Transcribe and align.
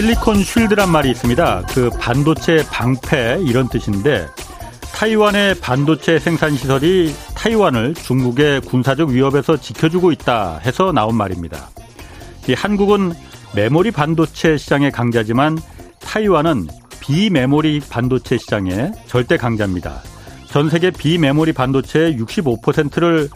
실리콘 0.00 0.42
쉴드란 0.42 0.90
말이 0.90 1.10
있습니다. 1.10 1.64
그 1.74 1.90
반도체 1.90 2.64
방패 2.70 3.40
이런 3.42 3.68
뜻인데 3.68 4.26
타이완의 4.94 5.56
반도체 5.56 6.18
생산 6.18 6.56
시설이 6.56 7.14
타이완을 7.34 7.92
중국의 7.92 8.62
군사적 8.62 9.10
위협에서 9.10 9.58
지켜주고 9.58 10.10
있다 10.12 10.56
해서 10.64 10.90
나온 10.90 11.16
말입니다. 11.16 11.68
이 12.48 12.54
한국은 12.54 13.12
메모리 13.54 13.90
반도체 13.90 14.56
시장의 14.56 14.90
강자지만 14.90 15.58
타이완은 15.98 16.68
비메모리 17.00 17.80
반도체 17.90 18.38
시장의 18.38 18.92
절대 19.06 19.36
강자입니다. 19.36 20.00
전 20.46 20.70
세계 20.70 20.90
비메모리 20.90 21.52
반도체의 21.52 22.16
65%를 22.16 23.28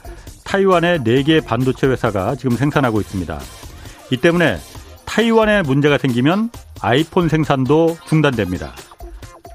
타이완의 0.44 1.00
4개 1.00 1.44
반도체 1.44 1.88
회사가 1.88 2.36
지금 2.36 2.56
생산하고 2.56 3.02
있습니다. 3.02 3.38
이 4.12 4.16
때문에 4.16 4.56
타이완에 5.04 5.62
문제가 5.62 5.98
생기면 5.98 6.50
아이폰 6.80 7.28
생산도 7.28 7.96
중단됩니다. 8.06 8.72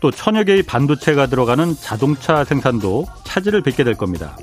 또 0.02 0.12
천여 0.12 0.44
개의 0.46 0.64
반도체가 0.64 1.28
들어가는 1.28 1.76
자동차 1.76 2.44
생산도 2.44 3.06
차질을 3.26 3.62
빚게 3.62 3.84
될 3.84 3.96
겁니다. 3.96 4.38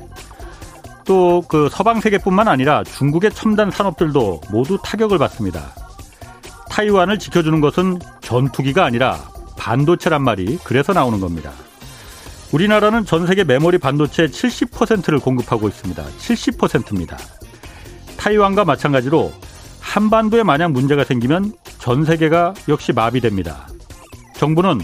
또 1.04 1.42
그 1.48 1.68
서방 1.70 2.00
세계뿐만 2.00 2.48
아니라 2.48 2.82
중국의 2.84 3.30
첨단 3.32 3.70
산업들도 3.70 4.40
모두 4.50 4.78
타격을 4.82 5.18
받습니다. 5.18 5.72
타이완을 6.68 7.18
지켜주는 7.18 7.60
것은 7.60 7.98
전투기가 8.20 8.84
아니라 8.84 9.18
반도체란 9.56 10.22
말이 10.22 10.58
그래서 10.64 10.92
나오는 10.92 11.20
겁니다. 11.20 11.52
우리나라는 12.52 13.04
전 13.04 13.26
세계 13.26 13.44
메모리 13.44 13.78
반도체 13.78 14.26
70%를 14.26 15.18
공급하고 15.18 15.68
있습니다. 15.68 16.04
70%입니다. 16.18 17.16
타이완과 18.16 18.64
마찬가지로 18.64 19.32
한반도에 19.86 20.42
만약 20.42 20.72
문제가 20.72 21.04
생기면 21.04 21.52
전 21.78 22.04
세계가 22.04 22.52
역시 22.68 22.92
마비됩니다. 22.92 23.68
정부는 24.34 24.80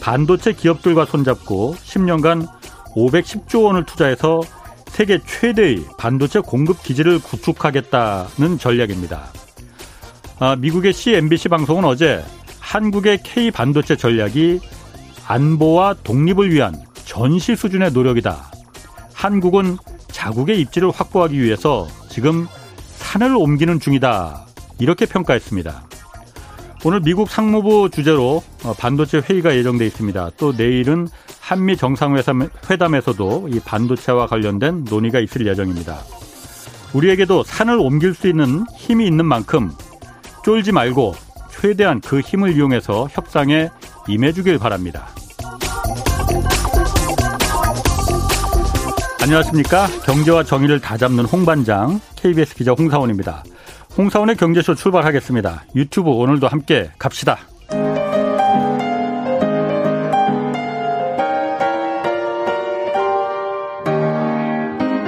반도체 0.00 0.52
기업들과 0.52 1.04
손잡고 1.04 1.76
10년간 1.76 2.48
510조 2.96 3.64
원을 3.64 3.84
투자해서 3.84 4.40
세계 4.88 5.20
최대의 5.24 5.84
반도체 5.98 6.40
공급 6.40 6.82
기지를 6.82 7.20
구축하겠다는 7.20 8.58
전략입니다. 8.58 9.26
아, 10.40 10.56
미국의 10.56 10.94
CNBC 10.94 11.48
방송은 11.48 11.84
어제 11.84 12.24
한국의 12.58 13.18
K 13.22 13.50
반도체 13.50 13.94
전략이 13.94 14.60
안보와 15.26 15.96
독립을 16.02 16.50
위한 16.50 16.74
전시 17.04 17.54
수준의 17.54 17.92
노력이다. 17.92 18.50
한국은 19.12 19.76
자국의 20.08 20.60
입지를 20.60 20.90
확보하기 20.90 21.40
위해서 21.40 21.86
지금 22.08 22.46
산을 22.96 23.36
옮기는 23.36 23.78
중이다. 23.78 24.45
이렇게 24.78 25.06
평가했습니다. 25.06 25.82
오늘 26.84 27.00
미국 27.00 27.28
상무부 27.28 27.90
주제로 27.90 28.42
어, 28.62 28.72
반도체 28.78 29.18
회의가 29.18 29.56
예정돼 29.56 29.86
있습니다. 29.86 30.30
또 30.36 30.52
내일은 30.52 31.08
한미 31.40 31.76
정상회담에서도 31.76 33.48
이 33.50 33.60
반도체와 33.60 34.26
관련된 34.26 34.84
논의가 34.88 35.20
있을 35.20 35.46
예정입니다. 35.46 35.98
우리에게도 36.92 37.42
산을 37.44 37.78
옮길 37.78 38.14
수 38.14 38.28
있는 38.28 38.64
힘이 38.76 39.06
있는 39.06 39.24
만큼 39.26 39.70
쫄지 40.44 40.72
말고 40.72 41.14
최대한 41.50 42.00
그 42.00 42.20
힘을 42.20 42.54
이용해서 42.56 43.08
협상에 43.10 43.68
임해주길 44.08 44.58
바랍니다. 44.58 45.08
안녕하십니까. 49.20 49.88
경제와 50.04 50.44
정의를 50.44 50.80
다잡는 50.80 51.24
홍반장 51.24 52.00
KBS 52.14 52.54
기자 52.54 52.72
홍사원입니다. 52.72 53.42
홍사원의 53.96 54.36
경제쇼 54.36 54.74
출발하겠습니다. 54.74 55.64
유튜브 55.74 56.10
오늘도 56.10 56.48
함께 56.48 56.90
갑시다. 56.98 57.38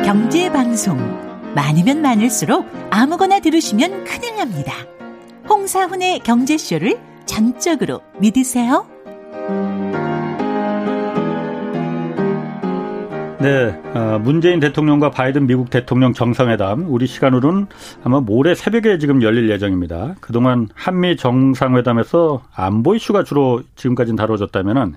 경제 0.04 0.50
방송 0.50 0.96
많으면 1.54 2.00
많을수록 2.00 2.66
아무거나 2.90 3.40
들으시면 3.40 4.04
큰일 4.04 4.36
납니다. 4.36 4.72
홍사훈의 5.48 6.20
경제쇼를 6.20 6.98
전적으로 7.26 8.00
믿으세요. 8.18 8.86
네, 13.40 13.80
어, 13.94 14.18
문재인 14.20 14.58
대통령과 14.58 15.10
바이든 15.10 15.46
미국 15.46 15.70
대통령 15.70 16.12
정상회담 16.12 16.86
우리 16.88 17.06
시간으로는 17.06 17.68
아마 18.02 18.18
모레 18.18 18.56
새벽에 18.56 18.98
지금 18.98 19.22
열릴 19.22 19.48
예정입니다. 19.48 20.16
그동안 20.20 20.68
한미 20.74 21.16
정상회담에서 21.16 22.42
안보 22.52 22.96
이슈가 22.96 23.22
주로 23.22 23.62
지금까지는 23.76 24.16
다뤄졌다면은 24.16 24.96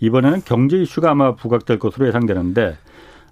이번에는 0.00 0.40
경제 0.46 0.78
이슈가 0.78 1.10
아마 1.10 1.34
부각될 1.34 1.78
것으로 1.78 2.06
예상되는데 2.08 2.78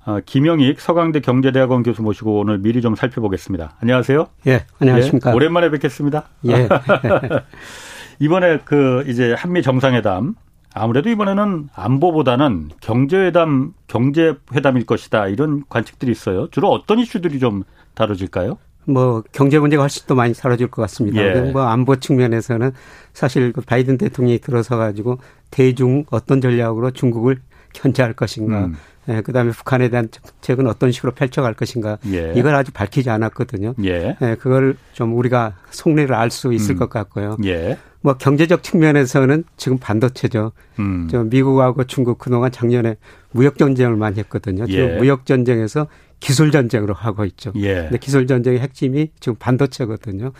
어, 0.04 0.18
김영익 0.26 0.78
서강대 0.78 1.20
경제대학원 1.20 1.82
교수 1.82 2.02
모시고 2.02 2.40
오늘 2.40 2.58
미리 2.58 2.82
좀 2.82 2.94
살펴보겠습니다. 2.94 3.76
안녕하세요. 3.80 4.26
예, 4.46 4.66
안녕하십니까. 4.78 5.30
예, 5.30 5.34
오랜만에 5.34 5.70
뵙겠습니다. 5.70 6.24
예. 6.48 6.68
이번에 8.20 8.58
그 8.66 9.04
이제 9.08 9.32
한미 9.32 9.62
정상회담 9.62 10.34
아무래도 10.74 11.10
이번에는 11.10 11.68
안보보다는 11.74 12.70
경제회담, 12.80 13.74
경제회담일 13.88 14.86
것이다. 14.86 15.28
이런 15.28 15.64
관측들이 15.68 16.12
있어요. 16.12 16.48
주로 16.50 16.70
어떤 16.70 16.98
이슈들이 16.98 17.38
좀 17.38 17.64
다뤄질까요? 17.94 18.58
뭐 18.84 19.22
경제 19.32 19.58
문제가 19.58 19.82
훨씬 19.82 20.06
더 20.06 20.14
많이 20.14 20.32
다뤄질 20.32 20.68
것 20.68 20.82
같습니다. 20.82 21.22
예. 21.22 21.52
뭐 21.52 21.62
안보 21.62 21.96
측면에서는 21.96 22.72
사실 23.12 23.52
그 23.52 23.60
바이든 23.60 23.98
대통령이 23.98 24.38
들어서 24.38 24.76
가지고 24.76 25.18
대중 25.50 26.04
어떤 26.10 26.40
전략으로 26.40 26.90
중국을 26.92 27.40
견제할 27.72 28.14
것인가, 28.14 28.66
음. 28.66 28.76
예, 29.08 29.22
그다음에 29.22 29.50
북한에 29.50 29.88
대한 29.88 30.08
정책은 30.10 30.66
어떤 30.66 30.92
식으로 30.92 31.12
펼쳐갈 31.12 31.54
것인가, 31.54 31.98
예. 32.12 32.32
이걸 32.36 32.54
아직 32.54 32.72
밝히지 32.74 33.08
않았거든요. 33.10 33.74
예. 33.84 34.16
예, 34.20 34.36
그걸 34.38 34.76
좀 34.92 35.16
우리가 35.16 35.54
속내를 35.70 36.14
알 36.14 36.30
수 36.30 36.52
있을 36.52 36.74
음. 36.74 36.78
것 36.78 36.90
같고요. 36.90 37.36
예. 37.44 37.78
뭐 38.02 38.14
경제적 38.14 38.62
측면에서는 38.62 39.44
지금 39.56 39.78
반도체죠. 39.78 40.52
음. 40.78 41.08
저 41.10 41.24
미국하고 41.24 41.84
중국 41.84 42.18
그동안 42.18 42.50
작년에 42.52 42.96
무역 43.30 43.58
전쟁을 43.58 43.96
많이 43.96 44.18
했거든요. 44.18 44.66
지금 44.66 44.90
예. 44.90 44.96
무역 44.96 45.26
전쟁에서 45.26 45.86
기술 46.18 46.50
전쟁으로 46.50 46.94
하고 46.94 47.24
있죠. 47.24 47.52
예. 47.56 47.82
근데 47.82 47.98
기술 47.98 48.26
전쟁의 48.26 48.60
핵심이 48.60 49.10
지금 49.20 49.36
반도체거든요. 49.38 50.32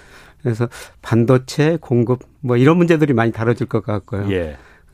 그래서 0.42 0.68
반도체 1.02 1.76
공급 1.80 2.20
뭐 2.40 2.56
이런 2.56 2.76
문제들이 2.78 3.12
많이 3.14 3.32
다뤄질 3.32 3.66
것 3.66 3.82
같고요. 3.84 4.30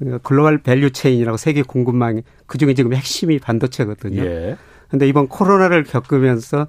예. 0.00 0.04
그러니까 0.04 0.28
global 0.28 0.58
value 0.58 0.90
chain이라고 0.90 1.36
세계 1.36 1.62
공급망 1.62 2.22
그중에 2.46 2.74
지금 2.74 2.92
핵심이 2.94 3.38
반도체거든요. 3.38 4.22
예. 4.22 4.56
근데 4.88 5.08
이번 5.08 5.28
코로나를 5.28 5.84
겪으면서 5.84 6.68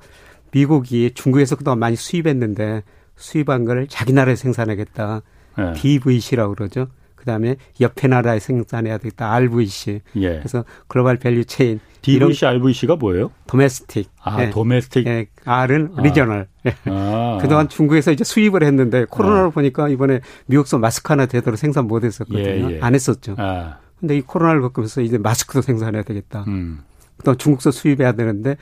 미국이 0.52 1.12
중국에서 1.14 1.56
그동안 1.56 1.80
많이 1.80 1.96
수입했는데 1.96 2.84
수입한 3.16 3.66
거를 3.66 3.88
자기 3.88 4.14
나라에 4.14 4.36
생산하겠다. 4.36 5.22
예. 5.60 5.74
DVC라고 5.74 6.56
그러죠. 6.56 6.88
그다음에 7.28 7.58
옆에 7.82 8.08
나라에 8.08 8.40
생산해야 8.40 8.98
되겠다. 8.98 9.32
RVC. 9.34 10.02
예. 10.16 10.38
그래서 10.38 10.64
global 10.88 11.18
value 11.18 11.44
chain 11.44 11.82
DVC, 12.02 12.46
RVC가 12.46 12.96
뭐예요? 12.96 13.32
domestic. 13.48 14.10
아, 14.24 14.42
예. 14.42 14.50
domestic. 14.50 15.06
예, 15.08 15.28
R은 15.44 15.92
아. 15.98 16.02
regional. 16.02 16.48
예. 16.66 16.76
아. 16.86 17.38
그동안 17.42 17.68
중국에서 17.68 18.12
이제 18.14 18.24
수입을 18.24 18.64
했는데 18.64 19.06
코로나를 19.06 19.52
보니까 19.52 19.90
이번에 19.90 20.22
미국서 20.46 20.78
마스크 20.78 21.12
하나 21.12 21.26
제대로 21.26 21.58
생산 21.58 21.88
못 21.88 22.06
했었거든요. 22.06 22.40
예, 22.72 22.76
예. 22.76 22.80
안 22.82 22.96
했었죠. 22.96 23.36
아. 23.38 23.80
근데 24.00 24.16
이 24.16 24.22
코로나를 24.22 24.62
겪으면서 24.62 25.02
이제 25.02 25.18
마스크도 25.18 25.62
생산해야 25.62 26.04
되겠다. 26.04 26.46
음. 26.48 26.80
또 27.26 27.36
중국서 27.36 27.72
수입해야 27.72 28.14
되는데 28.14 28.56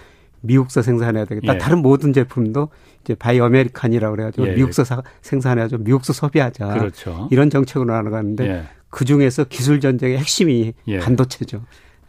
미국서 0.46 0.82
생산해야 0.82 1.26
되겠다. 1.26 1.54
예. 1.54 1.58
다른 1.58 1.80
모든 1.82 2.14
제품도 2.14 2.70
이제 3.04 3.16
Buy 3.16 3.40
American이라고 3.40 4.16
그래가지고 4.16 4.48
예, 4.48 4.52
예. 4.52 4.56
미국서 4.56 4.84
사- 4.84 5.02
생산해야죠. 5.22 5.78
미국서 5.80 6.14
소비하자. 6.14 6.68
그렇죠. 6.68 7.28
이런 7.32 7.50
정책으로 7.50 7.86
나아가는데 7.92 8.48
예. 8.48 8.64
그 8.90 9.06
중에서 9.06 9.44
기술 9.46 9.80
전쟁의 9.80 10.18
핵심이 10.18 10.74
예. 10.88 11.00
반도체죠. 11.00 11.64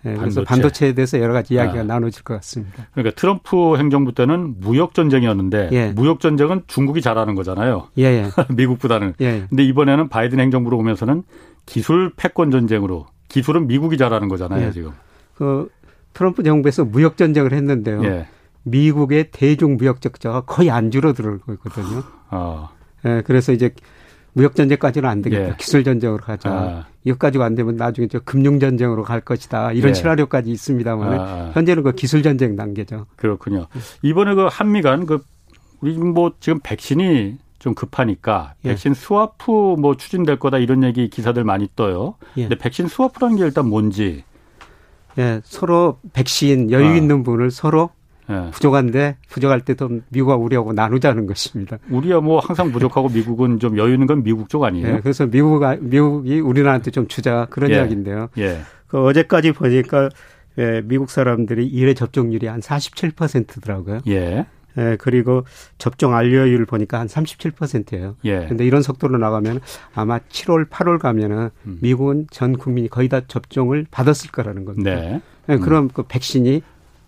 예, 0.04 0.10
그래서 0.14 0.44
반도체. 0.44 0.44
반도체. 0.44 0.86
에 0.86 0.92
대해서 0.94 1.18
여러 1.18 1.32
가지 1.32 1.54
이야기가 1.54 1.80
아. 1.80 1.82
나눠질 1.84 2.22
것 2.22 2.34
같습니다. 2.34 2.86
그러니까 2.92 3.16
트럼프 3.16 3.76
행정부 3.76 4.12
때는 4.14 4.54
무역 4.60 4.94
전쟁이었는데 4.94 5.70
예. 5.72 5.92
무역 5.92 6.20
전쟁은 6.20 6.62
중국이 6.68 7.00
잘하는 7.02 7.34
거잖아요. 7.34 7.88
예, 7.98 8.04
예. 8.04 8.30
미국보다는. 8.54 9.14
예. 9.20 9.46
근데 9.48 9.64
이번에는 9.64 10.08
바이든 10.08 10.38
행정부로 10.38 10.78
오면서는 10.78 11.24
기술 11.64 12.12
패권 12.16 12.52
전쟁으로 12.52 13.06
기술은 13.28 13.66
미국이 13.66 13.98
잘하는 13.98 14.28
거잖아요, 14.28 14.68
예. 14.68 14.70
지금. 14.70 14.92
그 15.34 15.68
트럼프 16.16 16.42
정부에서 16.42 16.86
무역 16.86 17.18
전쟁을 17.18 17.52
했는데요. 17.52 18.02
예. 18.04 18.26
미국의 18.62 19.28
대중 19.32 19.76
무역 19.76 20.00
적자가 20.00 20.40
거의 20.40 20.70
안 20.70 20.90
줄어들고 20.90 21.52
있거든요. 21.54 22.02
어. 22.30 22.70
예, 23.04 23.22
그래서 23.26 23.52
이제 23.52 23.74
무역 24.32 24.54
전쟁까지는 24.54 25.08
안 25.08 25.20
되겠다. 25.20 25.48
예. 25.50 25.54
기술 25.58 25.84
전쟁으로 25.84 26.22
가자. 26.22 26.50
아. 26.50 26.86
이것 27.04 27.18
가지고 27.18 27.44
안 27.44 27.54
되면 27.54 27.76
나중에 27.76 28.08
저 28.08 28.18
금융 28.20 28.58
전쟁으로 28.58 29.02
갈 29.02 29.20
것이다. 29.20 29.72
이런 29.72 29.90
예. 29.90 29.94
시나리오까지 29.94 30.50
있습니다만 30.50 31.20
아. 31.20 31.50
현재는 31.52 31.82
그 31.82 31.92
기술 31.92 32.22
전쟁 32.22 32.56
단계죠. 32.56 33.06
그렇군요. 33.16 33.66
이번에 34.00 34.34
그 34.34 34.48
한미 34.50 34.80
간그 34.80 35.22
우리 35.82 35.98
뭐 35.98 36.32
지금 36.40 36.60
백신이 36.62 37.36
좀 37.58 37.74
급하니까 37.74 38.54
예. 38.64 38.70
백신 38.70 38.94
스와프 38.94 39.76
뭐 39.78 39.98
추진될 39.98 40.38
거다 40.38 40.58
이런 40.58 40.82
얘기 40.82 41.10
기사들 41.10 41.44
많이 41.44 41.68
떠요. 41.76 42.14
예. 42.38 42.48
근데 42.48 42.56
백신 42.56 42.88
스와프라는 42.88 43.36
게 43.36 43.44
일단 43.44 43.68
뭔지. 43.68 44.24
예, 45.18 45.40
서로 45.44 45.98
백신 46.12 46.70
여유 46.70 46.86
아. 46.86 46.96
있는 46.96 47.22
분을 47.22 47.50
서로 47.50 47.90
예. 48.28 48.50
부족한데 48.50 49.16
부족할 49.28 49.60
때도 49.60 50.00
미국과 50.08 50.36
우리하고 50.36 50.72
나누자는 50.72 51.26
것입니다. 51.26 51.78
우리야 51.90 52.20
뭐 52.20 52.40
항상 52.40 52.72
부족하고 52.72 53.08
미국은 53.08 53.60
좀 53.60 53.78
여유 53.78 53.92
있는 53.92 54.06
건 54.06 54.22
미국 54.22 54.48
쪽 54.48 54.64
아니에요? 54.64 54.96
예, 54.96 55.00
그래서 55.00 55.26
미국 55.26 55.62
미국이 55.80 56.40
우리나라한테 56.40 56.90
좀 56.90 57.06
주자 57.06 57.46
그런 57.50 57.70
예. 57.70 57.76
이야기인데요. 57.76 58.28
예. 58.38 58.60
그 58.88 59.04
어제까지 59.04 59.52
보니까 59.52 60.08
예, 60.58 60.82
미국 60.84 61.10
사람들이 61.10 61.70
1회 61.70 61.94
접종률이 61.94 62.46
한 62.46 62.60
47%더라고요. 62.60 64.00
예. 64.08 64.46
예, 64.78 64.96
그리고 64.98 65.44
접종 65.78 66.12
완료율 66.12 66.66
보니까 66.66 67.00
한 67.00 67.06
37%예요. 67.06 68.16
예. 68.24 68.46
근데 68.46 68.66
이런 68.66 68.82
속도로 68.82 69.18
나가면 69.18 69.60
아마 69.94 70.18
7월, 70.18 70.68
8월 70.68 70.98
가면은 70.98 71.50
음. 71.66 71.78
미국은 71.80 72.26
전 72.30 72.56
국민이 72.56 72.88
거의 72.88 73.08
다 73.08 73.20
접종을 73.26 73.86
받았을 73.90 74.30
거라는 74.30 74.64
겁니다. 74.64 74.94
네. 74.94 75.20
예, 75.48 75.56
그럼 75.58 75.84
음. 75.84 75.90
그 75.92 76.02
백신이 76.02 76.62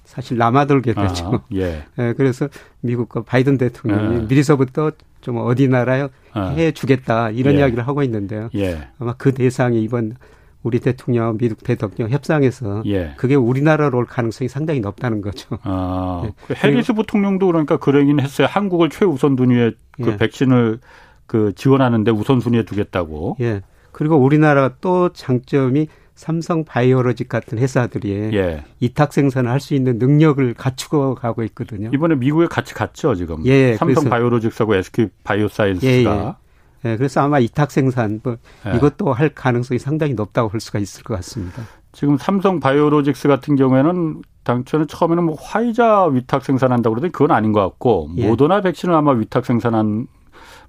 사실 0.05 0.39
남아돌게 0.39 0.95
되죠. 0.95 1.27
아, 1.27 1.41
예. 1.55 1.85
예. 1.99 2.15
그래서 2.17 2.49
미국과 2.81 3.23
바이든 3.25 3.59
대통령이 3.59 4.17
예. 4.17 4.21
미리서부터 4.23 4.93
좀 5.21 5.37
어디 5.37 5.69
나라에 5.69 6.09
아. 6.33 6.49
해 6.51 6.73
주겠다 6.73 7.31
이런 7.31 7.55
예. 7.55 7.59
이야기를 7.59 7.87
하고 7.87 8.03
있는데요. 8.03 8.49
예. 8.55 8.89
아마 8.99 9.13
그 9.19 9.35
대상이 9.35 9.83
이번 9.83 10.17
우리 10.63 10.81
대통령, 10.81 11.39
미국 11.39 11.63
대통령 11.63 12.11
협상에서 12.11 12.83
예. 12.87 13.15
그게 13.17 13.35
우리나라로 13.35 13.99
올 13.99 14.07
가능성이 14.07 14.49
상당히 14.49 14.81
높다는 14.81 15.21
거죠. 15.21 15.59
아, 15.63 16.23
네. 16.27 16.33
그 16.47 16.55
해리스 16.55 16.93
부통령도 16.93 17.47
그러니까 17.47 17.77
그러긴 17.77 18.21
했어요. 18.21 18.49
한국을 18.51 18.91
최우선 18.91 19.37
순위에 19.37 19.73
그 20.03 20.13
예. 20.13 20.17
백신을 20.17 20.81
그 21.27 21.53
지원하는데 21.55 22.11
우선순위에 22.11 22.65
두겠다고. 22.65 23.37
예. 23.41 23.63
그리고 23.93 24.17
우리나라가 24.17 24.75
또 24.81 25.13
장점이 25.13 25.89
삼성 26.15 26.65
바이오로직 26.65 27.29
같은 27.29 27.59
회사들이 27.59 28.11
예. 28.35 28.65
이탁 28.81 29.13
생산을 29.13 29.51
할 29.51 29.61
수 29.61 29.75
있는 29.75 29.99
능력을 29.99 30.55
갖추고 30.55 31.15
가고 31.15 31.45
있거든요. 31.45 31.91
이번에 31.95 32.17
미국에 32.17 32.47
같이 32.47 32.75
갔죠, 32.75 33.15
지금. 33.15 33.47
예. 33.47 33.77
삼성 33.77 34.09
바이오로직하고 34.09 34.75
SK 34.75 35.09
바이오사이언스가. 35.23 36.39
예, 36.85 36.97
그래서 36.97 37.21
아마 37.21 37.39
이탁 37.39 37.71
생산 37.71 38.21
뭐 38.23 38.37
예. 38.67 38.77
이것도 38.77 39.13
할 39.13 39.31
가능성이 39.31 39.79
상당히 39.79 40.15
높다고 40.15 40.49
볼 40.49 40.61
수가 40.61 40.79
있을 40.79 41.03
것 41.03 41.15
같습니다. 41.17 41.63
지금 41.93 42.17
삼성 42.17 42.61
바이오로직스 42.61 43.29
같은 43.29 43.57
경우에는 43.57 44.23
당초에는 44.45 44.89
처음에는 44.89 45.25
뭐 45.25 45.37
화이자 45.39 46.07
위탁 46.07 46.45
생산한다고 46.45 46.95
그러더니 46.95 47.13
그건 47.13 47.33
아닌 47.33 47.53
것 47.53 47.61
같고 47.61 48.11
예. 48.17 48.29
모더나 48.29 48.61
백신을 48.61 48.95
아마 48.95 49.13
위탁 49.13 49.45
생산한 49.45 50.07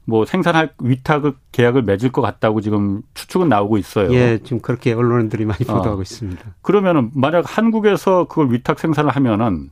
뭐 0.06 0.26
생산할 0.26 0.74
위탁 0.82 1.24
계약을 1.52 1.84
맺을 1.84 2.12
것 2.12 2.22
같다고 2.22 2.62
지금 2.62 3.02
추측은 3.14 3.48
나오고 3.48 3.78
있어요. 3.78 4.12
예, 4.14 4.40
지금 4.44 4.60
그렇게 4.60 4.92
언론들이 4.94 5.46
많이 5.46 5.60
보도하고 5.60 6.00
어. 6.00 6.02
있습니다. 6.02 6.44
그러면은 6.62 7.12
만약 7.14 7.46
한국에서 7.46 8.26
그걸 8.26 8.52
위탁 8.52 8.80
생산을 8.80 9.12
하면은 9.12 9.70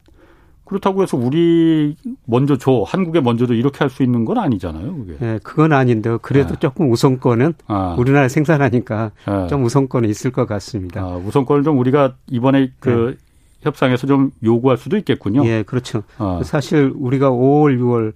그렇다고 0.67 1.01
해서 1.01 1.17
우리 1.17 1.95
먼저 2.25 2.57
줘 2.57 2.83
한국에 2.85 3.21
먼저 3.21 3.47
줘 3.47 3.53
이렇게 3.53 3.79
할 3.79 3.89
수 3.89 4.03
있는 4.03 4.25
건 4.25 4.37
아니잖아요. 4.37 4.97
그게. 4.97 5.17
네, 5.19 5.39
그건 5.41 5.71
아닌데 5.71 6.17
그래도 6.21 6.53
네. 6.53 6.59
조금 6.59 6.91
우선권은 6.91 7.53
아. 7.67 7.95
우리나라 7.97 8.27
생산하니까 8.27 9.11
네. 9.25 9.47
좀 9.47 9.63
우선권이 9.63 10.09
있을 10.09 10.31
것 10.31 10.45
같습니다. 10.45 11.01
아, 11.01 11.15
우선권을 11.15 11.63
좀 11.63 11.79
우리가 11.79 12.15
이번에 12.29 12.71
그 12.79 13.15
네. 13.17 13.23
협상에서 13.61 14.07
좀 14.07 14.31
요구할 14.43 14.77
수도 14.77 14.97
있겠군요. 14.97 15.45
예, 15.45 15.63
그렇죠. 15.63 16.03
아. 16.17 16.41
사실 16.43 16.91
우리가 16.95 17.31
5월, 17.31 17.79
6월 17.79 18.13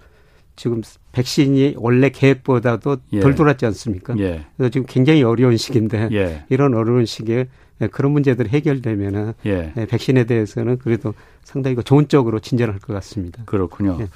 지금 0.55 0.81
백신이 1.13 1.75
원래 1.77 2.09
계획보다도 2.09 2.97
예. 3.13 3.19
덜 3.21 3.33
돌았지 3.33 3.65
않습니까? 3.65 4.13
예. 4.19 4.45
그래서 4.55 4.69
지금 4.69 4.85
굉장히 4.87 5.23
어려운 5.23 5.57
시기인데 5.57 6.09
예. 6.11 6.45
이런 6.49 6.73
어려운 6.75 7.05
시기에 7.05 7.37
예, 7.37 7.47
그런 7.87 8.11
문제들이 8.11 8.49
해결되면은 8.49 9.33
예. 9.45 9.73
예. 9.75 9.85
백신에 9.85 10.25
대해서는 10.25 10.77
그래도 10.79 11.13
상당히 11.43 11.75
좋은 11.83 12.07
쪽으로 12.07 12.39
진전할 12.39 12.79
것 12.79 12.93
같습니다. 12.93 13.43
그렇군요. 13.45 13.97
예. 14.01 14.07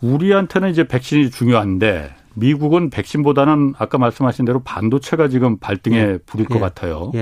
우리한테는 0.00 0.70
이제 0.70 0.86
백신이 0.86 1.30
중요한데 1.30 2.14
미국은 2.34 2.90
백신보다는 2.90 3.74
아까 3.78 3.98
말씀하신 3.98 4.44
대로 4.44 4.60
반도체가 4.60 5.28
지금 5.28 5.58
발등에 5.58 5.96
예. 5.96 6.18
불일 6.26 6.46
것 6.46 6.56
예. 6.56 6.60
같아요. 6.60 7.12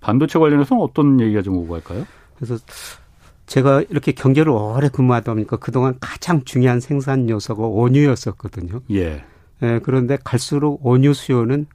반도체 0.00 0.38
관련해서는 0.38 0.82
어떤 0.82 1.20
얘기가 1.20 1.42
좀 1.42 1.56
오고 1.56 1.68
갈까요? 1.68 2.06
그래서 2.36 2.58
제가 3.46 3.82
이렇게 3.88 4.12
경제를 4.12 4.50
오래 4.50 4.88
근무하다 4.88 5.34
보니까 5.34 5.56
그동안 5.56 5.94
가장 6.00 6.42
중요한 6.44 6.80
생산 6.80 7.28
요소가 7.28 7.66
원유였었거든요. 7.66 8.80
예. 8.92 9.24
예 9.62 9.80
그런데 9.82 10.18
갈수록 10.22 10.84
원유 10.84 11.14
수요는 11.14 11.66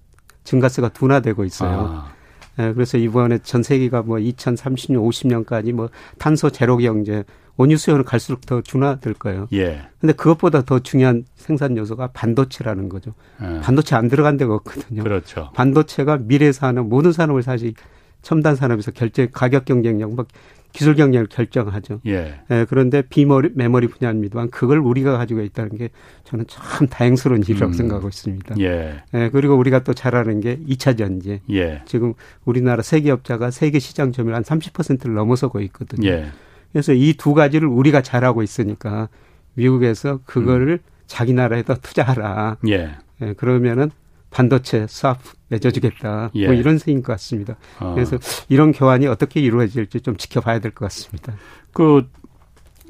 증가세가 0.43 0.89
둔화되고 0.89 1.43
있어요. 1.45 1.89
아. 1.91 2.16
예, 2.59 2.73
그래서 2.73 2.97
이번에 2.97 3.39
전 3.39 3.63
세계가 3.63 4.03
뭐 4.03 4.17
2030년, 4.17 5.45
50년까지 5.45 5.73
뭐 5.73 5.89
탄소 6.17 6.49
제로 6.49 6.77
경제, 6.77 7.23
원유 7.57 7.77
수요는 7.77 8.05
갈수록 8.05 8.45
더 8.45 8.61
둔화될 8.61 9.15
거예요. 9.15 9.47
예. 9.53 9.81
근데 9.99 10.13
그것보다 10.13 10.61
더 10.63 10.79
중요한 10.79 11.25
생산 11.35 11.75
요소가 11.75 12.07
반도체라는 12.07 12.87
거죠. 12.89 13.13
예. 13.41 13.59
반도체 13.61 13.95
안 13.95 14.07
들어간 14.07 14.37
데가 14.37 14.53
없거든요. 14.55 15.03
그렇죠. 15.03 15.51
반도체가 15.55 16.19
미래 16.21 16.51
산업 16.51 16.87
모든 16.87 17.11
산업을 17.11 17.43
사실 17.43 17.73
첨단 18.21 18.55
산업에서 18.55 18.91
결제 18.91 19.27
가격 19.31 19.65
경쟁력, 19.65 20.13
뭐 20.13 20.25
기술 20.71 20.95
경쟁을 20.95 21.27
결정하죠. 21.27 22.01
예. 22.07 22.39
예 22.51 22.65
그런데 22.69 23.01
비머리 23.01 23.49
메모리 23.55 23.87
분야입니다만 23.87 24.49
그걸 24.51 24.79
우리가 24.79 25.17
가지고 25.17 25.41
있다는 25.41 25.77
게 25.77 25.89
저는 26.23 26.45
참 26.47 26.87
다행스러운 26.87 27.41
일이라고 27.41 27.67
음. 27.67 27.73
생각하고 27.73 28.07
있습니다. 28.07 28.55
예. 28.59 29.01
예. 29.13 29.29
그리고 29.31 29.55
우리가 29.55 29.83
또 29.83 29.93
잘하는 29.93 30.39
게 30.39 30.57
2차 30.67 30.97
전지. 30.97 31.41
예. 31.51 31.81
지금 31.85 32.13
우리나라 32.45 32.81
세계업자가 32.83 33.51
세계 33.51 33.79
시장 33.79 34.11
점유율 34.11 34.35
한 34.35 34.43
30%를 34.43 35.13
넘어서고 35.15 35.61
있거든요. 35.61 36.07
예. 36.09 36.27
그래서 36.71 36.93
이 36.93 37.13
두 37.17 37.33
가지를 37.33 37.67
우리가 37.67 38.01
잘하고 38.01 38.43
있으니까 38.43 39.09
미국에서 39.55 40.19
그거를 40.25 40.73
음. 40.73 40.79
자기 41.07 41.33
나라에다 41.33 41.75
투자하라. 41.75 42.57
예. 42.67 42.91
예. 43.21 43.33
그러면은 43.33 43.89
반도체 44.37 44.85
수합 44.87 45.17
맺어주겠다. 45.49 46.09
뭐 46.17 46.29
예. 46.35 46.45
뭐 46.45 46.53
이런 46.53 46.77
생인 46.77 47.01
것 47.01 47.13
같습니다. 47.13 47.55
어. 47.79 47.93
그래서 47.95 48.17
이런 48.49 48.71
교환이 48.71 49.07
어떻게 49.07 49.39
이루어질지 49.41 50.01
좀 50.01 50.15
지켜봐야 50.15 50.59
될 50.59 50.71
것 50.71 50.85
같습니다. 50.85 51.33
그 51.73 52.07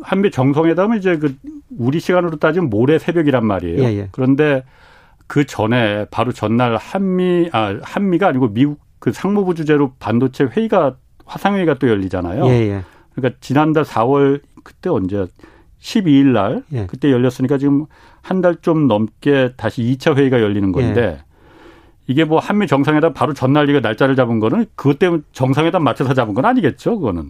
한미 0.01 0.30
정상회담은 0.30 0.98
이제 0.98 1.16
그 1.18 1.36
우리 1.77 2.01
시간으로 2.01 2.38
따지면 2.38 2.70
모레 2.70 3.00
새벽이란 3.00 3.46
말이에요. 3.46 3.82
예, 3.82 3.98
예. 3.98 4.10
그런데 4.12 4.66
그 5.25 5.46
전에 5.46 6.06
바로 6.12 6.34
전날 6.34 6.75
한미 6.75 7.50
아 7.54 7.77
한미가 7.82 8.27
아니고 8.27 8.54
미국 8.54 8.80
그 9.00 9.13
상무부 9.13 9.56
주재로 9.56 9.94
반도체 10.00 10.44
회의가 10.44 10.98
화상회의가 11.25 11.75
또 11.75 11.88
열리잖아요. 11.88 12.46
예, 12.48 12.51
예. 12.51 12.84
그러니까 13.16 13.38
지난달 13.42 13.86
4월 13.86 14.42
그때 14.63 14.89
언제 14.89 15.25
12일 15.80 16.25
날 16.34 16.63
예. 16.74 16.88
그때 16.88 17.10
열렸으니까 17.10 17.58
지금 17.58 17.86
한 18.22 18.42
달 18.42 18.58
좀 18.62 18.88
넘게 18.89 19.54
다시 19.56 19.82
2차 19.84 20.18
회의가 20.18 20.42
열리는 20.42 20.74
건데 20.74 21.20
이게 22.08 22.24
뭐 22.24 22.40
한미 22.40 22.68
정상회담 22.68 23.14
바로 23.14 23.34
전날 23.34 23.70
이가 23.70 23.82
날짜를 23.82 24.16
잡은 24.16 24.40
거는 24.40 24.66
그것 24.76 24.98
때문에 24.98 25.24
정상회담 25.34 25.84
맞춰서 25.84 26.14
잡은 26.14 26.34
건 26.34 26.46
아니겠죠, 26.46 27.00
그거는. 27.00 27.30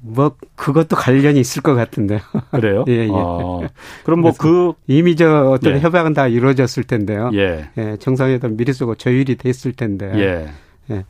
뭐 0.00 0.32
그것도 0.54 0.94
관련이 0.94 1.40
있을 1.40 1.62
것 1.62 1.74
같은데요. 1.74 2.20
그래요? 2.52 2.84
예, 2.88 3.08
예. 3.08 3.10
아, 3.12 3.68
그럼 4.04 4.20
뭐 4.20 4.32
그 4.38 4.72
이미 4.86 5.16
저 5.16 5.50
어떤 5.50 5.74
예. 5.74 5.80
협약은 5.80 6.14
다 6.14 6.28
이루어졌을 6.28 6.84
텐데요. 6.84 7.30
예. 7.34 7.68
예 7.76 7.96
정상회담 7.98 8.56
미리 8.56 8.72
쓰고 8.72 8.94
조율이 8.94 9.36
됐을 9.36 9.72
텐데. 9.72 10.12
예. 10.14 10.94
예. 10.94 11.04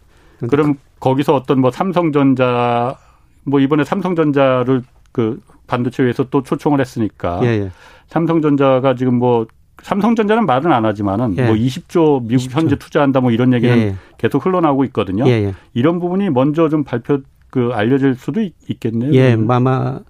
그럼 0.48 0.74
그, 0.74 0.80
거기서 1.00 1.34
어떤 1.34 1.60
뭐 1.60 1.70
삼성전자 1.70 2.96
뭐 3.44 3.60
이번에 3.60 3.84
삼성전자를 3.84 4.82
그 5.12 5.40
반도체에서 5.66 6.28
또 6.30 6.42
초청을 6.42 6.80
했으니까 6.80 7.40
예, 7.42 7.48
예. 7.48 7.70
삼성전자가 8.06 8.94
지금 8.94 9.16
뭐 9.16 9.46
삼성전자는 9.82 10.46
말은 10.46 10.72
안 10.72 10.84
하지만은 10.84 11.36
예. 11.38 11.46
뭐 11.46 11.54
20조 11.54 12.26
미국 12.26 12.44
20조. 12.44 12.50
현재 12.52 12.76
투자한다 12.76 13.20
뭐 13.20 13.30
이런 13.30 13.52
얘기는 13.52 13.76
예, 13.76 13.80
예. 13.82 13.94
계속 14.18 14.44
흘러나오고 14.44 14.84
있거든요. 14.86 15.26
예, 15.26 15.30
예. 15.30 15.54
이런 15.74 15.98
부분이 16.00 16.30
먼저 16.30 16.68
좀 16.68 16.84
발표 16.84 17.20
그 17.50 17.70
알려질 17.72 18.14
수도 18.16 18.40
있 18.40 18.80
겠네요. 18.80 19.12
예, 19.14 19.36
아마 19.48 20.00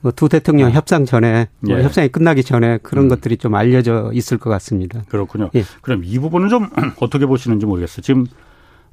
뭐 0.00 0.12
두 0.12 0.28
대통령 0.28 0.68
아. 0.68 0.70
협상 0.70 1.04
전에 1.04 1.48
뭐 1.60 1.78
예. 1.78 1.82
협상이 1.82 2.08
끝나기 2.08 2.42
전에 2.42 2.78
그런 2.78 3.06
음. 3.06 3.08
것들이 3.08 3.36
좀 3.36 3.54
알려져 3.54 4.10
있을 4.14 4.38
것 4.38 4.50
같습니다. 4.50 5.02
그렇군요. 5.08 5.50
예. 5.54 5.62
그럼 5.82 6.02
이 6.04 6.18
부분은 6.18 6.48
좀 6.48 6.68
어떻게 7.00 7.26
보시는지 7.26 7.66
모르겠어요. 7.66 8.02
지금 8.02 8.26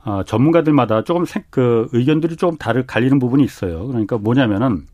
어, 0.03 0.23
전문가들마다 0.23 1.03
조금 1.03 1.25
그 1.49 1.87
의견들이 1.91 2.35
조금 2.35 2.57
다르 2.57 2.85
갈리는 2.85 3.19
부분이 3.19 3.43
있어요. 3.43 3.87
그러니까 3.87 4.17
뭐냐면은 4.17 4.85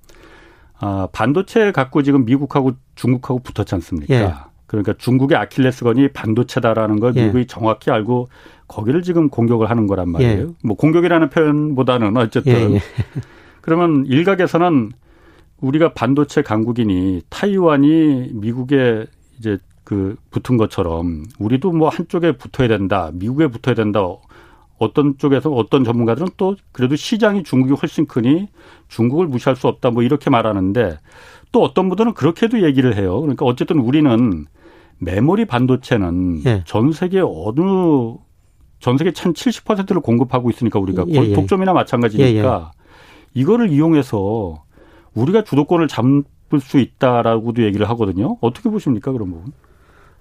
아, 0.79 1.07
반도체 1.11 1.71
갖고 1.71 2.03
지금 2.03 2.25
미국하고 2.25 2.73
중국하고 2.95 3.39
붙었지 3.39 3.75
않습니까? 3.75 4.49
예. 4.73 4.81
그러니까 4.81 4.93
중국의 4.97 5.37
아킬레스건이 5.37 6.09
반도체다라는 6.09 6.99
걸 6.99 7.15
예. 7.15 7.25
미국이 7.25 7.45
정확히 7.45 7.91
알고 7.91 8.29
거기를 8.67 9.03
지금 9.03 9.29
공격을 9.29 9.69
하는 9.69 9.87
거란 9.87 10.09
말이에요. 10.09 10.41
예. 10.41 10.47
뭐 10.63 10.75
공격이라는 10.75 11.29
표현보다는 11.29 12.17
어쨌든 12.17 12.71
예, 12.71 12.75
예. 12.75 12.79
그러면 13.61 14.05
일각에서는 14.07 14.91
우리가 15.61 15.93
반도체 15.93 16.41
강국이니 16.41 17.21
타이완이 17.29 18.31
미국의 18.33 19.07
이제 19.39 19.57
그 19.83 20.15
붙은 20.31 20.57
것처럼 20.57 21.25
우리도 21.39 21.71
뭐 21.71 21.89
한쪽에 21.89 22.33
붙어야 22.33 22.67
된다, 22.67 23.11
미국에 23.13 23.47
붙어야 23.47 23.75
된다. 23.75 24.01
어떤 24.79 25.17
쪽에서 25.17 25.49
어떤 25.51 25.83
전문가들은 25.83 26.29
또 26.35 26.55
그래도 26.73 26.95
시장이 26.95 27.43
중국이 27.43 27.73
훨씬 27.73 28.05
크니 28.05 28.49
중국을 28.89 29.27
무시할 29.27 29.55
수 29.55 29.67
없다 29.67 29.91
뭐 29.91 30.03
이렇게 30.03 30.29
말하는데 30.29 30.97
또 31.53 31.61
어떤 31.61 31.87
분들은 31.87 32.15
그렇게도 32.15 32.63
얘기를 32.63 32.97
해요. 32.97 33.21
그러니까 33.21 33.45
어쨌든 33.45 33.79
우리는 33.79 34.45
메모리 35.03 35.45
반도체는 35.45 36.41
예. 36.45 36.63
전 36.65 36.91
세계 36.91 37.19
어느 37.19 38.15
전 38.79 38.97
세계 38.97 39.11
한 39.17 39.33
70%를 39.33 40.01
공급하고 40.01 40.49
있으니까 40.49 40.79
우리가 40.79 41.05
예, 41.09 41.13
예. 41.13 41.33
독점이나 41.33 41.73
마찬가지니까 41.73 42.27
예, 42.29 42.37
예. 42.37 42.61
이거를 43.33 43.69
이용해서 43.69 44.63
우리가 45.13 45.43
주도권을 45.43 45.87
잡을 45.87 46.23
수 46.59 46.79
있다라고도 46.79 47.63
얘기를 47.63 47.87
하거든요. 47.89 48.37
어떻게 48.41 48.69
보십니까 48.69 49.11
그런 49.11 49.31
부분? 49.31 49.53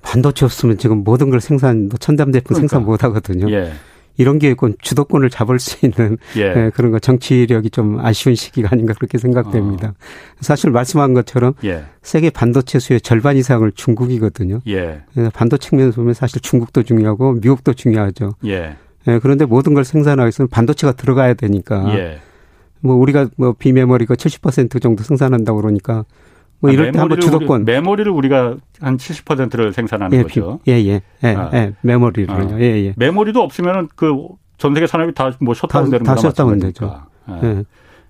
반도체 0.03 0.45
없으면 0.45 0.79
지금 0.79 1.05
모든 1.05 1.31
걸 1.31 1.41
생산, 1.41 1.89
뭐 1.89 1.99
첨단 1.99 2.33
제품 2.33 2.55
그러니까. 2.55 2.61
생산 2.69 2.85
못 2.85 3.05
하거든요. 3.05 3.51
예. 3.51 3.73
이런 4.16 4.38
게 4.38 4.54
주도권을 4.81 5.31
잡을 5.31 5.59
수 5.59 5.85
있는 5.85 6.19
예. 6.37 6.40
예, 6.42 6.71
그런 6.75 6.92
거 6.92 6.99
정치력이 6.99 7.71
좀 7.71 7.99
아쉬운 8.00 8.35
시기가 8.35 8.69
아닌가 8.73 8.95
그렇게 8.95 9.19
생각됩니다. 9.19 9.88
어. 9.88 9.95
사실 10.40 10.71
말씀한 10.71 11.14
것처럼 11.14 11.54
예. 11.64 11.85
세계 12.02 12.31
반도체 12.31 12.78
수의 12.78 13.00
절반 13.00 13.37
이상을 13.37 13.71
중국이거든요. 13.73 14.61
예. 14.69 15.02
반도체 15.33 15.69
측면에서 15.69 15.97
보면 15.97 16.14
사실 16.14 16.40
중국도 16.40 16.83
중요하고 16.83 17.35
미국도 17.35 17.75
중요하죠. 17.75 18.35
예. 18.47 18.76
예, 19.09 19.19
그런데 19.21 19.45
모든 19.45 19.75
걸 19.75 19.85
생산하기 19.85 20.26
위해서는 20.26 20.49
반도체가 20.49 20.92
들어가야 20.92 21.35
되니까 21.35 21.95
예. 21.97 22.21
뭐 22.81 22.97
우리가 22.97 23.28
뭐 23.37 23.52
비메모리가 23.52 24.14
70% 24.14 24.83
정도 24.83 25.02
생산한다고 25.02 25.61
그러니까 25.61 26.04
뭐 26.62 26.71
아, 26.71 26.73
이럴 26.73 26.92
때 26.92 26.99
한번 26.99 27.21
주도권. 27.21 27.62
우리, 27.62 27.73
메모리를 27.73 28.11
우리가 28.11 28.57
한 28.81 28.97
70%를 28.97 29.73
생산하는 29.75 30.16
예, 30.16 30.23
거죠. 30.23 30.61
예, 30.69 30.73
예. 30.73 31.02
예, 31.25 31.35
아. 31.37 31.50
예 31.52 31.75
메모리를요. 31.83 32.54
아. 32.54 32.61
예, 32.61 32.87
예. 32.87 32.95
메모리도 32.97 33.40
없으면은 33.42 33.88
그 33.97 34.14
전 34.59 34.75
세계 34.75 34.87
산업이 34.87 35.12
다 35.12 35.33
뭐 35.40 35.54
셧다운 35.54 35.90
되는 35.90 36.04
다 36.04 36.14
셧다운 36.16 36.61
되죠. 36.61 37.02
예. 37.28 37.35
예. 37.42 37.64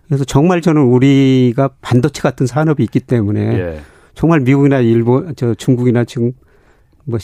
그래서 0.07 0.25
정말 0.25 0.61
저는 0.61 0.83
우리가 0.83 1.71
반도체 1.81 2.21
같은 2.21 2.47
산업이 2.47 2.83
있기 2.85 3.01
때문에 3.01 3.41
예. 3.59 3.81
정말 4.15 4.41
미국이나 4.41 4.81
일본, 4.81 5.35
저 5.35 5.55
중국이나 5.55 6.05
지금 6.05 6.33
뭐 7.07 7.19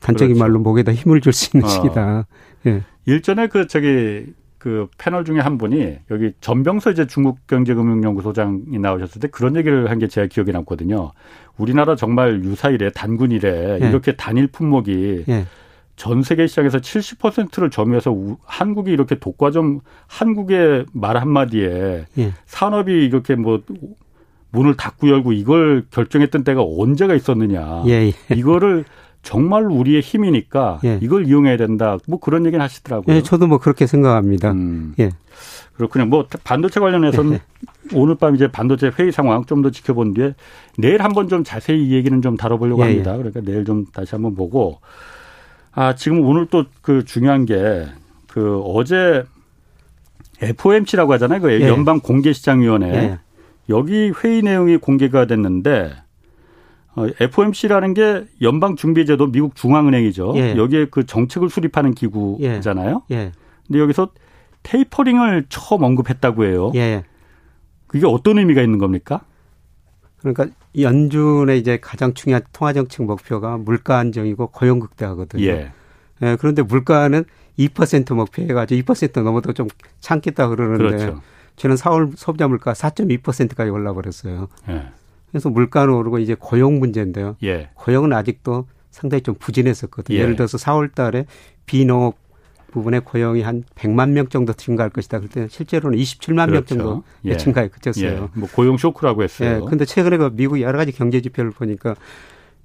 단적인 0.00 0.34
그렇죠. 0.36 0.38
말로 0.48 0.60
목에다 0.60 0.94
힘을 0.94 1.20
줄 1.20 1.34
수 1.34 1.54
있는 1.54 1.66
어. 1.66 1.68
시기다. 1.68 2.26
예. 2.68 2.82
일전에 3.04 3.48
그 3.48 3.66
저기 3.66 4.32
그 4.60 4.88
패널 4.98 5.24
중에 5.24 5.40
한 5.40 5.56
분이 5.58 5.96
여기 6.10 6.32
전병서 6.42 6.90
이제 6.92 7.06
중국경제금융연구소장이 7.06 8.78
나오셨을 8.78 9.20
때 9.20 9.28
그런 9.28 9.56
얘기를 9.56 9.90
한 9.90 9.98
게 9.98 10.06
제가 10.06 10.26
기억에 10.28 10.52
남거든요. 10.52 11.12
우리나라 11.56 11.96
정말 11.96 12.44
유사일에 12.44 12.90
단군 12.90 13.32
이래 13.32 13.78
예. 13.82 13.88
이렇게 13.88 14.16
단일 14.16 14.46
품목이 14.48 15.24
예. 15.28 15.46
전 15.96 16.22
세계 16.22 16.46
시장에서 16.46 16.78
70%를 16.78 17.70
점유해서 17.70 18.10
우, 18.12 18.36
한국이 18.44 18.90
이렇게 18.90 19.18
독과점 19.18 19.80
한국의 20.06 20.86
말 20.92 21.16
한마디에 21.16 22.04
예. 22.18 22.32
산업이 22.46 22.92
이렇게 22.92 23.34
뭐 23.34 23.62
문을 24.52 24.76
닫고 24.76 25.08
열고 25.08 25.32
이걸 25.32 25.84
결정했던 25.90 26.44
때가 26.44 26.62
언제가 26.62 27.14
있었느냐. 27.14 27.84
예, 27.86 28.10
예. 28.30 28.34
이거를 28.34 28.84
정말 29.22 29.64
우리의 29.64 30.00
힘이니까 30.00 30.80
예. 30.84 30.98
이걸 31.02 31.26
이용해야 31.26 31.56
된다. 31.56 31.98
뭐 32.06 32.18
그런 32.18 32.46
얘기는 32.46 32.62
하시더라고요. 32.62 33.16
예, 33.16 33.22
저도 33.22 33.46
뭐 33.46 33.58
그렇게 33.58 33.86
생각합니다. 33.86 34.52
음. 34.52 34.94
예. 34.98 35.10
그렇군요. 35.74 36.06
뭐 36.06 36.26
반도체 36.44 36.80
관련해서는 36.80 37.34
예. 37.34 37.40
오늘 37.94 38.14
밤 38.14 38.34
이제 38.34 38.48
반도체 38.48 38.90
회의 38.98 39.12
상황 39.12 39.44
좀 39.44 39.62
더 39.62 39.70
지켜본 39.70 40.14
뒤에 40.14 40.34
내일 40.78 41.02
한번 41.02 41.28
좀 41.28 41.44
자세히 41.44 41.88
이 41.88 41.92
얘기는 41.92 42.20
좀 42.22 42.36
다뤄보려고 42.36 42.82
예, 42.82 42.86
예. 42.86 42.90
합니다. 42.90 43.16
그러니까 43.16 43.40
내일 43.42 43.64
좀 43.64 43.86
다시 43.92 44.10
한번 44.14 44.34
보고 44.34 44.80
아 45.72 45.94
지금 45.94 46.20
오늘 46.26 46.46
또 46.46 46.64
그 46.82 47.04
중요한 47.04 47.44
게 47.46 47.86
그 48.28 48.60
어제 48.60 49.24
FOMC라고 50.40 51.12
하잖아요. 51.14 51.40
그 51.40 51.60
예. 51.60 51.68
연방 51.68 52.00
공개시장위원회 52.00 53.18
여기 53.68 54.12
회의 54.22 54.42
내용이 54.42 54.76
공개가 54.78 55.26
됐는데 55.26 55.90
어, 55.92 56.09
FOMC라는 56.96 57.94
게 57.94 58.24
연방준비제도 58.42 59.30
미국 59.30 59.54
중앙은행이죠. 59.54 60.34
예. 60.36 60.56
여기에 60.56 60.86
그 60.90 61.06
정책을 61.06 61.48
수립하는 61.48 61.94
기구잖아요. 61.94 63.02
예. 63.10 63.14
예. 63.14 63.32
근데 63.66 63.78
여기서 63.78 64.08
테이퍼링을 64.62 65.46
처음 65.48 65.82
언급했다고 65.84 66.44
해요. 66.44 66.72
예. 66.74 67.04
그게 67.86 68.06
어떤 68.06 68.38
의미가 68.38 68.62
있는 68.62 68.78
겁니까? 68.78 69.20
그러니까 70.18 70.46
연준의 70.78 71.58
이제 71.58 71.78
가장 71.80 72.14
중요한 72.14 72.42
통화 72.52 72.72
정책 72.72 73.04
목표가 73.04 73.56
물가 73.56 73.98
안정이고 73.98 74.48
고용 74.48 74.80
극대화거든요. 74.80 75.44
예. 75.44 75.72
예 76.22 76.36
그런데 76.38 76.62
물가는 76.62 77.24
2% 77.58 78.14
목표 78.14 78.42
해가지고 78.42 78.94
2% 78.94 79.22
넘어도 79.22 79.52
좀 79.52 79.68
참겠다 80.00 80.48
그러는데 80.48 80.96
그렇죠. 80.96 81.20
저는 81.56 81.76
4월 81.76 82.12
소비자 82.16 82.48
물가 82.48 82.72
4.2%까지 82.72 83.70
올라버렸어요. 83.70 84.48
예. 84.68 84.86
그래서 85.30 85.48
물가는 85.48 85.92
오르고 85.92 86.18
이제 86.18 86.34
고용 86.38 86.78
문제인데요. 86.78 87.36
예. 87.42 87.70
고용은 87.74 88.12
아직도 88.12 88.66
상당히 88.90 89.22
좀 89.22 89.34
부진했었거든요. 89.38 90.18
예. 90.18 90.26
를 90.26 90.36
들어서 90.36 90.58
4월 90.58 90.94
달에 90.94 91.26
비농업 91.66 92.16
부분의 92.72 93.00
고용이 93.04 93.42
한 93.42 93.64
100만 93.74 94.10
명 94.10 94.28
정도 94.28 94.52
증가할 94.52 94.90
것이다. 94.90 95.20
그때 95.20 95.48
실제로는 95.48 95.98
27만 95.98 96.46
그렇죠. 96.46 96.52
명 96.52 96.64
정도 96.64 97.02
예. 97.24 97.36
증가에 97.36 97.68
그쳤어요. 97.68 98.30
예. 98.34 98.38
뭐 98.38 98.48
고용 98.52 98.76
쇼크라고 98.76 99.22
했어요. 99.22 99.62
예. 99.62 99.68
근데 99.68 99.84
최근에 99.84 100.16
그 100.16 100.30
미국 100.32 100.60
여러 100.60 100.78
가지 100.78 100.92
경제 100.92 101.20
지표를 101.20 101.50
보니까 101.50 101.96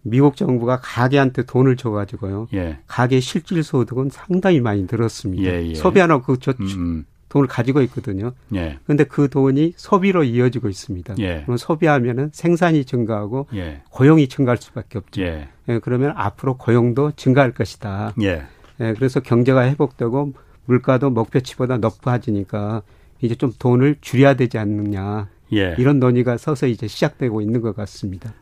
미국 0.03 0.36
정부가 0.36 0.79
가게한테 0.81 1.43
돈을 1.43 1.77
줘 1.77 1.89
가지고요. 1.89 2.48
예. 2.53 2.77
가게 2.86 3.19
실질 3.19 3.63
소득은 3.63 4.10
상당히 4.12 4.60
많이 4.60 4.86
늘었습니다. 4.89 5.43
예, 5.43 5.69
예. 5.69 5.74
소비하는 5.74 6.22
그 6.22 6.38
저, 6.39 6.53
음. 6.60 6.65
음. 6.77 7.05
돈을 7.36 7.50
가지고 7.50 7.82
있거든요. 7.82 8.32
예. 8.56 8.80
그런데 8.86 9.04
그 9.04 9.27
돈이 9.27 9.74
소비로 9.75 10.24
이어지고 10.24 10.70
있습니다. 10.70 11.15
예. 11.20 11.42
그럼 11.44 11.58
소비하면은 11.58 12.30
생산이 12.32 12.86
증가하고 12.86 13.48
예. 13.56 13.82
고용이 13.89 14.30
증가할 14.30 14.56
수밖에 14.56 15.00
없죠. 15.00 15.22
예. 15.22 15.50
예. 15.68 15.80
그러면 15.80 16.13
앞으로 16.15 16.56
고용도 16.56 17.12
증가할 17.18 17.51
것이다. 17.51 18.13
예. 18.22 18.44
예. 18.80 18.94
그래서 18.94 19.20
경제가 19.20 19.65
회복되고 19.65 20.32
물가도 20.63 21.10
목표치보다 21.10 21.77
높아지니까 21.77 22.84
이제 23.20 23.36
좀 23.36 23.51
돈을 23.60 23.98
줄여야 24.00 24.36
되지 24.36 24.58
않느냐. 24.58 25.27
예. 25.51 25.75
이런 25.77 26.00
논의가 26.00 26.38
서서 26.38 26.68
이제 26.68 26.88
시작되고 26.88 27.42
있는 27.42 27.60
것 27.60 27.75
같습니다. 27.75 28.34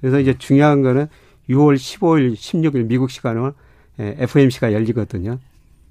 그래서 0.00 0.20
이제 0.20 0.38
중요한 0.38 0.82
거는 0.82 1.08
6월 1.50 1.74
15일, 1.74 2.34
16일 2.34 2.86
미국 2.86 3.10
시간으로 3.10 3.54
FOMC가 3.98 4.72
열리거든요. 4.72 5.40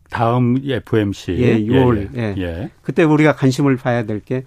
다음 0.10 0.58
FOMC. 0.64 1.38
예, 1.40 1.60
6월. 1.60 2.16
예, 2.16 2.36
예. 2.38 2.42
예. 2.42 2.70
그때 2.82 3.04
우리가 3.04 3.34
관심을 3.36 3.78
봐야 3.78 4.04
될 4.06 4.20
게 4.20 4.44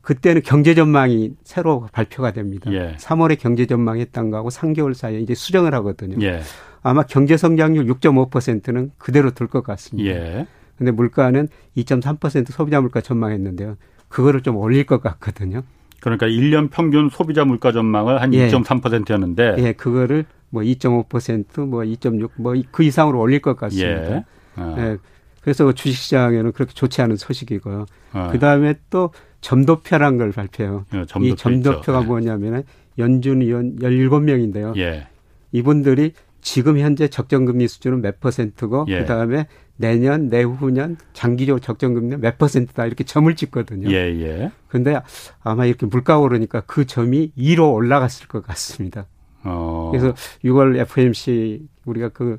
그때는 0.00 0.40
경제 0.42 0.74
전망이 0.74 1.32
새로 1.44 1.86
발표가 1.92 2.30
됩니다. 2.32 2.72
예. 2.72 2.94
3월에 2.98 3.38
경제 3.38 3.66
전망 3.66 3.98
했던 3.98 4.30
거하고 4.30 4.48
3개월 4.48 4.94
사이에 4.94 5.20
이제 5.20 5.34
수정을 5.34 5.74
하거든요. 5.74 6.16
예. 6.24 6.40
아마 6.82 7.02
경제 7.02 7.36
성장률 7.36 7.84
6.5%는 7.86 8.92
그대로 8.96 9.32
둘것 9.32 9.62
같습니다. 9.64 10.10
예. 10.10 10.46
근데 10.78 10.92
물가는 10.92 11.48
2.3% 11.76 12.52
소비자 12.52 12.80
물가 12.80 13.00
전망했는데요. 13.00 13.76
그거를 14.08 14.40
좀 14.42 14.56
올릴 14.56 14.86
것 14.86 15.02
같거든요. 15.02 15.62
그러니까 16.00 16.26
1년 16.26 16.70
평균 16.70 17.10
소비자 17.10 17.44
물가 17.44 17.72
전망을 17.72 18.22
한 18.22 18.32
예. 18.32 18.48
2.3%였는데 18.48 19.56
예, 19.58 19.72
그거를 19.72 20.24
뭐 20.48 20.62
2.5%뭐 20.62 21.80
2.6 21.82 22.30
뭐 22.36 22.54
그 22.70 22.82
이상으로 22.84 23.20
올릴 23.20 23.40
것 23.40 23.56
같습니다. 23.56 24.24
예. 24.58 24.62
어. 24.62 24.74
네. 24.76 24.96
그래서 25.40 25.72
주식시장에는 25.72 26.52
그렇게 26.52 26.74
좋지 26.74 27.00
않은 27.02 27.16
소식이고요. 27.16 27.86
어. 28.12 28.28
그 28.32 28.38
다음에 28.38 28.74
또 28.90 29.10
점도표란 29.40 30.18
걸 30.18 30.32
발표해요. 30.32 30.84
예, 30.94 31.04
점도표 31.06 31.26
이 31.26 31.36
점도표가 31.36 32.00
있죠. 32.00 32.06
뭐냐면은 32.06 32.64
연준 32.98 33.40
위원 33.40 33.76
17명인데요. 33.76 34.76
예. 34.76 35.06
이분들이 35.52 36.12
지금 36.40 36.78
현재 36.78 37.08
적정금리 37.08 37.68
수준은 37.68 38.00
몇 38.02 38.20
퍼센트고 38.20 38.86
예. 38.88 38.98
그다음에 39.00 39.46
내년 39.76 40.28
내후년 40.28 40.96
장기적으로 41.12 41.60
적정금리는 41.60 42.20
몇 42.20 42.36
퍼센트다 42.38 42.86
이렇게 42.86 43.04
점을 43.04 43.32
찍거든요. 43.34 43.90
예, 43.90 43.96
예. 44.20 44.50
그런데 44.66 45.00
아마 45.40 45.66
이렇게 45.66 45.86
물가 45.86 46.18
오르니까 46.18 46.62
그 46.66 46.84
점이 46.84 47.32
2로 47.38 47.72
올라갔을 47.72 48.26
것 48.28 48.44
같습니다. 48.44 49.06
어. 49.44 49.90
그래서 49.92 50.14
6월 50.44 50.76
FMC 50.78 51.66
우리가 51.84 52.08
그 52.10 52.38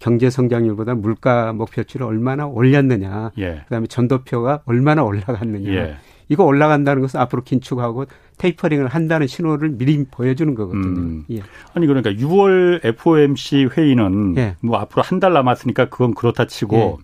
경제 0.00 0.28
성장률보다 0.30 0.94
물가 0.96 1.52
목표치를 1.52 2.04
얼마나 2.06 2.46
올렸느냐, 2.46 3.30
예. 3.38 3.60
그다음에 3.64 3.86
전도표가 3.86 4.62
얼마나 4.64 5.04
올라갔느냐. 5.04 5.70
예. 5.72 5.96
이거 6.28 6.44
올라간다는 6.44 7.02
것은 7.02 7.20
앞으로 7.20 7.42
긴축하고 7.42 8.06
테이퍼링을 8.38 8.86
한다는 8.88 9.26
신호를 9.26 9.70
미리 9.70 10.04
보여주는 10.10 10.54
거거든요. 10.54 11.00
음. 11.00 11.24
예. 11.30 11.42
아니 11.74 11.86
그러니까 11.86 12.10
6월 12.12 12.84
FOMC 12.84 13.68
회의는 13.76 14.34
예. 14.38 14.56
뭐 14.62 14.78
앞으로 14.78 15.02
한 15.02 15.20
달 15.20 15.32
남았으니까 15.34 15.86
그건 15.90 16.14
그렇다 16.14 16.46
치고 16.46 16.76
예. 16.76 16.96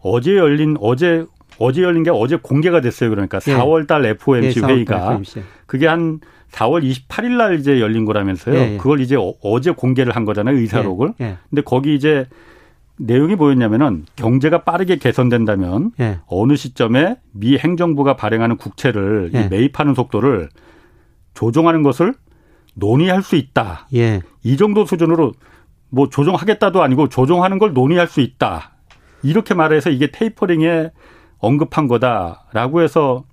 어제 0.00 0.36
열린 0.36 0.76
어제 0.80 1.24
어제 1.58 1.82
열린 1.82 2.02
게 2.02 2.10
어제 2.10 2.36
공개가 2.36 2.80
됐어요. 2.80 3.10
그러니까 3.10 3.38
예. 3.48 3.54
4월 3.56 3.86
달 3.86 4.04
FOMC 4.04 4.60
예, 4.62 4.66
회의가 4.66 4.96
FOMC. 5.12 5.42
그게 5.66 5.86
한 5.86 6.20
4월 6.52 6.82
28일 6.82 7.36
날 7.36 7.58
이제 7.58 7.80
열린 7.80 8.04
거라면서요. 8.04 8.54
예, 8.54 8.72
예. 8.72 8.76
그걸 8.78 9.00
이제 9.00 9.16
어, 9.16 9.60
제 9.60 9.70
공개를 9.70 10.16
한 10.16 10.24
거잖아요. 10.24 10.56
의사록을. 10.56 11.14
예, 11.20 11.24
예. 11.24 11.36
근데 11.50 11.62
거기 11.62 11.94
이제 11.94 12.26
내용이 12.98 13.36
뭐였냐면은 13.36 14.06
경제가 14.16 14.64
빠르게 14.64 14.96
개선된다면 14.96 15.92
예. 16.00 16.18
어느 16.26 16.56
시점에 16.56 17.16
미 17.32 17.56
행정부가 17.56 18.16
발행하는 18.16 18.56
국채를 18.56 19.30
예. 19.34 19.48
매입하는 19.48 19.94
속도를 19.94 20.48
조정하는 21.34 21.82
것을 21.82 22.14
논의할 22.74 23.22
수 23.22 23.36
있다. 23.36 23.88
예. 23.94 24.20
이 24.42 24.56
정도 24.56 24.84
수준으로 24.84 25.32
뭐 25.90 26.08
조정하겠다도 26.08 26.82
아니고 26.82 27.08
조정하는 27.08 27.58
걸 27.58 27.72
논의할 27.72 28.08
수 28.08 28.20
있다. 28.20 28.72
이렇게 29.22 29.54
말해서 29.54 29.90
이게 29.90 30.10
테이퍼링에 30.10 30.90
언급한 31.38 31.88
거다라고 31.88 32.82
해서 32.82 33.24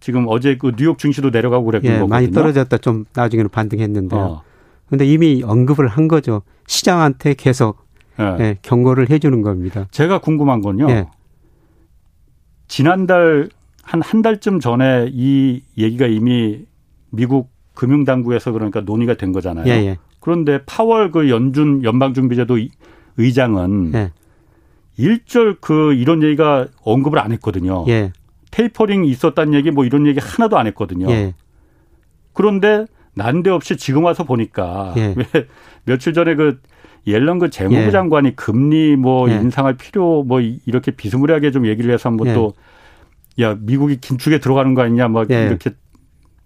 지금 0.00 0.24
어제 0.28 0.56
그 0.56 0.72
뉴욕 0.76 0.98
증시도 0.98 1.30
내려가고 1.30 1.66
그랬던 1.66 1.86
예, 1.90 1.94
거거든요. 1.96 2.08
많이 2.08 2.30
떨어졌다 2.30 2.78
좀 2.78 3.04
나중에는 3.14 3.50
반등했는데요. 3.50 4.20
어. 4.20 4.42
근데 4.88 5.04
이미 5.06 5.42
언급을 5.44 5.86
한 5.86 6.08
거죠. 6.08 6.42
시장한테 6.66 7.34
계속 7.34 7.86
예. 8.18 8.36
예, 8.40 8.58
경고를 8.62 9.08
해주는 9.10 9.40
겁니다. 9.42 9.86
제가 9.90 10.18
궁금한 10.20 10.60
건요. 10.60 10.90
예. 10.90 11.06
지난달 12.68 13.48
한 13.82 14.02
한 14.02 14.22
달쯤 14.22 14.60
전에 14.60 15.08
이 15.12 15.62
얘기가 15.76 16.06
이미 16.06 16.64
미국 17.10 17.50
금융당국에서 17.74 18.52
그러니까 18.52 18.80
논의가 18.80 19.14
된 19.14 19.32
거잖아요. 19.32 19.66
예, 19.66 19.70
예. 19.86 19.98
그런데 20.20 20.60
파월 20.64 21.10
그 21.10 21.28
연준 21.28 21.82
연방준비제도 21.82 22.58
의장은 23.16 23.92
예. 23.94 24.12
일절 24.96 25.56
그 25.60 25.94
이런 25.94 26.22
얘기가 26.22 26.68
언급을 26.84 27.18
안 27.18 27.32
했거든요. 27.32 27.84
예. 27.88 28.12
테이퍼링 28.50 29.04
있었다는 29.04 29.54
얘기 29.54 29.70
뭐 29.70 29.84
이런 29.84 30.06
얘기 30.06 30.20
하나도 30.20 30.58
안 30.58 30.66
했거든요. 30.68 31.06
그런데 32.32 32.86
난데없이 33.14 33.76
지금 33.76 34.04
와서 34.04 34.24
보니까 34.24 34.94
왜 34.96 35.24
며칠 35.84 36.12
전에 36.12 36.34
그 36.34 36.60
옐런 37.06 37.38
그 37.38 37.50
재무부 37.50 37.76
예. 37.76 37.90
장관이 37.90 38.36
금리 38.36 38.96
뭐 38.96 39.30
예. 39.30 39.34
인상할 39.34 39.76
필요 39.76 40.22
뭐 40.22 40.40
이렇게 40.40 40.90
비스무리하게 40.90 41.50
좀 41.50 41.66
얘기를 41.66 41.92
해서 41.92 42.08
한번 42.08 42.28
예. 42.28 42.34
또야 42.34 43.56
미국이 43.58 43.96
긴축에 44.00 44.38
들어가는 44.38 44.74
거 44.74 44.82
아니냐 44.82 45.08
막 45.08 45.30
예. 45.30 45.46
이렇게 45.46 45.70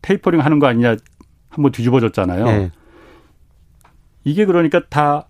테이퍼링 0.02 0.40
하는 0.40 0.58
거 0.58 0.66
아니냐 0.66 0.96
한번 1.48 1.72
뒤집어졌잖아요. 1.72 2.46
예. 2.46 2.70
이게 4.24 4.46
그러니까 4.46 4.80
다 4.88 5.28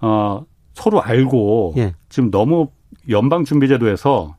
어, 0.00 0.44
서로 0.74 1.02
알고 1.02 1.74
예. 1.76 1.94
지금 2.08 2.30
너무 2.30 2.68
연방 3.08 3.44
준비제도에서 3.44 4.36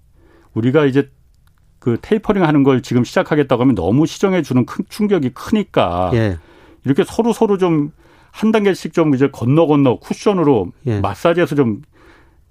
우리가 0.53 0.85
이제 0.85 1.09
그 1.81 1.97
테이퍼링 2.01 2.43
하는 2.43 2.63
걸 2.63 2.81
지금 2.81 3.03
시작하겠다고 3.03 3.61
하면 3.63 3.75
너무 3.75 4.05
시정해 4.05 4.41
주는 4.41 4.65
큰 4.65 4.85
충격이 4.87 5.31
크니까 5.31 6.11
이렇게 6.85 7.03
서로 7.03 7.33
서로 7.33 7.57
좀 7.57 7.91
한 8.31 8.53
단계씩 8.53 8.93
좀 8.93 9.13
이제 9.13 9.27
건너 9.29 9.67
건너 9.67 9.99
쿠션으로 9.99 10.71
예. 10.87 11.01
마사지해서 11.01 11.53
좀 11.55 11.81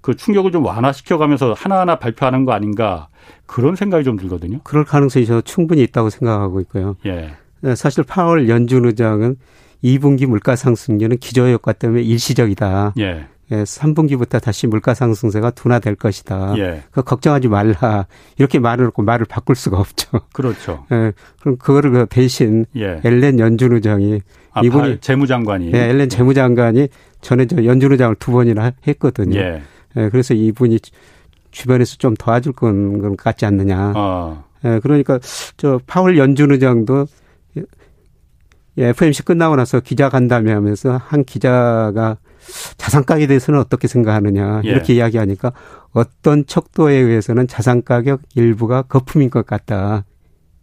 그 0.01 0.15
충격을 0.15 0.51
좀 0.51 0.65
완화시켜 0.65 1.17
가면서 1.17 1.53
하나하나 1.53 1.97
발표하는 1.97 2.43
거 2.43 2.51
아닌가 2.53 3.07
그런 3.45 3.75
생각이 3.75 4.03
좀 4.03 4.17
들거든요. 4.17 4.59
그럴 4.63 4.83
가능성이 4.83 5.25
저 5.25 5.41
충분히 5.41 5.83
있다고 5.83 6.09
생각하고 6.09 6.59
있고요. 6.61 6.95
예. 7.05 7.35
네, 7.61 7.75
사실 7.75 8.03
파월 8.03 8.49
연준 8.49 8.85
의장은 8.85 9.37
2분기 9.83 10.25
물가 10.25 10.55
상승률은 10.55 11.17
기저효과 11.17 11.73
때문에 11.73 12.01
일시적이다. 12.01 12.95
예. 12.99 13.27
예, 13.51 13.63
3분기부터 13.63 14.41
다시 14.41 14.65
물가 14.65 14.93
상승세가 14.93 15.51
둔화될 15.51 15.95
것이다. 15.95 16.53
예. 16.57 16.83
그 16.91 17.03
걱정하지 17.03 17.49
말라. 17.49 18.07
이렇게 18.37 18.59
말을 18.59 18.85
놓고 18.85 19.03
말을 19.03 19.25
바꿀 19.25 19.55
수가 19.55 19.77
없죠. 19.77 20.09
그렇죠. 20.31 20.85
예, 20.91 21.11
그럼 21.41 21.57
그거를 21.57 21.91
그 21.91 22.05
대신 22.09 22.65
예. 22.77 23.01
엘렌 23.03 23.39
연준 23.39 23.73
의장이 23.73 24.21
아, 24.53 24.61
이분이 24.63 24.99
재무장관이 25.01 25.71
예, 25.73 25.89
엘렌 25.89 26.07
재무장관이 26.09 26.87
전에 27.19 27.45
저 27.45 27.63
연준 27.65 27.91
의장을 27.91 28.15
두 28.15 28.31
번이나 28.31 28.71
했거든요. 28.87 29.37
예. 29.37 29.61
예 29.97 30.09
그래서 30.09 30.33
이분이 30.33 30.79
주변에서 31.51 31.97
좀 31.97 32.13
도와줄 32.13 32.53
건 32.53 33.17
같지 33.17 33.45
않느냐. 33.45 33.93
어. 33.95 34.45
예, 34.63 34.79
그러니까 34.81 35.19
저 35.57 35.79
파월 35.87 36.17
연준 36.17 36.51
의장도 36.51 37.05
예, 38.77 38.87
FMC 38.87 39.23
끝나고 39.23 39.57
나서 39.57 39.81
기자 39.81 40.07
간담회 40.07 40.53
하면서 40.53 40.95
한 40.95 41.25
기자가 41.25 42.17
자산가격에 42.77 43.27
대해서는 43.27 43.59
어떻게 43.59 43.87
생각하느냐 43.87 44.61
이렇게 44.63 44.93
예. 44.93 44.97
이야기하니까 44.97 45.51
어떤 45.91 46.45
척도에 46.45 46.95
의해서는 46.95 47.47
자산 47.47 47.83
가격 47.83 48.21
일부가 48.35 48.83
거품인 48.83 49.29
것 49.29 49.45
같다. 49.45 50.05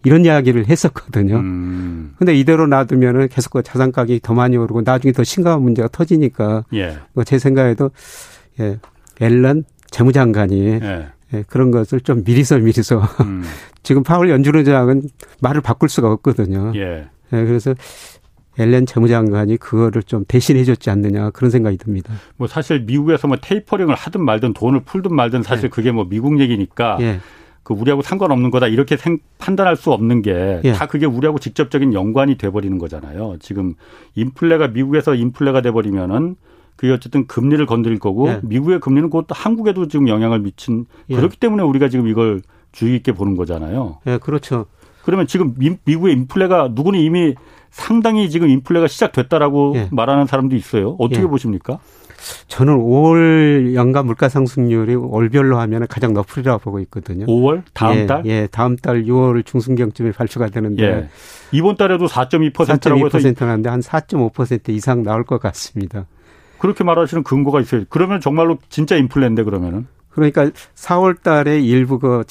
이런 0.04 0.24
이야기를 0.24 0.68
했었거든요. 0.68 1.36
음. 1.36 2.14
근데 2.18 2.34
이대로 2.34 2.66
놔두면은 2.66 3.28
계속 3.28 3.52
그 3.52 3.62
자산 3.62 3.90
가격이 3.90 4.20
더 4.22 4.32
많이 4.32 4.56
오르고 4.56 4.82
나중에 4.82 5.12
더 5.12 5.24
심각한 5.24 5.62
문제가 5.62 5.88
터지니까 5.88 6.64
예. 6.74 6.98
뭐제 7.14 7.38
생각에도 7.38 7.90
예, 8.60 8.78
앨런 9.20 9.64
재무장관이 9.90 10.80
예. 10.82 11.08
예, 11.34 11.44
그런 11.46 11.70
것을 11.70 12.00
좀 12.00 12.22
미리서 12.24 12.58
미리서 12.58 13.02
음. 13.22 13.42
지금 13.82 14.02
파월 14.02 14.30
연준 14.30 14.56
의장은 14.56 15.02
말을 15.40 15.60
바꿀 15.60 15.88
수가 15.88 16.10
없거든요. 16.12 16.72
예. 16.76 17.08
예, 17.32 17.44
그래서 17.44 17.74
앨런 18.58 18.86
재무장관이 18.86 19.56
그거를 19.56 20.02
좀 20.02 20.24
대신해 20.26 20.64
줬지 20.64 20.90
않느냐 20.90 21.30
그런 21.30 21.50
생각이 21.50 21.76
듭니다. 21.76 22.12
뭐 22.36 22.46
사실 22.46 22.80
미국에서 22.80 23.28
뭐 23.28 23.36
테이퍼링을 23.40 23.94
하든 23.94 24.24
말든 24.24 24.54
돈을 24.54 24.80
풀든 24.80 25.14
말든 25.14 25.42
사실 25.42 25.66
예. 25.66 25.68
그게 25.68 25.92
뭐 25.92 26.06
미국 26.08 26.40
얘기니까 26.40 26.98
예. 27.00 27.20
그 27.62 27.74
우리하고 27.74 28.02
상관없는 28.02 28.50
거다 28.50 28.66
이렇게 28.66 28.96
생, 28.96 29.18
판단할 29.38 29.76
수 29.76 29.92
없는 29.92 30.22
게다 30.22 30.60
예. 30.64 30.72
그게 30.88 31.06
우리하고 31.06 31.38
직접적인 31.38 31.92
연관이 31.92 32.36
돼버리는 32.36 32.76
거잖아요. 32.78 33.36
지금 33.40 33.74
인플레가 34.14 34.68
미국에서 34.68 35.14
인플레가 35.14 35.60
돼버리면은 35.60 36.36
그게 36.76 36.92
어쨌든 36.92 37.26
금리를 37.26 37.64
건드릴 37.66 37.98
거고 37.98 38.28
예. 38.28 38.40
미국의 38.42 38.80
금리는 38.80 39.10
그것도 39.10 39.34
한국에도 39.34 39.88
지금 39.88 40.08
영향을 40.08 40.38
미친 40.40 40.86
예. 41.10 41.16
그렇기 41.16 41.36
때문에 41.36 41.62
우리가 41.62 41.88
지금 41.88 42.08
이걸 42.08 42.40
주의 42.72 42.92
깊게 42.92 43.12
보는 43.12 43.36
거잖아요. 43.36 43.98
예, 44.06 44.18
그렇죠. 44.18 44.66
그러면 45.02 45.26
지금 45.26 45.54
미국의 45.84 46.12
인플레가 46.14 46.70
누구는 46.74 47.00
이미 47.00 47.34
상당히 47.70 48.30
지금 48.30 48.48
인플레가 48.48 48.88
시작됐다라고 48.88 49.72
예. 49.76 49.88
말하는 49.90 50.26
사람도 50.26 50.56
있어요. 50.56 50.96
어떻게 50.98 51.22
예. 51.22 51.26
보십니까? 51.26 51.78
저는 52.48 52.76
5월 52.76 53.74
연간 53.74 54.06
물가 54.06 54.28
상승률이 54.28 54.96
월별로 54.96 55.58
하면 55.60 55.86
가장 55.86 56.14
높으리라고 56.14 56.58
보고 56.58 56.80
있거든요. 56.80 57.26
5월 57.26 57.62
다음 57.72 57.96
예, 57.96 58.06
달? 58.06 58.26
예, 58.26 58.48
다음 58.50 58.76
달 58.76 59.04
6월 59.04 59.44
중순경쯤에 59.46 60.12
발표가 60.12 60.48
되는데 60.48 60.82
예. 60.82 61.08
이번 61.52 61.76
달에도 61.76 62.06
4.2%라고 62.06 63.06
해서 63.06 63.18
4.2%인데 63.18 63.68
한 63.68 63.80
4.5% 63.80 64.70
이상 64.70 65.02
나올 65.02 65.24
것 65.24 65.40
같습니다. 65.40 66.06
그렇게 66.58 66.82
말하시는 66.82 67.22
근거가 67.22 67.60
있어요. 67.60 67.84
그러면 67.88 68.20
정말로 68.20 68.58
진짜 68.68 68.96
인플레인데 68.96 69.44
그러면은? 69.44 69.86
그러니까 70.10 70.50
4월 70.74 71.22
달에 71.22 71.60
일부 71.60 72.00
그 72.00 72.24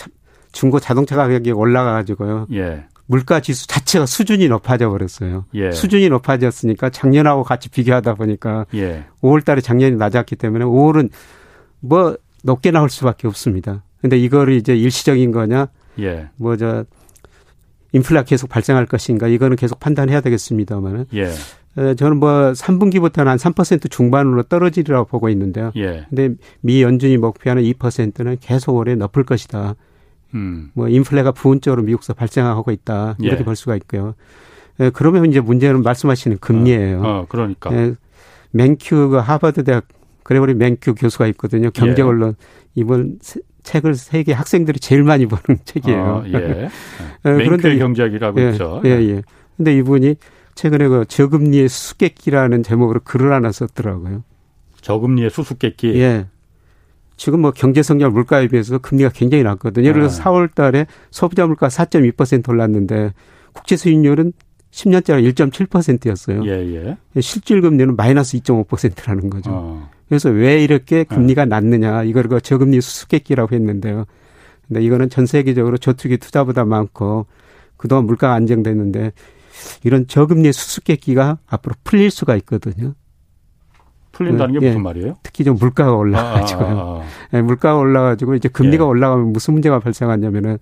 중고 0.51 0.79
자동차 0.79 1.15
가격이 1.15 1.51
올라가 1.51 1.93
가지고요. 1.93 2.47
예. 2.53 2.85
물가 3.07 3.39
지수 3.39 3.67
자체가 3.67 4.05
수준이 4.05 4.47
높아져 4.49 4.89
버렸어요. 4.89 5.45
예. 5.55 5.71
수준이 5.71 6.09
높아졌으니까 6.09 6.89
작년하고 6.89 7.43
같이 7.43 7.69
비교하다 7.69 8.15
보니까 8.15 8.65
예. 8.75 9.05
5월 9.21 9.43
달에 9.43 9.61
작년이 9.61 9.95
낮았기 9.95 10.35
때문에 10.35 10.65
5월은 10.65 11.09
뭐 11.79 12.17
높게 12.43 12.71
나올 12.71 12.89
수밖에 12.89 13.27
없습니다. 13.27 13.83
근데 14.01 14.17
이거를 14.17 14.53
이제 14.55 14.75
일시적인 14.75 15.31
거냐? 15.31 15.69
예. 15.99 16.27
뭐저 16.35 16.85
인플레가 17.93 18.25
계속 18.25 18.49
발생할 18.49 18.85
것인가? 18.85 19.27
이거는 19.27 19.55
계속 19.55 19.79
판단해야 19.79 20.21
되겠습니다만은. 20.21 21.05
예. 21.13 21.31
저는 21.95 22.17
뭐 22.17 22.29
3분기부터는 22.51 23.25
한 23.25 23.37
3% 23.37 23.89
중반으로 23.89 24.43
떨어지리라고 24.43 25.05
보고 25.05 25.29
있는데요. 25.29 25.71
예. 25.77 26.05
근데 26.09 26.35
미 26.59 26.81
연준이 26.81 27.17
목표하는 27.17 27.63
2%는 27.63 28.37
계속 28.41 28.75
올해 28.75 28.95
높을 28.95 29.23
것이다. 29.23 29.75
음. 30.33 30.71
뭐 30.73 30.87
인플레가 30.87 31.31
부분적으로 31.31 31.83
미국에서 31.83 32.13
발생하고 32.13 32.71
있다 32.71 33.15
이렇게 33.19 33.41
예. 33.41 33.45
볼 33.45 33.55
수가 33.55 33.75
있고요. 33.77 34.15
예, 34.79 34.89
그러면 34.89 35.25
이제 35.25 35.39
문제는 35.39 35.81
말씀하시는 35.81 36.37
금리예요. 36.39 37.01
어, 37.01 37.07
어 37.07 37.25
그러니까. 37.27 37.73
예, 37.73 37.95
맨큐가 38.51 39.21
하버드 39.21 39.63
대학 39.63 39.87
그래버리 40.23 40.53
맨큐 40.53 40.95
교수가 40.95 41.27
있거든요. 41.27 41.71
경제 41.71 42.01
예. 42.01 42.05
언론 42.05 42.35
이번 42.75 43.19
책을 43.63 43.95
세계 43.95 44.33
학생들이 44.33 44.79
제일 44.79 45.03
많이 45.03 45.25
보는 45.25 45.59
책이에요. 45.65 45.99
어, 45.99 46.23
예. 46.27 46.33
예. 46.67 46.69
그런데 47.23 47.77
경제학이라고 47.77 48.41
예, 48.41 48.49
있죠. 48.51 48.81
예, 48.85 48.89
예. 48.89 49.21
근데 49.55 49.75
이분이 49.77 50.15
최근에 50.55 50.87
그 50.87 51.05
저금리의 51.07 51.69
수수께끼라는 51.69 52.63
제목으로 52.63 52.99
글을 53.03 53.31
하나 53.31 53.51
썼더라고요. 53.51 54.23
저금리의 54.81 55.29
수수께끼. 55.29 55.99
예. 55.99 56.27
지금 57.17 57.41
뭐 57.41 57.51
경제 57.51 57.83
성장 57.83 58.13
물가에 58.13 58.47
비해서 58.47 58.77
금리가 58.77 59.09
굉장히 59.09 59.43
낮거든요. 59.43 59.85
예를 59.87 60.01
들어서 60.01 60.17
네. 60.17 60.23
4월 60.23 60.53
달에 60.53 60.85
소비자 61.11 61.45
물가 61.45 61.67
4.2% 61.67 62.47
올랐는데 62.47 63.13
국채 63.53 63.75
수익률은 63.75 64.33
10년짜리 64.71 65.33
1.7%였어요. 65.33 66.45
예, 66.45 66.97
예. 67.15 67.21
실질 67.21 67.61
금리는 67.61 67.95
마이너스 67.95 68.37
2.5%라는 68.37 69.29
거죠. 69.29 69.49
어. 69.51 69.89
그래서 70.07 70.29
왜 70.29 70.63
이렇게 70.63 71.03
금리가 71.03 71.45
네. 71.45 71.49
낮느냐 71.49 72.03
이걸 72.03 72.27
그 72.27 72.39
저금리 72.39 72.79
수수께끼라고 72.79 73.53
했는데요. 73.55 74.05
근데 74.67 74.83
이거는 74.83 75.09
전 75.09 75.25
세계적으로 75.25 75.77
저축이 75.77 76.17
투자보다 76.17 76.65
많고 76.65 77.25
그동안 77.77 78.05
물가가 78.05 78.33
안정됐는데 78.35 79.11
이런 79.83 80.07
저금리 80.07 80.53
수수께끼가 80.53 81.39
앞으로 81.47 81.75
풀릴 81.83 82.11
수가 82.11 82.35
있거든요. 82.37 82.93
풀린다는 84.17 84.59
게 84.59 84.65
예. 84.65 84.69
무슨 84.69 84.81
말이에요? 84.81 85.17
특히 85.21 85.43
좀 85.43 85.57
물가가 85.57 85.93
올라가지고요. 85.93 86.67
아, 86.67 86.71
아, 86.71 87.01
아. 87.01 87.03
네, 87.31 87.41
물가가 87.43 87.77
올라가지고 87.77 88.33
이제 88.33 88.49
금리가 88.49 88.83
예. 88.83 88.87
올라가면 88.87 89.31
무슨 89.31 89.53
문제가 89.53 89.79
발생하냐면은 89.79 90.57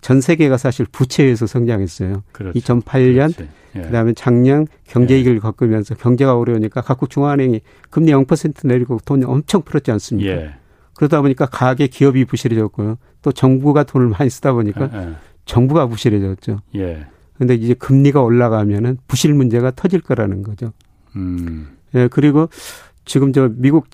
전 0.00 0.20
세계가 0.20 0.58
사실 0.58 0.86
부채에서 0.86 1.46
성장했어요. 1.46 2.22
그렇죠. 2.30 2.58
2008년 2.58 3.34
예. 3.74 3.80
그다음에 3.80 4.12
작년 4.12 4.66
경제 4.86 5.16
위기를 5.16 5.36
예. 5.36 5.40
겪으면서 5.40 5.96
경제가 5.96 6.38
어려우니까 6.38 6.82
각국 6.82 7.10
중앙은행이 7.10 7.62
금리 7.90 8.12
0% 8.12 8.66
내리고 8.66 9.00
돈이 9.04 9.24
엄청 9.24 9.62
풀었지 9.62 9.90
않습니까? 9.90 10.30
예. 10.30 10.54
그러다 10.94 11.20
보니까 11.20 11.46
가계 11.46 11.88
기업이 11.88 12.24
부실해졌고요. 12.26 12.98
또 13.22 13.32
정부가 13.32 13.82
돈을 13.82 14.08
많이 14.08 14.30
쓰다 14.30 14.52
보니까 14.52 14.90
예, 14.94 14.98
예. 14.98 15.12
정부가 15.46 15.88
부실해졌죠. 15.88 16.60
예. 16.76 17.06
근데 17.36 17.54
이제 17.54 17.74
금리가 17.74 18.22
올라가면은 18.22 18.98
부실 19.08 19.34
문제가 19.34 19.72
터질 19.72 20.00
거라는 20.00 20.44
거죠. 20.44 20.72
음. 21.16 21.76
예, 21.94 22.08
그리고 22.08 22.48
지금 23.04 23.32
저 23.32 23.50
미국 23.54 23.86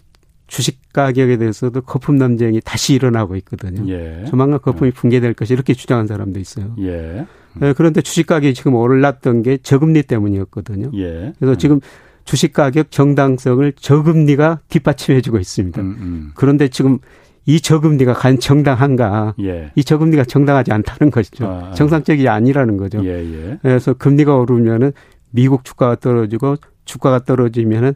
주식 0.47 0.81
가격에 0.93 1.37
대해서도 1.37 1.83
거품 1.83 2.17
논쟁이 2.17 2.61
다시 2.65 2.95
일어나고 2.95 3.37
있거든요. 3.37 3.89
예. 3.89 4.25
조만간 4.29 4.61
거품이 4.61 4.91
붕괴될 4.91 5.35
것이 5.35 5.53
이렇게 5.53 5.75
주장한 5.75 6.09
사람도 6.09 6.41
있어요. 6.41 6.75
예. 6.81 7.27
음. 7.57 7.61
예, 7.63 7.73
그런데 7.73 8.03
주식 8.03 8.27
가격이 8.27 8.55
지금 8.55 8.75
올랐던 8.75 9.43
게 9.43 9.59
저금리 9.59 10.03
때문이었거든요. 10.03 10.91
예. 10.95 11.33
그래서 11.39 11.53
음. 11.53 11.59
지금 11.59 11.81
주식 12.25 12.53
가격 12.53 12.91
정당성을 12.91 13.73
저금리가 13.75 14.61
뒷받침해주고 14.69 15.39
있습니다. 15.39 15.81
음, 15.81 15.97
음. 16.01 16.31
그런데 16.35 16.69
지금 16.69 16.99
이 17.47 17.61
저금리가 17.61 18.13
간 18.13 18.39
정당한가? 18.39 19.35
예. 19.41 19.71
이 19.75 19.85
저금리가 19.85 20.25
정당하지 20.25 20.73
않다는 20.73 21.11
것이죠. 21.11 21.47
아, 21.47 21.71
아. 21.71 21.75
정상적이 21.75 22.29
아니라는 22.29 22.77
거죠. 22.77 23.05
예, 23.05 23.25
예. 23.25 23.59
그래서 23.63 23.95
금리가 23.95 24.37
오르면은 24.37 24.93
미국 25.31 25.65
주가가 25.65 25.97
떨어지고 25.97 26.57
주가가 26.85 27.25
떨어지면은 27.25 27.95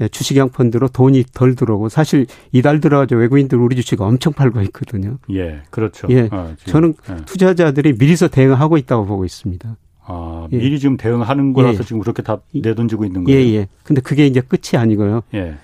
예, 0.00 0.08
주식형 0.08 0.50
펀드로 0.50 0.88
돈이 0.88 1.24
덜 1.32 1.54
들어오고 1.54 1.88
사실 1.88 2.26
이달 2.52 2.80
들어가지고 2.80 3.20
외국인들 3.20 3.58
우리 3.58 3.76
주식 3.76 4.00
엄청 4.00 4.32
팔고 4.34 4.60
있거든요. 4.62 5.18
예, 5.32 5.62
그렇죠. 5.70 6.06
예, 6.10 6.28
어, 6.30 6.54
저는 6.66 6.94
예. 7.10 7.16
투자자들이 7.24 7.94
미리서 7.98 8.28
대응하고 8.28 8.76
있다고 8.76 9.06
보고 9.06 9.24
있습니다. 9.24 9.76
아, 10.04 10.48
예. 10.52 10.58
미리 10.58 10.78
지금 10.78 10.96
대응하는 10.96 11.52
거라서 11.52 11.80
예. 11.80 11.82
지금 11.82 12.00
그렇게 12.00 12.22
다 12.22 12.38
내던지고 12.52 13.06
있는 13.06 13.24
거예요. 13.24 13.40
예, 13.40 13.54
예. 13.54 13.68
근데 13.84 14.02
그게 14.02 14.26
이제 14.26 14.40
끝이 14.40 14.78
아니고요. 14.78 15.22
예. 15.34 15.56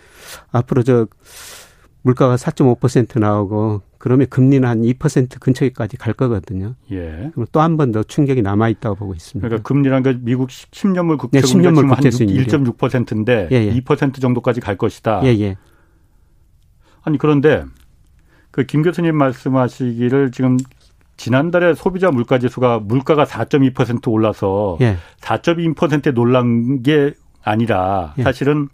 앞으로 0.51 0.83
저 0.83 1.07
물가가 2.03 2.37
4.5% 2.37 3.21
나오고 3.21 3.83
그러면 4.03 4.27
금리는 4.29 4.69
한 4.69 4.83
2% 4.83 5.39
근처까지 5.39 5.97
갈 5.97 6.13
거거든요. 6.13 6.75
예. 6.91 7.31
그럼 7.35 7.47
또 7.53 7.61
한 7.61 7.77
번 7.77 7.93
더 7.93 8.03
충격이 8.03 8.43
남아 8.43 8.69
있다고 8.71 8.97
보고 8.97 9.15
있습니다. 9.15 9.47
그러니까 9.47 9.63
금리란 9.69 10.03
게 10.03 10.19
미국 10.21 10.49
10년물 10.49 11.19
국채 11.19 11.41
네, 11.41 11.47
10년물 11.47 11.89
국채 11.89 12.11
지금 12.11 12.35
1.6%인데 12.35 13.47
예, 13.53 13.57
예. 13.57 13.73
2% 13.81 14.21
정도까지 14.21 14.61
갈 14.61 14.77
것이다. 14.77 15.21
예, 15.23 15.29
예. 15.39 15.57
아니 17.05 17.17
그런데 17.17 17.65
그 18.51 18.67
김 18.67 18.83
교수님 18.83 19.15
말씀하시기를 19.17 20.33
지금 20.33 20.57
지난달에 21.17 21.75
소비자 21.75 22.11
물가 22.11 22.41
지수가 22.41 22.81
물가가 22.81 23.23
4.2% 23.25 24.11
올라서 24.11 24.79
예. 24.81 24.97
4.2%에 25.21 26.11
놀란 26.13 26.83
게 26.83 27.15
아니라 27.45 28.15
예. 28.19 28.25
사실은 28.25 28.69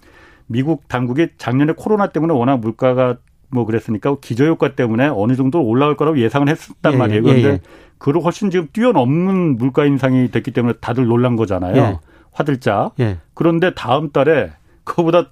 미국 0.46 0.88
당국이 0.88 1.28
작년에 1.36 1.74
코로나 1.76 2.06
때문에 2.06 2.32
워낙 2.32 2.60
물가가 2.60 3.18
뭐 3.50 3.64
그랬으니까 3.64 4.16
기저효과 4.20 4.74
때문에 4.74 5.08
어느 5.08 5.34
정도 5.36 5.62
올라갈 5.62 5.96
거라고 5.96 6.18
예상을 6.18 6.48
했었단 6.48 6.92
예, 6.92 6.94
예 6.94 6.98
말이에요. 6.98 7.22
그런데 7.22 7.48
예, 7.48 7.52
예. 7.52 7.60
그걸 7.98 8.22
훨씬 8.22 8.50
지금 8.50 8.68
뛰어넘는 8.72 9.56
물가 9.56 9.84
인상이 9.84 10.30
됐기 10.30 10.52
때문에 10.52 10.74
다들 10.80 11.06
놀란 11.06 11.36
거잖아요. 11.36 11.76
예. 11.76 11.98
화들짝. 12.32 12.94
예. 13.00 13.18
그런데 13.34 13.74
다음 13.74 14.10
달에 14.10 14.52
그거보다 14.84 15.30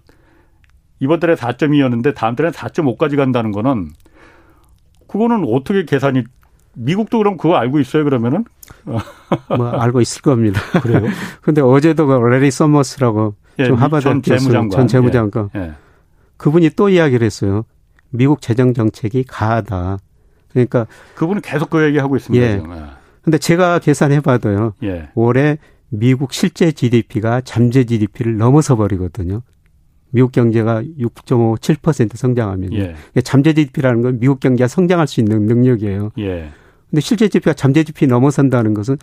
이번 0.98 1.20
달에 1.20 1.34
4.2였는데 1.34 2.14
다음 2.14 2.36
달에 2.36 2.50
4.5까지 2.50 3.16
간다는 3.16 3.52
거는 3.52 3.90
그거는 5.08 5.44
어떻게 5.46 5.84
계산이 5.84 6.24
미국도 6.74 7.18
그럼 7.18 7.36
그거 7.36 7.56
알고 7.56 7.80
있어요 7.80 8.04
그러면은? 8.04 8.44
뭐 8.84 9.68
알고 9.70 10.00
있을 10.00 10.22
겁니다. 10.22 10.60
그래요? 10.82 11.06
근데 11.40 11.60
어제도 11.60 12.06
그 12.06 12.12
래리 12.28 12.50
서머스라고 12.50 13.34
예, 13.58 13.66
좀 13.66 13.76
하버드 13.76 14.02
전 14.02 14.22
재무장관, 14.22 14.70
전 14.70 14.88
재무장관 14.88 15.50
예, 15.54 15.60
예. 15.60 15.72
그분이 16.36 16.70
또 16.76 16.88
이야기를 16.88 17.24
했어요. 17.24 17.64
미국 18.10 18.40
재정 18.40 18.74
정책이 18.74 19.24
과하다. 19.24 19.98
그러니까 20.48 20.86
그분은 21.14 21.42
계속 21.42 21.70
그 21.70 21.84
얘기하고 21.84 22.16
있습니다. 22.16 22.46
예. 22.46 22.62
근데 23.22 23.38
제가 23.38 23.78
계산해 23.78 24.20
봐도요. 24.20 24.74
예. 24.84 25.08
올해 25.14 25.58
미국 25.88 26.32
실제 26.32 26.72
GDP가 26.72 27.40
잠재 27.42 27.84
GDP를 27.84 28.36
넘어서 28.36 28.76
버리거든요. 28.76 29.42
미국 30.10 30.32
경제가 30.32 30.82
6.5, 30.82 31.58
7% 31.58 32.16
성장하면 32.16 32.72
예. 32.72 32.94
잠재 33.22 33.52
GDP라는 33.52 34.02
건 34.02 34.20
미국 34.20 34.40
경제가 34.40 34.68
성장할 34.68 35.06
수 35.06 35.20
있는 35.20 35.46
능력이에요. 35.46 36.12
예. 36.18 36.50
근데 36.88 37.00
실제 37.00 37.28
GDP가 37.28 37.52
잠재 37.52 37.82
GDP 37.84 38.06
넘어선다는 38.06 38.72
것은 38.74 38.96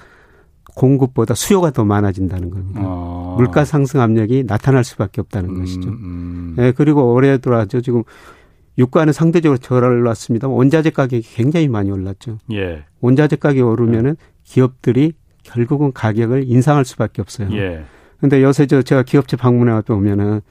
공급보다 0.76 1.36
수요가 1.36 1.72
더 1.72 1.84
많아진다는 1.86 2.50
겁니다. 2.50 2.82
어. 2.84 3.36
물가 3.38 3.66
상승 3.66 4.02
압력이 4.02 4.46
나타날 4.48 4.84
수밖에 4.84 5.22
없다는 5.22 5.50
음, 5.50 5.60
것이죠. 5.60 5.90
음. 5.90 6.56
예, 6.58 6.72
그리고 6.76 7.14
올해 7.14 7.38
들어왔죠. 7.38 7.82
지금 7.82 8.04
유가는 8.78 9.12
상대적으로 9.14 9.58
덜 9.60 9.84
올랐습니다. 9.84 10.48
원자재 10.48 10.92
가격이 10.92 11.22
굉장히 11.22 11.68
많이 11.68 11.92
올랐죠. 11.92 12.40
예. 12.52 12.86
원자재 13.02 13.36
가격이 13.36 13.62
오르면은 13.62 14.12
예. 14.20 14.26
기업들이 14.44 15.14
결국은 15.44 15.92
가격을 15.92 16.46
인상할 16.48 16.86
수밖에 16.86 17.22
없어요. 17.22 17.50
예. 17.54 17.84
근데 18.20 18.42
요새 18.42 18.66
저 18.66 18.82
제가 18.82 19.04
기업체 19.04 19.38
방문해 19.38 19.82
보면은 19.82 20.42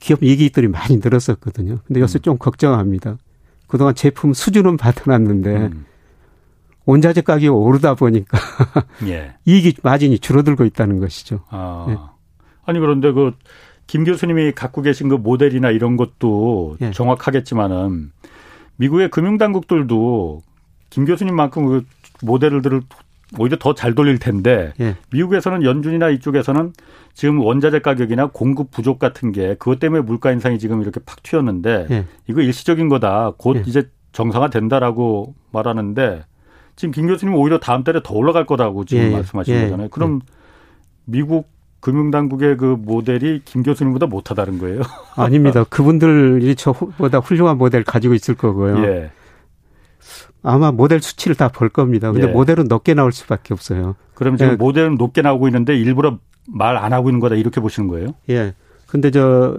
기업 0.00 0.22
이익들이 0.22 0.68
많이 0.68 0.96
늘었었거든요. 0.96 1.80
근데 1.86 2.00
요새 2.00 2.18
음. 2.18 2.22
좀 2.22 2.38
걱정합니다. 2.38 3.18
그동안 3.66 3.94
제품 3.94 4.32
수준은 4.32 4.76
받아놨는데 4.78 5.56
음. 5.56 5.84
원자재 6.86 7.20
가격이 7.20 7.48
오르다 7.48 7.94
보니까 7.94 8.38
예. 9.06 9.34
이익이 9.44 9.76
마진이 9.82 10.20
줄어들고 10.20 10.64
있다는 10.64 11.00
것이죠. 11.00 11.40
아. 11.50 11.84
네. 11.88 11.96
아니 12.64 12.80
그런데 12.80 13.12
그 13.12 13.32
김 13.88 14.04
교수님이 14.04 14.52
갖고 14.52 14.82
계신 14.82 15.08
그 15.08 15.14
모델이나 15.16 15.70
이런 15.70 15.96
것도 15.96 16.76
예. 16.80 16.92
정확하겠지만은 16.92 18.12
미국의 18.76 19.10
금융당국들도 19.10 20.42
김 20.90 21.04
교수님만큼 21.04 21.66
그 21.66 21.84
모델들을 22.22 22.82
오히려 23.38 23.58
더 23.58 23.74
잘 23.74 23.94
돌릴 23.94 24.18
텐데 24.18 24.72
예. 24.80 24.94
미국에서는 25.10 25.62
연준이나 25.64 26.10
이쪽에서는 26.10 26.72
지금 27.14 27.40
원자재 27.40 27.80
가격이나 27.80 28.26
공급 28.26 28.70
부족 28.70 28.98
같은 28.98 29.32
게 29.32 29.54
그것 29.58 29.78
때문에 29.78 30.02
물가 30.02 30.32
인상이 30.32 30.58
지금 30.58 30.82
이렇게 30.82 31.00
팍 31.04 31.22
튀었는데 31.22 31.86
예. 31.90 32.04
이거 32.28 32.42
일시적인 32.42 32.88
거다. 32.88 33.32
곧 33.38 33.56
예. 33.56 33.62
이제 33.66 33.90
정상화 34.12 34.48
된다라고 34.50 35.34
말하는데 35.50 36.24
지금 36.76 36.92
김 36.92 37.06
교수님 37.06 37.34
오히려 37.34 37.58
다음 37.58 37.84
달에 37.84 38.00
더 38.04 38.14
올라갈 38.14 38.44
거라고 38.46 38.84
지금 38.84 39.04
예, 39.04 39.08
예. 39.08 39.12
말씀하시는 39.12 39.58
예, 39.58 39.64
거잖아요. 39.64 39.88
그럼 39.88 40.20
예. 40.22 40.34
미국 41.06 41.48
금융당국의 41.80 42.56
그 42.56 42.76
모델이 42.78 43.42
김 43.44 43.62
교수님보다 43.62 44.06
못하다는 44.06 44.58
거예요? 44.58 44.82
아닙니다. 45.16 45.64
그분들이 45.64 46.54
저보다 46.56 47.18
훌륭한 47.18 47.56
모델 47.58 47.84
가지고 47.84 48.14
있을 48.14 48.34
거고요. 48.34 48.84
예. 48.84 49.10
아마 50.42 50.70
모델 50.72 51.00
수치를 51.02 51.34
다 51.36 51.48
볼 51.48 51.68
겁니다. 51.68 52.12
근데 52.12 52.28
예. 52.28 52.32
모델은 52.32 52.66
높게 52.68 52.94
나올 52.94 53.12
수밖에 53.12 53.54
없어요. 53.54 53.96
그럼 54.14 54.36
지금 54.36 54.52
예. 54.52 54.56
모델은 54.56 54.94
높게 54.96 55.22
나오고 55.22 55.48
있는데 55.48 55.76
일부러 55.76 56.18
말 56.46 56.76
안 56.78 56.92
하고 56.92 57.10
있는 57.10 57.20
거다 57.20 57.34
이렇게 57.34 57.60
보시는 57.60 57.88
거예요? 57.88 58.08
예. 58.30 58.54
근데 58.86 59.10
저 59.10 59.56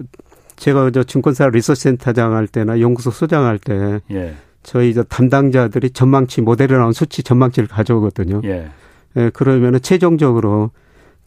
제가 0.56 0.90
저 0.90 1.04
증권사 1.04 1.48
리서치 1.48 1.82
센터장 1.82 2.34
할 2.34 2.46
때나 2.48 2.80
연구소 2.80 3.10
소장 3.10 3.44
할 3.44 3.58
때 3.58 4.00
예. 4.10 4.34
저희 4.62 4.92
저 4.92 5.02
담당자들이 5.04 5.90
전망치 5.90 6.40
모델에 6.42 6.76
나온 6.76 6.92
수치 6.92 7.22
전망치를 7.22 7.68
가져오거든요. 7.68 8.40
예. 8.44 8.68
예 9.16 9.30
그러면은 9.30 9.80
최종적으로 9.80 10.70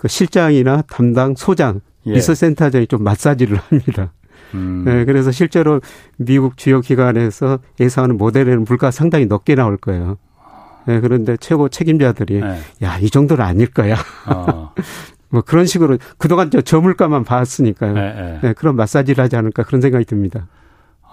그 0.04 0.10
실장이나 0.10 0.82
담당 0.82 1.34
소장 1.34 1.80
예. 2.06 2.12
리서센터장이 2.12 2.88
좀 2.88 3.06
마사지를 3.06 3.58
합니다. 3.58 4.12
음. 4.54 4.84
예, 4.86 5.06
그래서 5.06 5.32
실제로 5.32 5.80
미국 6.18 6.58
주요 6.58 6.82
기관에서 6.82 7.60
예상하는 7.80 8.18
모델에는 8.18 8.66
물가 8.66 8.92
상당히 8.92 9.28
높게 9.28 9.56
나올 9.56 9.78
거예요. 9.78 10.18
예, 10.90 11.00
그런데 11.00 11.38
최고 11.38 11.70
책임자들이 11.70 12.42
네. 12.42 12.60
야, 12.84 13.00
이 13.00 13.10
정도는 13.10 13.46
아닐 13.46 13.68
거야. 13.68 13.96
어. 14.28 14.74
뭐 15.32 15.42
그런 15.42 15.66
식으로 15.66 15.98
그동안 16.18 16.52
저 16.52 16.60
저물가만 16.60 17.24
봤으니까요. 17.24 17.94
네, 17.94 18.14
네. 18.14 18.40
네, 18.44 18.54
그런 18.54 18.76
마사지를 18.76 19.24
하지 19.24 19.38
않을까 19.38 19.64
그런 19.64 19.80
생각이 19.80 20.04
듭니다. 20.04 20.50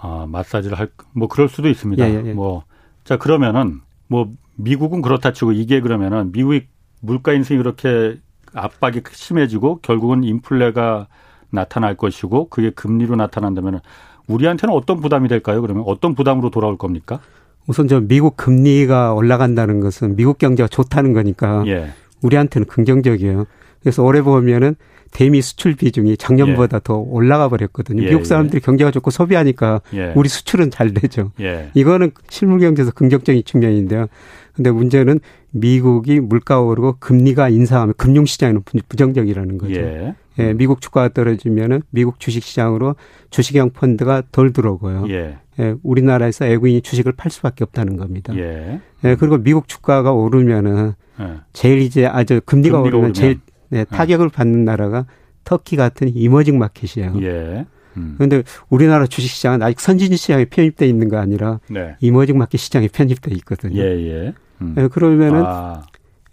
아, 0.01 0.25
마사지를 0.27 0.77
할, 0.77 0.89
뭐 1.13 1.29
그럴 1.29 1.47
수도 1.47 1.69
있습니다. 1.69 2.09
예, 2.09 2.13
예, 2.13 2.23
예. 2.25 2.33
뭐, 2.33 2.65
자, 3.05 3.15
그러면은 3.15 3.79
뭐 4.07 4.29
미국은 4.57 5.01
그렇다 5.01 5.31
치고 5.31 5.53
이게 5.53 5.79
그러면은 5.79 6.33
미국이 6.33 6.67
물가 6.99 7.31
인상이 7.31 7.57
그렇게 7.57 8.19
압박이 8.53 9.01
심해지고 9.11 9.79
결국은 9.81 10.23
인플레가 10.23 11.07
나타날 11.49 11.95
것이고 11.95 12.49
그게 12.49 12.69
금리로 12.69 13.15
나타난다면 13.15 13.81
우리한테는 14.27 14.73
어떤 14.73 15.01
부담이 15.01 15.27
될까요? 15.27 15.61
그러면 15.61 15.83
어떤 15.85 16.15
부담으로 16.15 16.49
돌아올 16.49 16.77
겁니까? 16.77 17.19
우선 17.67 17.87
저 17.87 17.99
미국 17.99 18.37
금리가 18.37 19.13
올라간다는 19.13 19.81
것은 19.81 20.15
미국 20.15 20.37
경제가 20.37 20.67
좋다는 20.67 21.13
거니까 21.13 21.63
예. 21.67 21.91
우리한테는 22.21 22.67
긍정적이에요. 22.67 23.45
그래서 23.81 24.03
올해 24.03 24.21
보면은 24.21 24.75
대미 25.11 25.41
수출 25.41 25.75
비중이 25.75 26.17
작년보다 26.17 26.77
예. 26.77 26.81
더 26.83 26.95
올라가 26.95 27.49
버렸거든요. 27.49 28.03
예, 28.03 28.07
미국 28.07 28.25
사람들이 28.25 28.57
예. 28.57 28.65
경제가 28.65 28.91
좋고 28.91 29.11
소비하니까 29.11 29.81
예. 29.93 30.13
우리 30.15 30.29
수출은 30.29 30.71
잘 30.71 30.93
되죠. 30.93 31.31
예. 31.41 31.69
이거는 31.73 32.11
실물 32.29 32.59
경제에서 32.59 32.91
긍정적인 32.91 33.43
측면인데요. 33.45 34.07
근데 34.53 34.71
문제는 34.71 35.19
미국이 35.51 36.19
물가 36.19 36.61
오르고 36.61 36.97
금리가 36.99 37.49
인상하면 37.49 37.93
금융 37.97 38.25
시장에는 38.25 38.63
부정적이라는 38.87 39.57
거죠. 39.57 39.75
예. 39.75 40.15
예, 40.39 40.53
미국 40.53 40.81
주가가 40.81 41.09
떨어지면은 41.09 41.81
미국 41.89 42.19
주식 42.19 42.43
시장으로 42.43 42.95
주식형 43.29 43.71
펀드가 43.71 44.23
덜 44.31 44.53
들어오고요. 44.53 45.05
예. 45.09 45.37
예, 45.59 45.75
우리나라에서 45.83 46.45
외국인이 46.45 46.81
주식을 46.81 47.11
팔 47.13 47.31
수밖에 47.31 47.63
없다는 47.63 47.97
겁니다. 47.97 48.35
예. 48.37 48.79
예 49.03 49.15
그리고 49.15 49.37
미국 49.37 49.67
주가가 49.67 50.13
오르면은 50.13 50.93
예. 51.19 51.35
제일 51.53 51.79
이제 51.79 52.05
아주 52.05 52.41
금리가, 52.45 52.77
금리가 52.77 52.79
오르면, 52.79 52.99
오르면 52.99 53.13
제일 53.13 53.39
네, 53.69 53.79
예. 53.79 53.83
타격을 53.85 54.29
받는 54.29 54.65
나라가 54.65 55.05
터키 55.43 55.75
같은 55.75 56.11
이머징 56.13 56.57
마켓이에요. 56.59 57.13
예. 57.21 57.65
음. 57.97 58.15
그런데 58.17 58.43
우리나라 58.69 59.05
주식 59.07 59.29
시장은 59.29 59.61
아직 59.61 59.79
선진 59.79 60.15
시장에 60.15 60.45
편입돼 60.45 60.87
있는 60.87 61.09
거 61.09 61.17
아니라 61.17 61.59
네. 61.69 61.95
이머징 61.99 62.37
마켓 62.37 62.57
시장에 62.57 62.87
편입돼 62.87 63.31
있거든요. 63.35 63.81
예, 63.81 63.85
예. 63.85 64.33
음. 64.61 64.75
예 64.77 64.87
그러면은 64.87 65.43
아. 65.45 65.83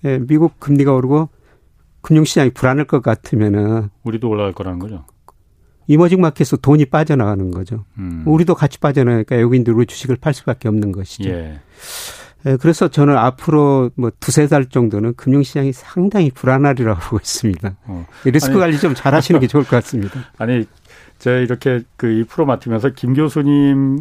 예, 0.05 0.19
미국 0.19 0.61
금리가 0.61 0.93
오르고 0.95 1.29
금융 2.01 2.25
시장이 2.25 2.51
불안할 2.51 2.87
것 2.87 3.03
같으면은 3.03 3.89
우리도 4.05 4.29
올라갈 4.29 4.53
거라는 4.53 4.79
거죠. 4.79 5.05
이머징 5.89 6.21
마켓에서 6.21 6.59
돈이 6.59 6.85
빠져나가는 6.87 7.51
거죠. 7.51 7.85
음. 7.99 8.23
우리도 8.27 8.55
같이 8.55 8.79
빠져나가니까 8.79 9.37
외국인들 9.37 9.73
우리 9.73 9.87
주식을 9.87 10.17
팔 10.21 10.35
수밖에 10.35 10.69
없는 10.69 10.93
것이죠. 10.93 11.31
예. 11.31 11.61
예, 12.47 12.57
그래서 12.61 12.87
저는 12.89 13.17
앞으로 13.17 13.91
뭐 13.97 14.13
두세 14.21 14.47
달 14.47 14.67
정도는 14.67 15.15
금융시장이 15.15 15.73
상당히 15.73 16.31
불안하리라고 16.31 17.01
보고 17.01 17.17
있습니다. 17.17 17.77
어. 17.87 18.07
리스크 18.25 18.53
아니, 18.53 18.61
관리 18.61 18.79
좀 18.79 18.95
잘 18.95 19.13
하시는 19.15 19.41
게 19.41 19.49
좋을 19.49 19.65
것 19.65 19.71
같습니다. 19.71 20.21
아니, 20.39 20.65
제가 21.19 21.39
이렇게 21.39 21.83
그 21.97 22.09
이 22.09 22.25
프로 22.25 22.47
맡으면서 22.47 22.91
김 22.91 23.15
교수님 23.15 24.01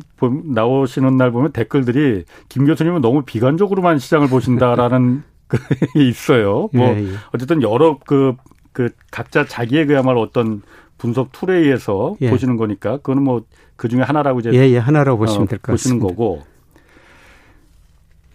나오시는 0.53 1.17
날 1.17 1.32
보면 1.32 1.51
댓글들이 1.51 2.25
김 2.49 2.65
교수님은 2.65 3.01
너무 3.01 3.23
비관적으로만 3.23 3.99
시장을 3.99 4.27
보신다라는 4.30 5.23
그 5.47 5.58
있어요. 5.95 6.69
뭐 6.73 6.88
예, 6.95 7.03
예. 7.03 7.13
어쨌든 7.34 7.62
여러 7.63 7.97
그, 8.06 8.36
그 8.71 8.89
각자 9.12 9.45
자기의 9.45 9.88
그야말로 9.88 10.21
어떤 10.21 10.62
분석 10.97 11.32
툴에 11.32 11.56
의해서 11.58 12.17
예. 12.21 12.30
보시는 12.30 12.58
거니까 12.58 12.97
그거는 12.97 13.23
뭐 13.23 13.41
그 13.77 13.88
중에 13.88 14.01
하나라고 14.01 14.39
이제 14.41 14.51
예, 14.53 14.69
예, 14.71 14.77
하나라고 14.77 15.19
보시면 15.19 15.43
어, 15.43 15.45
될것 15.45 15.73
같습니다. 15.73 16.03
보시는 16.03 16.15
거고 16.15 16.43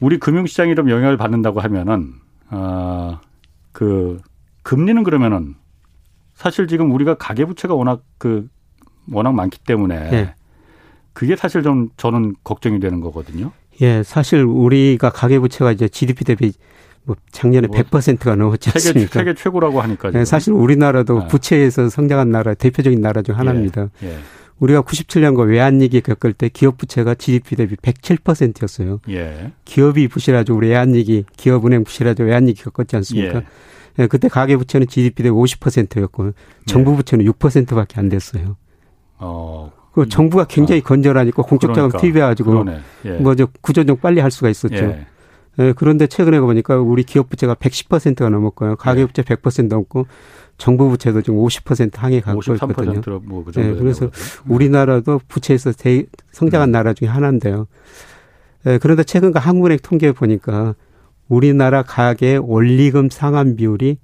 우리 0.00 0.18
금융시장이 0.18 0.74
좀 0.74 0.88
영향을 0.88 1.16
받는다고 1.16 1.60
하면은 1.60 2.14
어그 2.50 4.20
금리는 4.62 5.02
그러면은 5.02 5.56
사실 6.34 6.66
지금 6.68 6.92
우리가 6.92 7.14
가계부채가 7.14 7.74
워낙 7.74 8.02
그 8.18 8.48
워낙 9.10 9.32
많기 9.32 9.58
때문에 9.58 9.94
예. 10.12 10.34
그게 11.12 11.36
사실 11.36 11.62
좀 11.62 11.90
저는 11.96 12.34
걱정이 12.44 12.80
되는 12.80 13.00
거거든요. 13.00 13.52
예, 13.80 14.02
사실 14.02 14.42
우리가 14.42 15.10
가계부채가 15.10 15.72
이제 15.72 15.88
GDP 15.88 16.24
대비 16.24 16.52
뭐 17.04 17.16
작년에 17.32 17.66
뭐 17.66 17.76
100%가 17.76 18.36
넘었지 18.36 18.70
않습니까? 18.70 19.12
세계, 19.12 19.30
세계 19.30 19.34
최고라고 19.34 19.80
하니까. 19.80 20.10
네, 20.10 20.24
사실 20.24 20.52
우리나라도 20.52 21.20
네. 21.20 21.28
부채에서 21.28 21.88
성장한 21.88 22.30
나라 22.30 22.54
대표적인 22.54 23.00
나라 23.00 23.22
중 23.22 23.36
하나입니다. 23.36 23.88
예, 24.02 24.08
예. 24.08 24.18
우리가 24.58 24.82
97년과 24.82 25.48
외환위기 25.48 26.02
겪을 26.02 26.32
때 26.32 26.48
기업 26.48 26.78
부채가 26.78 27.16
GDP 27.16 27.56
대비 27.56 27.74
107%였어요. 27.76 29.00
예. 29.08 29.50
기업이 29.64 30.06
부실하죠. 30.06 30.54
우리 30.54 30.68
외환위기, 30.68 31.24
기업은행 31.36 31.82
부실하죠. 31.82 32.22
외환위기 32.22 32.62
겪었지 32.62 32.94
않습니까? 32.96 33.38
예. 33.38 33.44
예, 33.98 34.06
그때 34.06 34.28
가계 34.28 34.56
부채는 34.56 34.86
GDP 34.86 35.24
대비 35.24 35.34
50%였고 35.34 36.32
정부 36.66 36.92
예. 36.92 36.96
부채는 36.96 37.24
6%밖에 37.24 37.98
안 37.98 38.08
됐어요. 38.08 38.56
어. 39.22 39.72
그 39.92 40.08
정부가 40.08 40.44
굉장히 40.44 40.80
어. 40.80 40.84
건전하니까 40.84 41.42
공적 41.42 41.74
자금 41.74 41.90
그러니까. 41.90 41.98
투입해가지고 41.98 42.64
예. 43.04 43.10
뭐저 43.18 43.46
구조조정 43.60 43.98
빨리 43.98 44.20
할 44.20 44.30
수가 44.30 44.48
있었죠. 44.48 44.76
예. 44.76 45.06
예, 45.58 45.74
그런데 45.76 46.06
최근에 46.06 46.40
보니까 46.40 46.78
우리 46.78 47.02
기업 47.02 47.28
부채가 47.28 47.54
110%가 47.54 48.30
넘었고요. 48.30 48.76
가계 48.76 49.04
부채 49.04 49.22
100% 49.22 49.68
넘고 49.68 50.06
정부 50.56 50.88
부채도 50.88 51.22
지금 51.22 51.38
50% 51.40 51.96
항해 51.96 52.20
가고 52.20 52.40
있거든요. 52.54 53.00
뭐그 53.22 53.52
네, 53.52 53.74
그래서 53.74 54.10
우리나라도 54.48 55.20
부채에서 55.28 55.72
대, 55.72 56.04
성장한 56.30 56.70
음. 56.70 56.72
나라 56.72 56.94
중에 56.94 57.08
하나인데요. 57.08 57.66
네, 58.64 58.78
그런데 58.78 59.04
최근 59.04 59.32
그 59.32 59.38
한국은행 59.38 59.78
통계 59.82 60.12
보니까 60.12 60.74
우리나라 61.28 61.82
가계 61.82 62.38
원리금 62.40 63.10
상환 63.10 63.56
비율이 63.56 63.98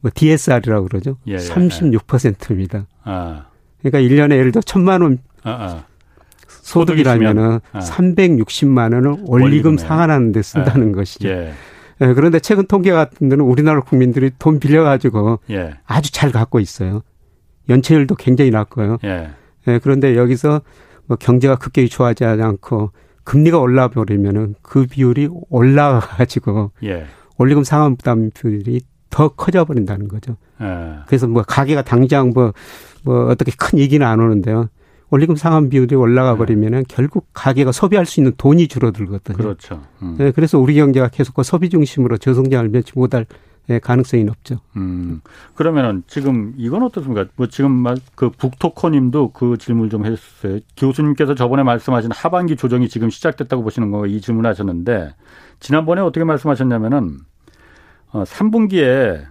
뭐 0.00 0.10
DSR이라고 0.14 0.86
그러죠. 0.86 1.18
예, 1.28 1.34
예, 1.34 1.36
36%입니다. 1.36 2.86
아. 3.04 3.49
그러니까 3.82 3.98
1년에 4.00 4.32
예를 4.32 4.52
들어 4.52 4.62
천만 4.62 5.02
원 5.02 5.18
아, 5.42 5.50
아. 5.50 5.84
소득이라면은 6.46 7.60
아. 7.72 7.78
360만 7.78 8.94
원을 8.94 9.16
원리금 9.26 9.78
상환하는 9.78 10.32
데 10.32 10.42
쓴다는 10.42 10.92
아. 10.92 10.96
것이죠. 10.96 11.28
예. 11.28 11.52
예, 12.02 12.14
그런데 12.14 12.40
최근 12.40 12.66
통계 12.66 12.92
같은 12.92 13.28
데는 13.28 13.44
우리나라 13.44 13.80
국민들이 13.80 14.30
돈 14.38 14.58
빌려가지고 14.58 15.40
예. 15.50 15.74
아주 15.84 16.12
잘 16.12 16.32
갖고 16.32 16.58
있어요. 16.60 17.02
연체율도 17.68 18.14
굉장히 18.14 18.50
낮고요. 18.50 18.98
예. 19.04 19.30
예, 19.68 19.78
그런데 19.82 20.16
여기서 20.16 20.62
뭐 21.06 21.16
경제가 21.16 21.56
급격히 21.56 21.88
좋아지지 21.88 22.24
않고 22.24 22.92
금리가 23.24 23.58
올라 23.58 23.88
버리면은 23.88 24.54
그 24.62 24.86
비율이 24.86 25.28
올라가가지고 25.50 26.72
예. 26.84 27.06
원리금 27.36 27.64
상환 27.64 27.96
부담 27.96 28.30
비율이 28.30 28.80
더 29.10 29.28
커져 29.28 29.64
버린다는 29.64 30.08
거죠. 30.08 30.36
예. 30.60 30.96
그래서 31.06 31.26
뭐 31.26 31.42
가게가 31.42 31.82
당장 31.82 32.30
뭐, 32.30 32.52
뭐 33.02 33.26
어떻게 33.26 33.52
큰 33.56 33.78
얘기는 33.78 34.04
안 34.06 34.20
오는데요. 34.20 34.68
원리금 35.10 35.34
상환 35.34 35.68
비율이 35.68 35.96
올라가 35.96 36.32
네. 36.32 36.38
버리면은 36.38 36.84
결국 36.88 37.26
가게가 37.32 37.72
소비할 37.72 38.06
수 38.06 38.20
있는 38.20 38.32
돈이 38.36 38.68
줄어들거든요. 38.68 39.36
그렇죠. 39.36 39.82
음. 40.02 40.14
네, 40.18 40.30
그래서 40.30 40.58
우리 40.58 40.74
경제가 40.74 41.08
계속 41.08 41.34
그 41.34 41.42
소비 41.42 41.68
중심으로 41.68 42.16
저성장을 42.18 42.68
면치 42.68 42.92
못할 42.94 43.26
예, 43.68 43.78
가능성이 43.78 44.24
높죠. 44.24 44.56
음. 44.76 45.20
그러면은 45.54 46.02
지금 46.06 46.54
이건 46.56 46.82
어떻습니까? 46.82 47.26
뭐 47.36 47.46
지금 47.48 47.84
그 48.14 48.30
북토커님도 48.30 49.32
그 49.32 49.56
질문 49.58 49.90
좀 49.90 50.06
해주셨어요. 50.06 50.60
교수님께서 50.76 51.34
저번에 51.34 51.62
말씀하신 51.62 52.10
하반기 52.12 52.56
조정이 52.56 52.88
지금 52.88 53.10
시작됐다고 53.10 53.62
보시는 53.62 53.90
거 53.90 54.06
이 54.06 54.20
질문하셨는데 54.20 55.14
지난번에 55.60 56.00
어떻게 56.00 56.24
말씀하셨냐면은 56.24 57.18
어 58.12 58.24
3분기에 58.24 59.26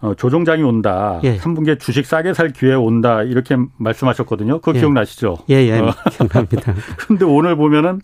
어, 0.00 0.14
조정장이 0.14 0.62
온다. 0.62 1.20
예. 1.24 1.38
3분기에 1.38 1.80
주식 1.80 2.06
싸게 2.06 2.32
살 2.32 2.52
기회 2.52 2.74
온다. 2.74 3.22
이렇게 3.22 3.56
말씀하셨거든요. 3.78 4.60
그거 4.60 4.74
예. 4.76 4.80
기억나시죠? 4.80 5.38
예, 5.50 5.54
예. 5.54 5.78
어. 5.80 5.92
기억납니다. 6.10 6.74
근데 7.08 7.24
오늘 7.24 7.56
보면은 7.56 8.00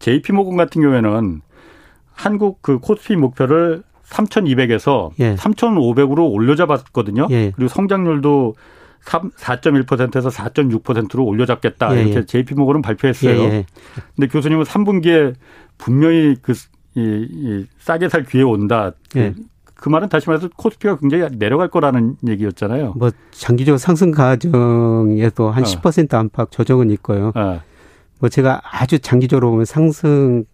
JP 0.00 0.32
모건 0.32 0.56
같은 0.56 0.82
경우에는 0.82 1.40
한국 2.12 2.60
그 2.60 2.78
코스피 2.78 3.16
목표를 3.16 3.82
3,200에서 4.06 5.10
예. 5.20 5.34
3,500으로 5.36 6.30
올려잡았거든요. 6.30 7.28
예. 7.30 7.52
그리고 7.54 7.68
성장률도 7.68 8.54
3, 9.02 9.30
4.1%에서 9.30 10.28
4.6%로 10.28 11.24
올려잡겠다. 11.24 11.96
예, 11.96 12.02
이렇게 12.02 12.16
예. 12.16 12.26
JP 12.26 12.54
모건은 12.54 12.82
발표했어요. 12.82 13.32
예, 13.32 13.44
예. 13.44 13.66
근데 14.14 14.28
교수님은 14.28 14.64
3분기에 14.64 15.34
분명히 15.78 16.36
그, 16.42 16.52
이, 16.94 17.00
이 17.30 17.66
싸게 17.78 18.08
살 18.08 18.24
기회 18.24 18.42
온다. 18.42 18.92
예. 19.16 19.34
그 19.74 19.88
말은 19.88 20.08
다시 20.10 20.28
말해서 20.28 20.48
코스피가 20.56 20.98
굉장히 20.98 21.38
내려갈 21.38 21.68
거라는 21.68 22.16
얘기였잖아요. 22.26 22.94
뭐 22.96 23.10
장기적 23.30 23.78
상승 23.78 24.10
과정에도 24.10 25.50
한 25.50 25.62
어. 25.62 25.66
10% 25.66 26.12
안팎 26.14 26.50
조정은 26.50 26.90
있고요. 26.90 27.32
어. 27.34 27.62
뭐 28.18 28.28
제가 28.28 28.60
아주 28.62 28.98
장기적으로 28.98 29.50
보면 29.50 29.64
상승 29.64 30.44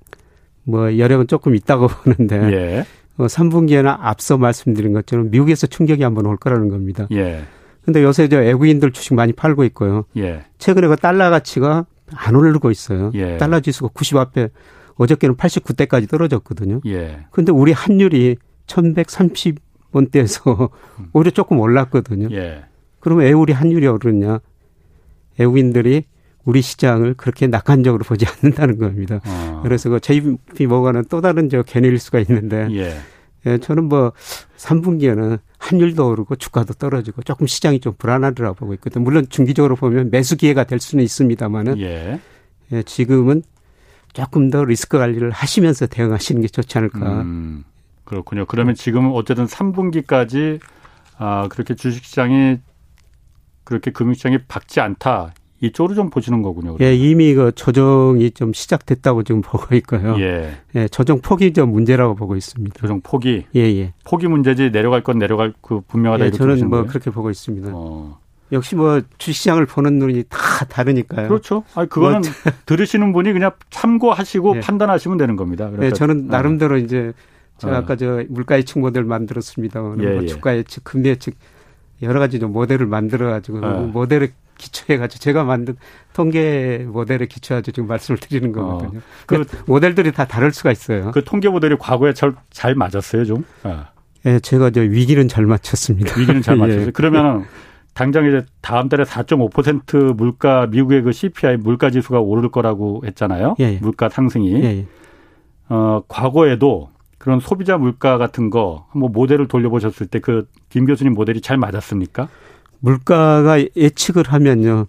뭐 0.62 0.96
여력은 0.96 1.26
조금 1.26 1.54
있다고 1.56 1.88
보는데 2.04 2.36
예. 2.52 2.86
어, 3.18 3.26
3분기에는 3.26 3.96
앞서 4.00 4.38
말씀드린 4.38 4.92
것처럼 4.92 5.30
미국에서 5.30 5.66
충격이 5.66 6.02
한번 6.02 6.26
올 6.26 6.36
거라는 6.36 6.68
겁니다. 6.68 7.08
예. 7.10 7.42
근데 7.84 8.02
요새 8.02 8.28
저 8.28 8.38
외국인들 8.38 8.92
주식 8.92 9.14
많이 9.14 9.32
팔고 9.32 9.64
있고요. 9.64 10.04
예. 10.16 10.44
최근에 10.58 10.86
그 10.88 10.96
달러 10.96 11.30
가치가 11.30 11.86
안 12.14 12.34
오르고 12.34 12.70
있어요. 12.70 13.10
예. 13.14 13.38
달러 13.38 13.60
지수가 13.60 13.90
90 13.94 14.16
앞에 14.18 14.48
어저께는 14.96 15.36
89대까지 15.36 16.08
떨어졌거든요. 16.08 16.80
예. 16.86 17.26
근데 17.30 17.52
우리 17.52 17.72
환율이 17.72 18.36
1130원대에서 18.66 20.70
오히려 21.12 21.30
조금 21.30 21.60
올랐거든요. 21.60 22.28
예. 22.32 22.64
그러면 23.00 23.26
애우리 23.26 23.52
환율이 23.52 23.86
오르냐? 23.86 24.40
외국인들이 25.38 26.04
우리 26.44 26.62
시장을 26.62 27.14
그렇게 27.14 27.46
낙관적으로 27.46 28.04
보지 28.04 28.24
않는다는 28.42 28.78
겁니다. 28.78 29.20
어. 29.26 29.60
그래서 29.62 29.90
그 29.90 30.00
JP 30.00 30.66
모건은 30.66 31.04
또 31.10 31.20
다른 31.20 31.48
저 31.48 31.62
견해일 31.62 31.98
수가 31.98 32.20
있는데 32.20 32.68
예. 32.70 32.96
예, 33.46 33.58
저는 33.58 33.84
뭐 33.84 34.12
3분기에는 34.56 35.38
환율도 35.58 36.08
오르고 36.08 36.36
주가도 36.36 36.74
떨어지고 36.74 37.22
조금 37.22 37.46
시장이 37.46 37.80
좀 37.80 37.94
불안하더라고 37.96 38.56
보고 38.56 38.74
있거든요. 38.74 39.04
물론 39.04 39.26
중기적으로 39.28 39.76
보면 39.76 40.10
매수 40.10 40.36
기회가 40.36 40.64
될 40.64 40.80
수는 40.80 41.04
있습니다만은 41.04 41.78
예. 41.80 42.20
예, 42.72 42.82
지금은 42.82 43.42
조금 44.16 44.48
더 44.48 44.64
리스크 44.64 44.96
관리를 44.96 45.30
하시면서 45.30 45.86
대응하시는 45.86 46.40
게 46.40 46.48
좋지 46.48 46.78
않을까. 46.78 47.20
음, 47.20 47.64
그렇군요. 48.04 48.46
그러면 48.46 48.74
지금 48.74 49.10
어쨌든 49.12 49.44
3분기까지 49.44 50.58
아, 51.18 51.48
그렇게 51.48 51.74
주식시장이 51.74 52.58
그렇게 53.64 53.90
금융시장이 53.90 54.38
박지 54.48 54.80
않다. 54.80 55.34
이쪽으로 55.60 55.94
좀 55.94 56.08
보시는 56.10 56.40
거군요. 56.40 56.74
그러면. 56.74 56.80
예, 56.80 56.94
이미 56.94 57.34
그 57.34 57.52
조정이 57.54 58.30
좀 58.30 58.52
시작됐다고 58.54 59.22
지금 59.22 59.42
보고 59.42 59.74
있고요. 59.76 60.16
예. 60.18 60.54
예, 60.74 60.88
조정 60.88 61.20
폭이 61.20 61.52
좀 61.52 61.72
문제라고 61.72 62.14
보고 62.14 62.36
있습니다. 62.36 62.78
조정 62.78 63.00
폭이? 63.02 63.46
예, 63.54 63.60
예. 63.60 63.92
폭이 64.04 64.28
문제지 64.28 64.70
내려갈 64.70 65.02
건 65.02 65.18
내려갈 65.18 65.52
그 65.60 65.80
분명하다 65.80 66.24
예, 66.24 66.28
이렇게 66.28 66.38
저는 66.38 66.58
뭐 66.68 66.78
거예요? 66.78 66.86
그렇게 66.86 67.10
보고 67.10 67.30
있습니다. 67.30 67.70
어. 67.72 68.18
역시 68.52 68.74
뭐 68.76 69.00
주시장을 69.18 69.66
보는 69.66 69.98
눈이 69.98 70.24
다 70.28 70.64
다르니까요. 70.66 71.28
그렇죠. 71.28 71.64
아니 71.74 71.88
그거는 71.88 72.20
뭐, 72.22 72.52
들으시는 72.66 73.12
분이 73.12 73.32
그냥 73.32 73.50
참고하시고 73.70 74.56
예. 74.56 74.60
판단하시면 74.60 75.18
되는 75.18 75.36
겁니다. 75.36 75.66
그러니까. 75.66 75.86
예, 75.86 75.90
저는 75.90 76.28
어. 76.28 76.32
나름대로 76.32 76.76
어. 76.76 76.78
이제 76.78 77.12
제가 77.58 77.74
어. 77.74 77.78
아까 77.78 77.96
저 77.96 78.24
물가 78.28 78.56
예측 78.56 78.78
모델 78.78 79.04
만들었습니다. 79.04 79.80
예, 80.00 80.06
뭐 80.06 80.22
예. 80.22 80.26
주가 80.26 80.56
예측, 80.56 80.84
금리 80.84 81.08
예측 81.08 81.34
여러 82.02 82.20
가지 82.20 82.38
좀 82.38 82.52
모델을 82.52 82.86
만들어 82.86 83.30
가지고 83.30 83.64
어. 83.64 83.80
모델을 83.92 84.32
기초해 84.58 84.98
가지고 84.98 85.20
제가 85.20 85.44
만든 85.44 85.76
통계 86.12 86.86
모델에 86.88 87.26
기초해가지고 87.26 87.74
지금 87.74 87.88
말씀을 87.88 88.18
드리는 88.18 88.50
어. 88.58 88.78
거거든요. 88.78 88.98
어. 88.98 89.02
그 89.26 89.44
모델들이 89.66 90.12
다 90.12 90.26
다를 90.26 90.52
수가 90.52 90.72
있어요. 90.72 91.10
그 91.12 91.24
통계 91.24 91.48
모델이 91.48 91.76
과거에 91.78 92.12
잘, 92.12 92.34
잘 92.50 92.74
맞았어요, 92.74 93.24
좀? 93.24 93.44
아. 93.62 93.88
네, 94.22 94.40
제가 94.40 94.70
저 94.70 94.80
위기는 94.80 95.28
잘 95.28 95.46
맞췄습니다. 95.46 96.18
위기는 96.18 96.42
잘 96.42 96.56
맞췄어요. 96.58 96.86
예. 96.86 96.90
그러면 96.90 97.44
당장 97.96 98.26
이제 98.26 98.44
다음 98.60 98.90
달에 98.90 99.04
4.5% 99.04 100.14
물가 100.14 100.66
미국의 100.66 101.00
그 101.02 101.12
CPI 101.12 101.56
물가 101.56 101.88
지수가 101.90 102.20
오를 102.20 102.50
거라고 102.50 103.02
했잖아요. 103.06 103.56
예. 103.58 103.64
예. 103.64 103.78
물가 103.80 104.10
상승이. 104.10 104.52
예, 104.52 104.64
예. 104.64 104.86
어, 105.70 106.02
과거에도 106.06 106.90
그런 107.18 107.40
소비자 107.40 107.78
물가 107.78 108.18
같은 108.18 108.50
거 108.50 108.84
뭐 108.94 109.08
모델을 109.08 109.48
돌려보셨을 109.48 110.06
때 110.08 110.20
그 110.20 110.44
김 110.68 110.84
교수님 110.84 111.14
모델이 111.14 111.40
잘 111.40 111.56
맞았습니까? 111.56 112.28
물가가 112.80 113.58
예측을 113.76 114.24
하면요. 114.28 114.86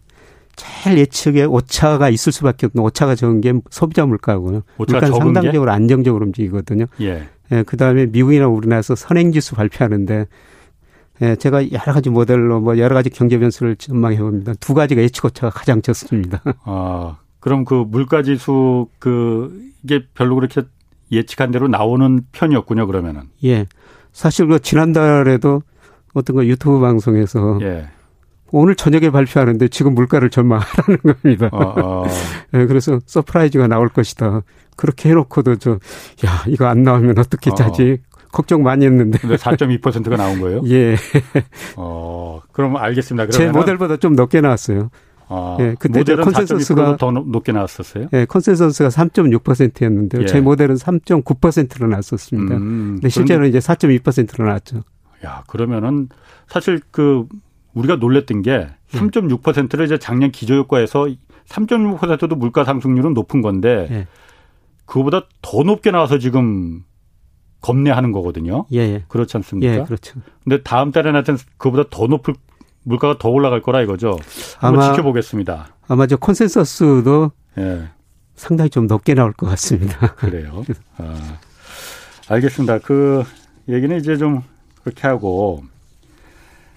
제일 0.58 0.98
예측에 0.98 1.46
오차가 1.46 2.10
있을 2.10 2.32
수밖에 2.34 2.66
없는 2.66 2.84
오차가 2.84 3.16
적은 3.16 3.40
게 3.42 3.54
소비자 3.70 4.06
물가고요. 4.06 4.64
물가는 4.78 5.14
상당적으로 5.14 5.72
게? 5.72 5.76
안정적으로 5.76 6.26
움직이거든요. 6.26 6.86
예. 7.02 7.24
예 7.54 7.64
그다음에 7.64 8.08
미국이나 8.08 8.48
우리나라에서 8.48 8.96
선행지수 8.96 9.56
발표하는데 9.56 10.26
예, 11.22 11.36
제가 11.36 11.72
여러 11.72 11.94
가지 11.94 12.10
모델로 12.10 12.60
뭐 12.60 12.78
여러 12.78 12.94
가지 12.96 13.10
경제 13.10 13.38
변수를 13.40 13.76
전망해 13.76 14.18
봅니다. 14.18 14.54
두 14.60 14.74
가지가 14.74 15.02
예측 15.02 15.26
오차가 15.26 15.50
가장 15.50 15.82
적습니다. 15.82 16.42
아, 16.66 17.18
그럼 17.40 17.66
그 17.66 17.74
물가 17.74 18.24
지수 18.24 18.88
그 19.00 19.72
이게 19.84 20.06
별로 20.14 20.36
그렇게 20.36 20.62
예측한 21.12 21.52
대로 21.52 21.68
나오는 21.68 22.22
편이었군요, 22.32 22.88
그러면은. 22.88 23.24
예. 23.44 23.66
사실 24.12 24.48
그 24.48 24.60
지난달에도 24.60 25.62
어떤 26.14 26.36
거 26.36 26.46
유튜브 26.46 26.80
방송에서 26.80 27.60
예. 27.62 27.88
오늘 28.52 28.76
저녁에 28.76 29.10
발표하는데 29.10 29.68
지금 29.70 29.94
물가를 29.94 30.30
전망하라는 30.30 30.98
겁니다. 31.22 31.50
어, 31.52 32.04
어. 32.04 32.08
네, 32.52 32.66
그래서 32.66 33.00
surprise가 33.06 33.68
나올 33.68 33.90
것이다. 33.90 34.42
그렇게 34.76 35.10
해놓고도 35.10 35.58
저, 35.58 35.72
야, 36.26 36.44
이거 36.48 36.66
안 36.68 36.84
나오면 36.84 37.18
어떻게 37.20 37.50
어. 37.52 37.56
짜지? 37.56 38.00
걱정 38.38 38.62
많이 38.62 38.86
했는데. 38.86 39.18
근데 39.18 39.36
4.2%가 39.36 40.16
나온 40.16 40.40
거예요? 40.40 40.62
예. 40.68 40.96
어, 41.76 42.40
그럼 42.52 42.78
알겠습니다. 42.78 43.30
제 43.32 43.50
모델보다 43.50 43.98
좀 43.98 44.14
높게 44.14 44.42
나왔어요. 44.42 44.92
아, 45.28 45.58
예, 45.60 45.76
그때 45.80 46.00
모델은 46.00 46.24
consensus가 46.24 46.98
더 46.98 47.10
높게 47.10 47.52
나왔었어요? 47.52 48.10
예, 48.14 48.26
consensus가 48.26 48.90
3.6%였는데요. 48.90 50.22
예. 50.22 50.26
제 50.28 50.40
모델은 50.40 50.76
3.9%로 50.76 51.88
나왔었습니다. 51.88 52.58
음, 52.58 52.98
근데 52.98 53.10
실제로 53.10 53.48
이제 53.48 53.58
4.2%로 53.58 54.46
나왔죠. 54.46 54.84
야, 55.26 55.44
그러면은 55.48 56.10
사실 56.46 56.80
그 56.92 57.26
우리가 57.74 57.96
놀랬던 57.96 58.44
게 58.44 58.68
3.6%를 58.92 59.86
이제 59.86 59.98
작년 59.98 60.32
기저효과에서 60.32 61.08
3.6%도 61.48 62.36
물가 62.36 62.64
상승률은 62.64 63.16
높은 63.16 63.42
건데 63.42 63.88
예. 63.90 64.08
그거보다 64.86 65.24
더 65.42 65.64
높게 65.64 65.90
나와서 65.90 66.20
지금 66.20 66.84
겁내하는 67.62 68.12
거거든요. 68.12 68.66
예, 68.72 68.80
예. 68.80 69.04
그렇지 69.08 69.36
않습니까? 69.38 69.74
예, 69.74 69.84
그렇죠. 69.84 70.20
근데 70.44 70.62
다음 70.64 70.92
달에 70.92 71.12
나타난 71.12 71.40
그보다 71.58 71.84
더 71.90 72.08
높을 72.08 72.36
물가가 72.84 73.18
더 73.18 73.30
올라갈 73.30 73.62
거라 73.62 73.82
이거죠. 73.82 74.18
한번 74.60 74.84
아마, 74.84 74.92
지켜보겠습니다. 74.94 75.68
아마 75.88 76.08
저 76.08 76.18
콘센서스도 76.18 77.32
예. 77.58 77.90
상당히 78.36 78.70
좀 78.70 78.88
높게 78.88 79.14
나올 79.14 79.34
것 79.34 79.48
같습니다. 79.48 80.14
그래요. 80.16 80.64
아, 80.98 81.38
알겠습니다. 82.30 82.80
그 82.80 83.24
얘기는 83.68 83.96
이제 83.98 84.16
좀 84.16 84.42
그렇게 84.84 85.08
하고 85.08 85.64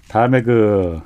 다음에 0.09 0.43
그 0.43 1.01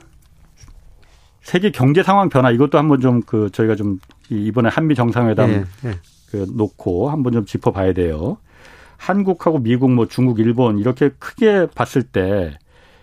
세계 1.43 1.71
경제 1.71 2.03
상황 2.03 2.31
변화 2.31 2.51
이것도 2.51 2.79
한번 2.79 3.01
좀 3.01 3.21
그 3.27 3.51
저희가 3.51 3.75
좀 3.77 3.99
이번에 4.31 4.69
한미 4.71 4.95
정상회담 4.95 5.51
네, 5.51 5.65
네. 5.83 5.99
그 6.31 6.47
놓고 6.55 7.11
한번 7.11 7.33
좀 7.35 7.45
짚어봐야 7.45 7.93
돼요. 7.93 8.39
한국하고 9.05 9.59
미국, 9.59 9.91
뭐 9.91 10.09
중국, 10.09 10.39
일본 10.39 10.79
이렇게 10.79 11.11
크게 11.19 11.67
봤을 11.75 12.03
때 12.03 12.57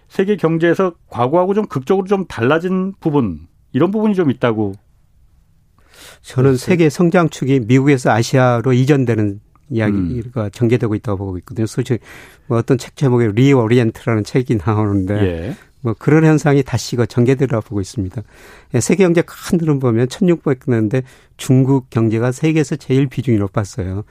세계 0.08 0.36
경제에서 0.36 0.94
과거하고 1.08 1.54
좀 1.54 1.68
극적으로 1.68 2.08
좀 2.08 2.26
달라진 2.26 2.94
부분 3.00 3.48
이런 3.72 3.92
부분이 3.92 4.16
좀 4.16 4.32
있다고 4.32 4.74
저는 6.22 6.58
세계 6.58 6.90
성장축이 6.90 7.62
미국에서 7.62 8.12
아시아로 8.12 8.74
이전되는 8.74 9.40
이야기가 9.70 10.46
음. 10.46 10.50
전개되고 10.52 10.96
있다고 10.96 11.18
보고 11.18 11.38
있거든요. 11.40 11.66
솔직히 11.66 12.00
뭐 12.48 12.58
어떤 12.58 12.78
책 12.78 12.96
제목에 12.96 13.30
ReOrient라는 13.34 14.24
책이 14.24 14.58
나오는데 14.66 15.14
예. 15.22 15.56
뭐 15.82 15.94
그런 15.98 16.26
현상이 16.26 16.64
다시 16.64 16.96
이거 16.96 17.06
전개되리라고 17.06 17.64
보고 17.64 17.80
있습니다. 17.80 18.22
예, 18.74 18.80
세계 18.80 19.04
경제 19.04 19.22
큰 19.22 19.62
흐름 19.62 19.80
보면 19.80 20.08
1600년대 20.08 21.04
중국 21.38 21.90
경제가 21.90 22.32
세계에서 22.32 22.76
제일 22.76 23.08
비중이 23.08 23.38
높았어요. 23.38 24.04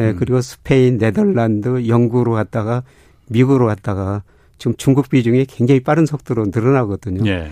예, 0.00 0.10
음. 0.10 0.16
그리고 0.16 0.40
스페인, 0.40 0.98
네덜란드, 0.98 1.86
영국으로 1.88 2.32
갔다가 2.32 2.82
미국으로 3.28 3.66
갔다가 3.66 4.22
지금 4.58 4.74
중국 4.76 5.08
비중이 5.08 5.46
굉장히 5.46 5.80
빠른 5.80 6.04
속도로 6.04 6.46
늘어나거든요. 6.46 7.28
예. 7.30 7.50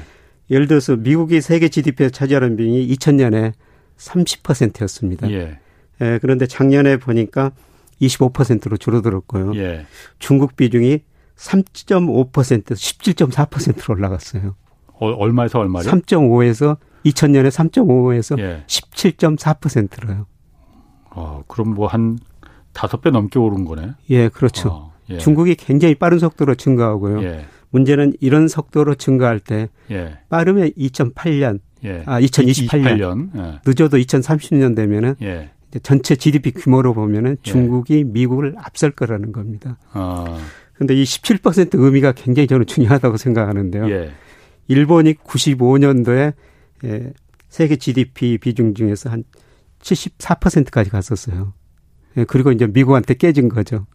예를 0.51 0.67
들어서 0.67 0.97
미국이 0.97 1.41
세계 1.41 1.69
GDP에서 1.69 2.11
차지하는 2.11 2.57
비중이 2.57 2.89
2000년에 2.89 3.53
30%였습니다. 3.99 5.31
예. 5.31 5.59
예, 6.01 6.19
그런데 6.21 6.47
작년에 6.47 6.97
보니까 6.99 7.53
25%로 8.01 8.77
줄어들었고요. 8.77 9.55
예. 9.57 9.87
중국 10.19 10.57
비중이 10.57 11.01
3.5% 11.37 12.33
17.4%로 12.33 13.95
올라갔어요. 13.95 14.55
어, 14.95 15.11
얼마에서 15.11 15.61
얼마요? 15.61 15.85
3.5에서 15.85 16.77
2000년에 17.05 17.49
3.5에서 17.51 18.39
예. 18.39 18.65
17.4%로요. 18.67 20.27
어, 21.11 21.43
그럼 21.47 21.75
뭐 21.75 21.87
한 21.89 22.19
다섯 22.79 23.01
배 23.01 23.11
넘게 23.11 23.41
오른 23.41 23.65
거네. 23.65 23.91
예, 24.11 24.29
그렇죠. 24.29 24.69
어, 24.69 24.93
예. 25.11 25.19
중국이 25.19 25.57
굉장히 25.57 25.97
빠른 25.97 26.21
속도로 26.21 26.55
증가하고요. 26.55 27.25
예. 27.25 27.45
문제는 27.71 28.13
이런 28.21 28.47
속도로 28.47 28.95
증가할 28.95 29.41
때 29.41 29.69
예. 29.91 30.19
빠르면 30.29 30.71
2008년, 30.79 31.59
예. 31.83 32.05
아 32.07 32.21
2028년, 32.21 33.33
28년. 33.33 33.61
늦어도 33.67 33.97
2030년 33.99 34.77
되면은 34.77 35.17
전체 35.83 36.15
GDP 36.15 36.53
규모로 36.53 36.95
보면은 36.95 37.37
중국이 37.43 38.05
미국을 38.05 38.55
앞설 38.57 38.93
거라는 38.93 39.33
겁니다. 39.33 39.77
아. 39.93 40.39
근데 40.75 40.95
이17% 40.95 41.71
의미가 41.75 42.13
굉장히 42.13 42.47
저는 42.47 42.67
중요하다고 42.67 43.17
생각하는데요. 43.17 43.91
예. 43.91 44.13
일본이 44.69 45.15
95년도에 45.15 46.33
예, 46.85 47.13
세계 47.49 47.75
GDP 47.75 48.39
비중 48.39 48.75
중에서 48.75 49.11
한 49.11 49.25
74%까지 49.81 50.91
갔었어요. 50.91 51.55
예, 52.17 52.25
그리고 52.25 52.53
이제 52.53 52.67
미국한테 52.67 53.15
깨진 53.15 53.49
거죠. 53.49 53.87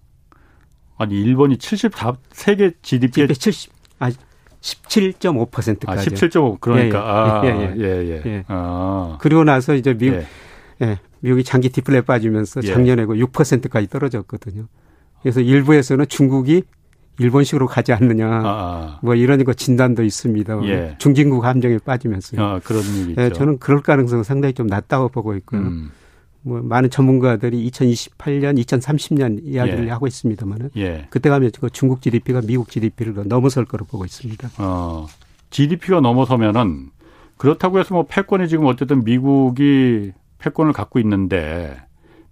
아니 0.98 1.20
일본이 1.20 1.58
74 1.58 2.16
세계 2.32 2.72
GDP의 2.82 3.28
70, 3.30 3.72
아 4.00 4.10
17.5%까지. 4.62 5.86
아, 5.88 5.96
17.5 5.96 6.62
그러니까 6.62 7.42
예, 7.44 7.48
예, 7.48 7.52
아, 7.52 7.76
예, 7.76 7.82
예. 7.82 8.04
예, 8.06 8.22
예. 8.26 8.44
아. 8.48 9.18
그리고 9.20 9.44
나서 9.44 9.76
이제 9.76 9.94
미국 9.94 10.18
예. 10.82 10.86
예 10.86 11.00
미국이 11.20 11.44
장기 11.44 11.70
디플레 11.70 12.02
빠지면서 12.02 12.62
예. 12.64 12.68
작년에 12.68 13.06
그 13.06 13.16
6%까지 13.16 13.88
떨어졌거든요. 13.88 14.68
그래서 15.22 15.42
일부에서는 15.42 16.06
중국이 16.08 16.64
일본식으로 17.20 17.68
가지 17.68 17.94
않느냐. 17.94 18.28
아, 18.28 18.42
아. 18.44 19.00
뭐 19.04 19.16
이런 19.16 19.44
거 19.44 19.54
진단도 19.54 20.04
있습니다. 20.04 20.66
예. 20.66 20.96
중진국 20.98 21.46
함정에 21.46 21.78
빠지면서. 21.78 22.42
아, 22.42 22.60
그런 22.64 22.84
일이 22.84 23.16
예, 23.18 23.30
저는 23.30 23.60
그럴 23.60 23.82
가능성은 23.82 24.24
상당히 24.24 24.54
좀 24.54 24.68
낮다고 24.68 25.10
보고 25.10 25.36
있고요. 25.36 25.62
음. 25.62 25.92
뭐 26.44 26.62
많은 26.62 26.90
전문가들이 26.90 27.70
2028년, 27.70 28.64
2030년 28.64 29.40
이야기를 29.44 29.88
예. 29.88 29.90
하고 29.92 30.08
있습니다만은 30.08 30.72
예. 30.78 31.08
그때 31.10 31.30
가면 31.30 31.52
그 31.60 31.70
중국 31.70 32.02
GDP가 32.02 32.42
미국 32.42 32.70
GDP를 32.70 33.14
넘어설 33.26 33.66
거로 33.66 33.86
보고 33.86 34.06
있습니다. 34.06 34.50
어, 34.60 35.08
GDP가 35.50 36.02
넘어서면은 36.02 36.90
그렇다고 37.38 37.80
해서 37.80 37.94
뭐 37.94 38.06
패권이 38.08 38.48
지금 38.48 38.66
어쨌든 38.66 39.04
미국이 39.04 40.12
패권을 40.40 40.74
갖고 40.74 41.00
있는데 41.00 41.78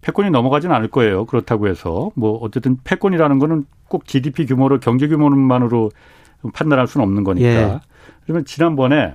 패권이 0.01 0.29
넘어가진 0.29 0.71
않을 0.71 0.89
거예요. 0.89 1.25
그렇다고 1.25 1.67
해서 1.67 2.11
뭐 2.15 2.37
어쨌든 2.39 2.77
패권이라는 2.83 3.39
거는 3.39 3.65
꼭 3.87 4.05
GDP 4.07 4.45
규모로 4.45 4.79
경제 4.79 5.07
규모만으로 5.07 5.91
판단할 6.53 6.87
수는 6.87 7.05
없는 7.05 7.23
거니까. 7.23 7.47
예. 7.47 7.79
그러면 8.23 8.45
지난번에 8.45 9.13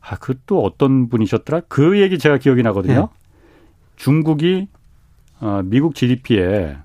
아, 0.00 0.16
그 0.16 0.34
또 0.46 0.62
어떤 0.64 1.08
분이셨더라? 1.08 1.62
그 1.68 2.00
얘기 2.00 2.18
제가 2.18 2.38
기억이 2.38 2.62
나거든요. 2.62 3.10
예. 4.00 4.04
중국이 4.04 4.68
어, 5.40 5.60
미국 5.64 5.94
GDP에 5.94 6.76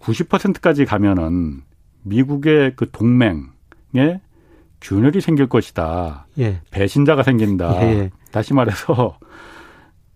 90%까지 0.00 0.84
가면은 0.84 1.62
미국의 2.02 2.74
그 2.76 2.90
동맹에 2.90 4.20
균열이 4.80 5.20
생길 5.22 5.48
것이다. 5.48 6.26
예. 6.38 6.60
배신자가 6.70 7.22
생긴다. 7.22 7.82
예. 7.82 7.86
예. 7.86 8.10
다시 8.30 8.52
말해서 8.52 9.18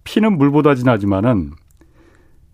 피는 0.05 0.37
물보다 0.37 0.75
진하지만은 0.75 1.53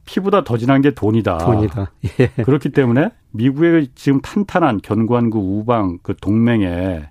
피보다 0.06 0.44
더 0.44 0.56
진한 0.56 0.80
게 0.82 0.92
돈이다. 0.92 1.38
돈이다. 1.38 1.92
예. 2.20 2.26
그렇기 2.44 2.70
때문에 2.70 3.10
미국의 3.30 3.88
지금 3.94 4.20
탄탄한 4.20 4.80
견고한 4.82 5.30
그 5.30 5.38
우방 5.38 5.98
그 6.02 6.14
동맹에 6.20 7.08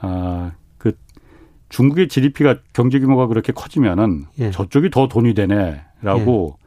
아그 0.00 0.61
중국의 1.72 2.08
GDP가 2.08 2.58
경제 2.72 3.00
규모가 3.00 3.26
그렇게 3.26 3.52
커지면은 3.52 4.26
예. 4.38 4.50
저쪽이 4.50 4.90
더 4.90 5.08
돈이 5.08 5.34
되네라고 5.34 6.56
예. 6.58 6.62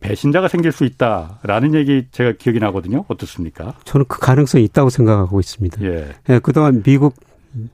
배신자가 0.00 0.48
생길 0.48 0.72
수 0.72 0.84
있다라는 0.84 1.74
얘기 1.74 2.06
제가 2.10 2.32
기억이 2.32 2.58
나거든요. 2.58 3.04
어떻습니까? 3.08 3.74
저는 3.84 4.06
그 4.08 4.18
가능성이 4.18 4.64
있다고 4.64 4.90
생각하고 4.90 5.38
있습니다. 5.38 5.82
예. 5.84 6.08
예 6.28 6.38
그동안 6.40 6.82
미국 6.82 7.14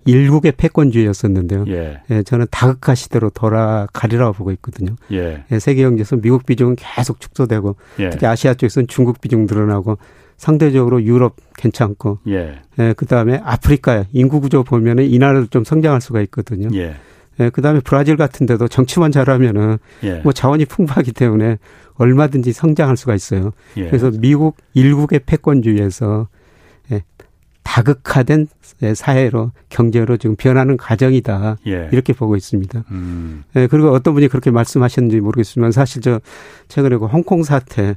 일국의 0.04 0.52
패권주의였었는데요. 0.52 1.64
예. 1.68 2.02
예 2.10 2.22
저는 2.22 2.46
다극화 2.50 2.94
시대로 2.94 3.30
돌아가리라고 3.30 4.34
보고 4.34 4.52
있거든요. 4.52 4.96
예. 5.12 5.44
예 5.50 5.58
세계 5.58 5.82
경제에서 5.82 6.16
미국 6.16 6.44
비중은 6.44 6.76
계속 6.76 7.20
축소되고 7.20 7.76
예. 8.00 8.10
특히 8.10 8.26
아시아 8.26 8.52
쪽에서는 8.52 8.86
중국 8.88 9.20
비중 9.22 9.46
늘어나고 9.46 9.96
상대적으로 10.36 11.02
유럽 11.02 11.36
괜찮고 11.56 12.18
예. 12.28 12.60
예 12.78 12.92
그다음에 12.94 13.40
아프리카 13.42 14.04
인구 14.12 14.40
구조 14.40 14.62
보면은 14.62 15.04
이 15.04 15.18
나라도 15.18 15.46
좀 15.46 15.64
성장할 15.64 16.00
수가 16.00 16.20
있거든요. 16.22 16.68
예. 16.74 16.96
예, 17.38 17.50
그다음에 17.50 17.80
브라질 17.80 18.16
같은 18.16 18.46
데도 18.46 18.68
정치만 18.68 19.12
잘하면은 19.12 19.78
예. 20.04 20.20
뭐 20.20 20.32
자원이 20.32 20.64
풍부하기 20.64 21.12
때문에 21.12 21.58
얼마든지 21.94 22.52
성장할 22.52 22.96
수가 22.96 23.14
있어요. 23.14 23.52
예. 23.76 23.86
그래서 23.86 24.10
미국 24.10 24.56
일국의 24.74 25.20
패권주의에서 25.26 26.28
예, 26.92 27.02
다극화된 27.62 28.48
사회로 28.94 29.52
경제로 29.68 30.16
지금 30.16 30.36
변하는 30.36 30.76
과정이다. 30.76 31.58
예. 31.66 31.88
이렇게 31.92 32.12
보고 32.12 32.36
있습니다. 32.36 32.84
음. 32.90 33.44
예, 33.56 33.66
그리고 33.66 33.90
어떤 33.90 34.14
분이 34.14 34.28
그렇게 34.28 34.50
말씀하셨는지 34.50 35.20
모르겠지만 35.20 35.72
사실 35.72 36.02
저 36.02 36.20
최근에 36.68 36.96
그 36.96 37.06
홍콩 37.06 37.42
사태 37.42 37.96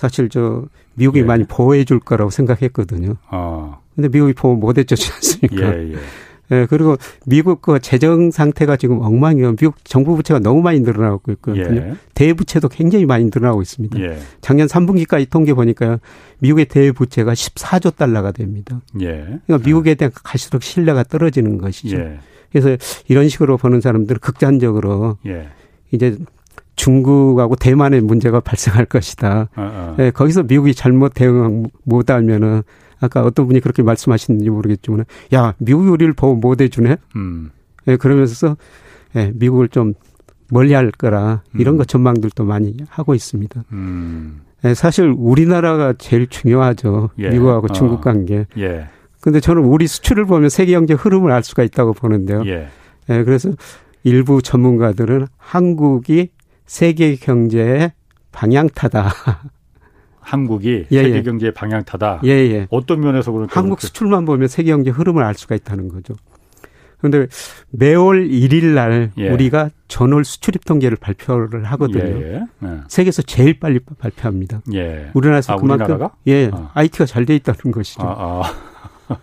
사실 0.00 0.30
저 0.30 0.64
미국이 0.94 1.18
예. 1.20 1.24
많이 1.24 1.44
보호해 1.44 1.84
줄 1.84 2.00
거라고 2.00 2.30
생각했거든요. 2.30 3.16
어. 3.30 3.82
근데 3.94 4.08
미국이 4.08 4.32
보호 4.32 4.54
못 4.54 4.78
해줬지 4.78 5.12
않습니까? 5.12 5.76
예, 5.76 5.92
예. 5.92 5.96
예, 6.52 6.66
그리고 6.70 6.96
미국 7.26 7.60
그 7.60 7.78
재정 7.80 8.30
상태가 8.30 8.76
지금 8.78 9.02
엉망이에요. 9.02 9.56
미국 9.56 9.76
정부 9.84 10.16
부채가 10.16 10.40
너무 10.40 10.62
많이 10.62 10.80
늘어나고 10.80 11.30
있거든요. 11.32 11.76
예. 11.76 11.94
대부채도 12.14 12.70
굉장히 12.70 13.04
많이 13.04 13.26
늘어나고 13.26 13.60
있습니다. 13.60 14.00
예. 14.00 14.18
작년 14.40 14.66
3분기까지 14.66 15.28
통계 15.28 15.52
보니까 15.52 16.00
미국의 16.38 16.64
대부채가 16.64 17.34
14조 17.34 17.94
달러가 17.94 18.32
됩니다. 18.32 18.80
예. 19.02 19.38
그러니까 19.46 19.58
미국에 19.58 19.94
대한 19.96 20.10
갈수록 20.14 20.62
신뢰가 20.62 21.02
떨어지는 21.04 21.58
것이죠. 21.58 21.98
예. 21.98 22.18
그래서 22.50 22.76
이런 23.06 23.28
식으로 23.28 23.58
보는 23.58 23.82
사람들은 23.82 24.20
극단적으로 24.20 25.18
예. 25.26 25.50
이제 25.92 26.16
중국하고 26.80 27.56
대만의 27.56 28.00
문제가 28.00 28.40
발생할 28.40 28.86
것이다. 28.86 29.48
어, 29.54 29.62
어. 29.62 29.96
예, 29.98 30.10
거기서 30.10 30.44
미국이 30.44 30.74
잘못 30.74 31.12
대응 31.14 31.66
못하면은 31.84 32.62
아까 33.00 33.22
어떤 33.22 33.46
분이 33.46 33.60
그렇게 33.60 33.82
말씀하시는지 33.82 34.48
모르겠지만, 34.48 35.04
야, 35.34 35.52
미국이 35.58 35.90
우리를 35.90 36.10
보호 36.14 36.36
못 36.36 36.62
해주네? 36.62 36.96
음. 37.16 37.50
예, 37.86 37.96
그러면서, 37.96 38.56
예, 39.14 39.30
미국을 39.34 39.68
좀 39.68 39.92
멀리 40.48 40.72
할 40.72 40.90
거라, 40.90 41.42
이런 41.54 41.74
음. 41.74 41.78
것 41.78 41.86
전망들도 41.86 42.44
많이 42.44 42.74
하고 42.88 43.14
있습니다. 43.14 43.62
음. 43.72 44.40
예, 44.64 44.72
사실 44.72 45.14
우리나라가 45.14 45.92
제일 45.98 46.28
중요하죠. 46.28 47.10
예. 47.18 47.28
미국하고 47.28 47.66
어. 47.70 47.72
중국 47.74 48.00
관계. 48.00 48.46
예. 48.56 48.86
근데 49.20 49.40
저는 49.40 49.64
우리 49.64 49.86
수출을 49.86 50.24
보면 50.24 50.48
세계 50.48 50.72
경제 50.72 50.94
흐름을 50.94 51.30
알 51.30 51.42
수가 51.42 51.62
있다고 51.62 51.92
보는데요. 51.92 52.42
예. 52.46 52.68
예, 53.10 53.24
그래서 53.24 53.50
일부 54.02 54.40
전문가들은 54.40 55.26
한국이 55.36 56.30
세계 56.70 57.16
경제의 57.16 57.90
방향타다. 58.30 59.10
한국이 60.20 60.86
예, 60.92 61.02
세계 61.02 61.16
예. 61.16 61.22
경제의 61.24 61.52
방향타다. 61.52 62.20
예, 62.22 62.30
예. 62.30 62.68
어떤 62.70 63.00
면에서 63.00 63.32
그렇게 63.32 63.52
한국 63.52 63.80
수출만 63.80 64.24
보면 64.24 64.46
세계 64.46 64.70
경제 64.70 64.90
흐름을 64.90 65.24
알 65.24 65.34
수가 65.34 65.56
있다는 65.56 65.88
거죠. 65.88 66.14
그런데 66.98 67.26
매월 67.70 68.28
1일 68.28 68.66
날 68.66 69.10
예. 69.18 69.30
우리가 69.30 69.70
전월 69.88 70.24
수출입 70.24 70.64
통계를 70.64 70.96
발표를 70.96 71.64
하거든요. 71.64 72.04
예, 72.04 72.34
예. 72.34 72.42
예. 72.62 72.80
세계에서 72.86 73.22
제일 73.22 73.58
빨리 73.58 73.80
발표합니다. 73.80 74.62
예. 74.72 75.10
우리나라에서 75.14 75.54
아, 75.54 75.56
그만큼 75.56 75.86
우리나라가? 75.86 76.14
예, 76.28 76.50
아. 76.52 76.70
IT가 76.74 77.04
잘 77.04 77.26
돼 77.26 77.34
있다는 77.34 77.72
것이죠. 77.72 78.02
아, 78.04 78.42
아. 79.08 79.16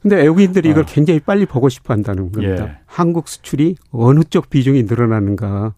근데 0.00 0.14
외국인들이 0.14 0.70
이걸 0.70 0.84
아. 0.84 0.86
굉장히 0.86 1.18
빨리 1.18 1.44
보고 1.44 1.68
싶어 1.68 1.92
한다는 1.92 2.30
겁니다. 2.30 2.78
한국 2.86 3.26
수출이 3.26 3.74
어느 3.90 4.20
쪽 4.22 4.48
비중이 4.48 4.84
늘어나는가. 4.84 5.74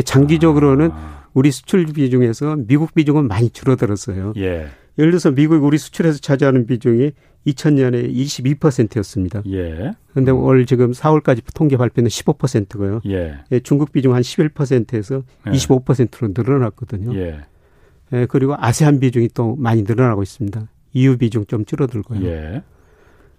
장기적으로는 0.00 0.90
아. 0.92 1.28
우리 1.34 1.50
수출 1.50 1.84
비중에서 1.86 2.56
미국 2.66 2.94
비중은 2.94 3.28
많이 3.28 3.50
줄어들었어요. 3.50 4.34
예. 4.36 4.68
예를 4.98 5.10
들어서 5.10 5.30
미국이 5.30 5.64
우리 5.64 5.78
수출에서 5.78 6.18
차지하는 6.18 6.66
비중이 6.66 7.12
2000년에 7.46 8.14
22%였습니다. 8.14 9.42
예. 9.48 9.92
그런데 10.10 10.30
음. 10.30 10.42
올 10.42 10.64
지금 10.66 10.92
4월까지 10.92 11.42
통계 11.54 11.76
발표는 11.76 12.08
15%고요. 12.08 13.00
예. 13.06 13.38
예. 13.50 13.60
중국 13.60 13.92
비중 13.92 14.14
한 14.14 14.22
11%에서 14.22 15.22
예. 15.46 15.50
25%로 15.50 16.32
늘어났거든요. 16.36 17.14
예. 17.16 17.40
예. 18.12 18.26
그리고 18.26 18.54
아세안 18.56 19.00
비중이 19.00 19.30
또 19.34 19.56
많이 19.56 19.82
늘어나고 19.82 20.22
있습니다. 20.22 20.68
EU 20.94 21.16
비중 21.16 21.46
좀 21.46 21.64
줄어들고요. 21.64 22.24
예. 22.24 22.62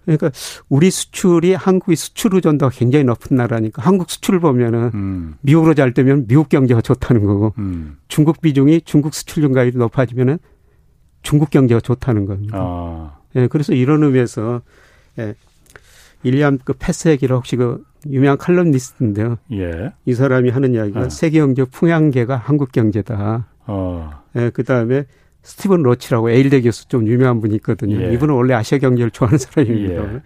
그러니까 0.05 0.31
우리 0.69 0.91
수출이 0.91 1.53
한국의 1.53 1.95
수출 1.95 2.35
의존도가 2.35 2.71
굉장히 2.75 3.05
높은 3.05 3.37
나라니까 3.37 3.81
한국 3.81 4.09
수출을 4.09 4.39
보면은 4.39 4.91
음. 4.93 5.35
미국으로 5.41 5.73
잘 5.73 5.93
되면 5.93 6.27
미국 6.27 6.49
경제가 6.49 6.81
좋다는 6.81 7.23
거고 7.23 7.53
음. 7.57 7.97
중국 8.07 8.41
비중이 8.41 8.81
중국 8.81 9.13
수출 9.13 9.43
증가율이 9.43 9.77
높아지면은 9.77 10.39
중국 11.21 11.49
경제가 11.49 11.79
좋다는 11.79 12.25
겁니다. 12.25 12.57
아. 12.59 13.17
예, 13.35 13.47
그래서 13.47 13.73
이런 13.73 14.03
의미에서 14.03 14.61
예, 15.19 15.35
일리암 16.23 16.59
그 16.63 16.73
패스에기라 16.73 17.35
혹시 17.35 17.55
그 17.55 17.83
유명한 18.09 18.37
칼럼니스트인데요. 18.37 19.37
예. 19.53 19.93
이 20.05 20.13
사람이 20.13 20.49
하는 20.49 20.73
이야기가 20.73 20.99
아. 20.99 21.09
세계 21.09 21.39
경제 21.39 21.63
풍향계가 21.63 22.35
한국 22.35 22.71
경제다. 22.71 23.47
어. 23.65 24.23
예, 24.35 24.49
그 24.53 24.63
다음에 24.63 25.05
스티븐 25.43 25.83
로치라고 25.83 26.29
에일대 26.31 26.61
교수 26.61 26.87
좀 26.87 27.07
유명한 27.07 27.41
분이 27.41 27.55
있거든요. 27.55 28.01
예. 28.01 28.13
이분은 28.13 28.33
원래 28.33 28.53
아시아 28.53 28.77
경제를 28.79 29.11
좋아하는 29.11 29.37
사람입니다. 29.37 30.15
예. 30.15 30.21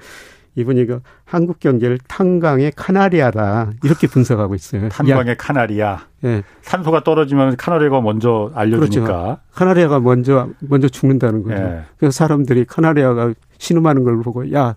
이분이 0.56 0.86
그 0.86 1.02
한국 1.24 1.60
경제를 1.60 2.00
탄광의 2.08 2.74
카나리아다 2.76 3.72
이렇게 3.84 4.08
분석하고 4.08 4.56
있어요. 4.56 4.90
탄광의 4.90 5.32
야. 5.32 5.36
카나리아. 5.38 6.00
예. 6.24 6.44
산소가 6.62 7.04
떨어지면 7.04 7.58
카나리아가 7.58 8.02
먼저 8.02 8.52
알려주니까. 8.56 9.06
그렇죠. 9.06 9.38
카나리아가 9.54 10.00
먼저 10.00 10.50
먼저 10.62 10.88
죽는다는 10.88 11.44
거죠. 11.44 11.62
예. 11.62 11.82
그래서 11.98 12.12
사람들이 12.16 12.66
카나리아가 12.66 13.34
신음하는 13.60 14.04
걸 14.04 14.22
보고 14.24 14.52
야 14.54 14.76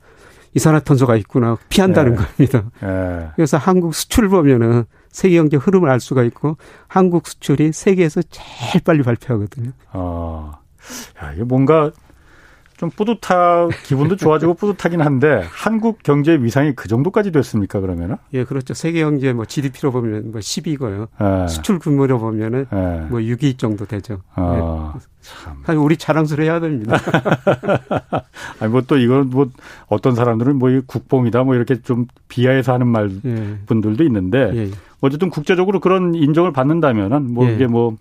이산화탄소가 0.55 1.17
있구나 1.17 1.57
피한다는 1.69 2.13
예. 2.13 2.17
겁니다. 2.17 2.71
예. 2.83 3.31
그래서 3.37 3.57
한국 3.57 3.95
수출 3.95 4.29
보면은 4.29 4.85
세계 5.11 5.37
경제 5.37 5.57
흐름을 5.57 5.89
알 5.91 6.01
수가 6.01 6.23
있고 6.25 6.57
한국 6.89 7.27
수출이 7.27 7.73
세계에서 7.73 8.23
제일 8.31 8.83
빨리 8.85 9.03
발표하거든요. 9.03 9.73
아, 9.93 10.53
야, 11.23 11.33
이게 11.33 11.45
뭔가 11.45 11.91
좀 12.81 12.89
뿌듯하 12.89 13.69
기분도 13.85 14.17
좋아지고 14.17 14.55
뿌듯하긴 14.55 15.03
한데 15.03 15.45
한국 15.53 16.03
경제 16.03 16.33
위상이 16.33 16.75
그 16.75 16.89
정도까지 16.89 17.31
됐습니까 17.31 17.79
그러면은? 17.79 18.17
예, 18.33 18.45
그렇죠. 18.45 18.73
세계 18.73 19.01
경제 19.01 19.35
뭐 19.35 19.45
GDP로 19.45 19.93
보면 19.93 20.33
뭐 20.33 20.41
10위고요. 20.41 21.09
예. 21.21 21.49
수출 21.49 21.79
규모로 21.79 22.19
보면은 22.19 22.65
예. 22.73 23.07
뭐 23.11 23.21
6위 23.21 23.59
정도 23.59 23.85
되죠. 23.85 24.23
아, 24.35 24.95
예. 24.97 25.01
참. 25.21 25.59
사실 25.67 25.79
우리 25.79 25.99
자랑스러워야 25.99 26.61
됩니다. 26.61 26.97
아니 28.61 28.73
뭐 28.73 28.81
또 28.87 28.97
이건 28.97 29.29
뭐 29.29 29.51
어떤 29.89 30.15
사람들은 30.15 30.57
뭐 30.57 30.71
국뽕이다 30.87 31.45
뭐 31.45 31.57
이렇게 31.57 31.83
좀 31.83 32.07
비하해서 32.29 32.73
하는 32.73 32.87
말 32.87 33.11
예. 33.27 33.59
분들도 33.67 34.03
있는데 34.05 34.53
예. 34.55 34.71
어쨌든 35.03 35.29
국제적으로 35.29 35.81
그런 35.81 36.15
인정을 36.15 36.55
받는다면은 36.55 37.35
뭐 37.35 37.47
이게 37.47 37.67
뭐 37.67 37.99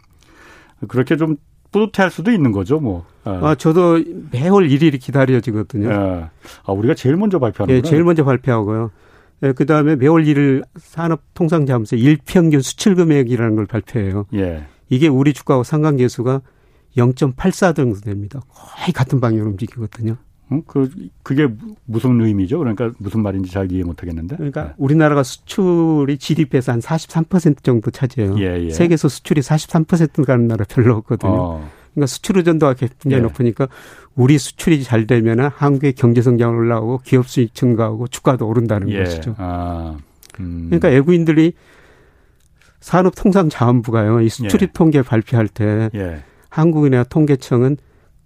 그렇게 0.87 1.17
좀 1.17 1.35
뿌듯해할 1.71 2.11
수도 2.11 2.31
있는 2.31 2.51
거죠, 2.51 2.79
뭐. 2.79 3.05
아, 3.23 3.49
아 3.49 3.55
저도 3.55 4.03
매월 4.31 4.67
1일이 4.67 4.99
기다려지거든요. 4.99 5.91
아, 5.91 6.29
아 6.63 6.71
우리가 6.71 6.93
제일 6.95 7.15
먼저 7.15 7.39
발표하는 7.39 7.75
예, 7.75 7.81
제일 7.81 8.03
먼저 8.03 8.23
발표하고요. 8.23 8.91
예, 9.43 9.51
그 9.53 9.65
다음에 9.65 9.95
매월 9.95 10.25
1일 10.25 10.63
산업통상자문서 10.77 11.95
일평균 11.95 12.61
수출 12.61 12.95
금액이라는 12.95 13.55
걸 13.55 13.65
발표해요. 13.65 14.25
예. 14.33 14.65
이게 14.89 15.07
우리 15.07 15.33
주가하고 15.33 15.63
상관계수가 15.63 16.41
0.84 16.97 17.75
정도 17.75 17.99
됩니다. 17.99 18.41
거의 18.49 18.91
같은 18.91 19.19
방향으로 19.19 19.51
움직이거든요. 19.51 20.17
어? 20.49 20.61
그, 20.65 20.89
그게 21.23 21.47
무슨 21.85 22.19
의미죠? 22.21 22.57
그러니까 22.59 22.91
무슨 22.97 23.21
말인지 23.21 23.51
잘 23.51 23.71
이해 23.71 23.83
못 23.83 24.01
하겠는데. 24.01 24.35
그러니까 24.35 24.63
네. 24.63 24.73
우리나라가 24.77 25.23
수출이 25.23 26.17
GDP에서 26.17 26.71
한 26.71 26.79
43% 26.79 27.63
정도 27.63 27.91
차지해요. 27.91 28.39
예, 28.39 28.65
예. 28.65 28.69
세계에서 28.71 29.07
수출이 29.07 29.41
43% 29.41 30.25
가는 30.25 30.47
나라 30.47 30.65
별로 30.67 30.95
없거든요. 30.97 31.31
어. 31.31 31.69
그러니까 31.93 32.07
수출 32.07 32.37
의존도가 32.37 32.73
굉장히 32.73 33.17
예. 33.17 33.19
높으니까 33.19 33.67
우리 34.15 34.37
수출이 34.37 34.83
잘 34.83 35.07
되면 35.07 35.39
한국의 35.39 35.93
경제 35.93 36.21
성장 36.21 36.55
올라오고 36.55 36.99
기업 37.03 37.27
수익 37.27 37.53
증가하고 37.53 38.07
주가도 38.07 38.47
오른다는 38.47 38.89
예. 38.89 39.03
것이죠. 39.03 39.35
아. 39.37 39.97
음. 40.39 40.65
그러니까 40.67 40.87
외국인들이 40.89 41.53
산업통상자원부가요. 42.79 44.21
이 44.21 44.29
수출입 44.29 44.69
예. 44.69 44.73
통계 44.73 45.01
발표할 45.01 45.47
때 45.47 45.89
예. 45.93 46.23
한국은행 46.49 47.03
통계청은 47.09 47.77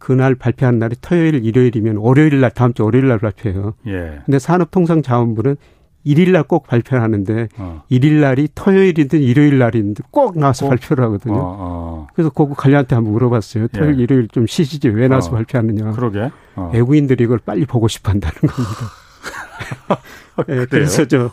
그날 0.04 0.36
발표한 0.36 0.80
날이 0.80 0.97
토요일, 0.99 1.45
일요일이면 1.45 1.95
월요일 1.95 2.41
날 2.41 2.51
다음 2.51 2.74
주 2.74 2.84
월요일 2.84 3.08
날 3.08 3.20
발표해요. 3.20 3.74
예. 3.88 4.20
근데 4.26 4.38
산업통상자원부는 4.38 5.56
일일 6.04 6.34
날 6.34 6.43
꼭 6.43 6.68
발표를 6.68 7.01
하는데 7.01 7.47
어. 7.58 7.84
일일 7.88 8.20
날이 8.20 8.49
토요일이든 8.54 9.22
일요일 9.22 9.60
날이든 9.60 9.93
꼭 10.12 10.38
나와서 10.38 10.66
꼭? 10.66 10.72
발표를 10.72 11.06
하거든요. 11.06 11.36
어, 11.38 11.56
어. 11.58 12.08
그래서 12.14 12.30
그거 12.32 12.54
관리한테 12.54 12.95
한번 12.95 13.14
물어봤어요. 13.14 13.70
토요일, 13.70 13.97
예. 13.99 14.04
일요일 14.04 14.28
좀 14.28 14.45
쉬시지 14.45 14.89
왜 14.89 15.08
나와서 15.08 15.30
어. 15.30 15.36
발표하느냐. 15.36 15.91
그러게. 15.91 16.32
어. 16.58 16.70
외국인들이 16.74 17.24
이걸 17.24 17.38
빨리 17.38 17.66
보고 17.66 17.88
싶어 17.88 18.12
한다는 18.12 18.36
겁니다. 18.41 20.01
네, 20.47 20.66
그래서 20.70 21.06
저 21.06 21.32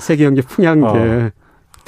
세계 0.00 0.24
경제 0.24 0.42
풍향제 0.42 1.30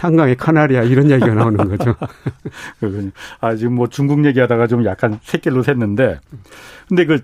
어. 0.03 0.09
탄광의 0.09 0.37
카나리아 0.37 0.83
이런 0.83 1.11
얘기가 1.11 1.33
나오는 1.33 1.57
거죠. 1.57 1.95
그렇군요. 2.81 3.11
아, 3.41 3.55
지금 3.55 3.75
뭐 3.75 3.87
중국 3.87 4.25
얘기하다가 4.25 4.67
좀 4.67 4.85
약간 4.85 5.21
샛길로 5.23 5.63
샜는데, 5.63 6.19
근데 6.89 7.07
그, 7.07 7.21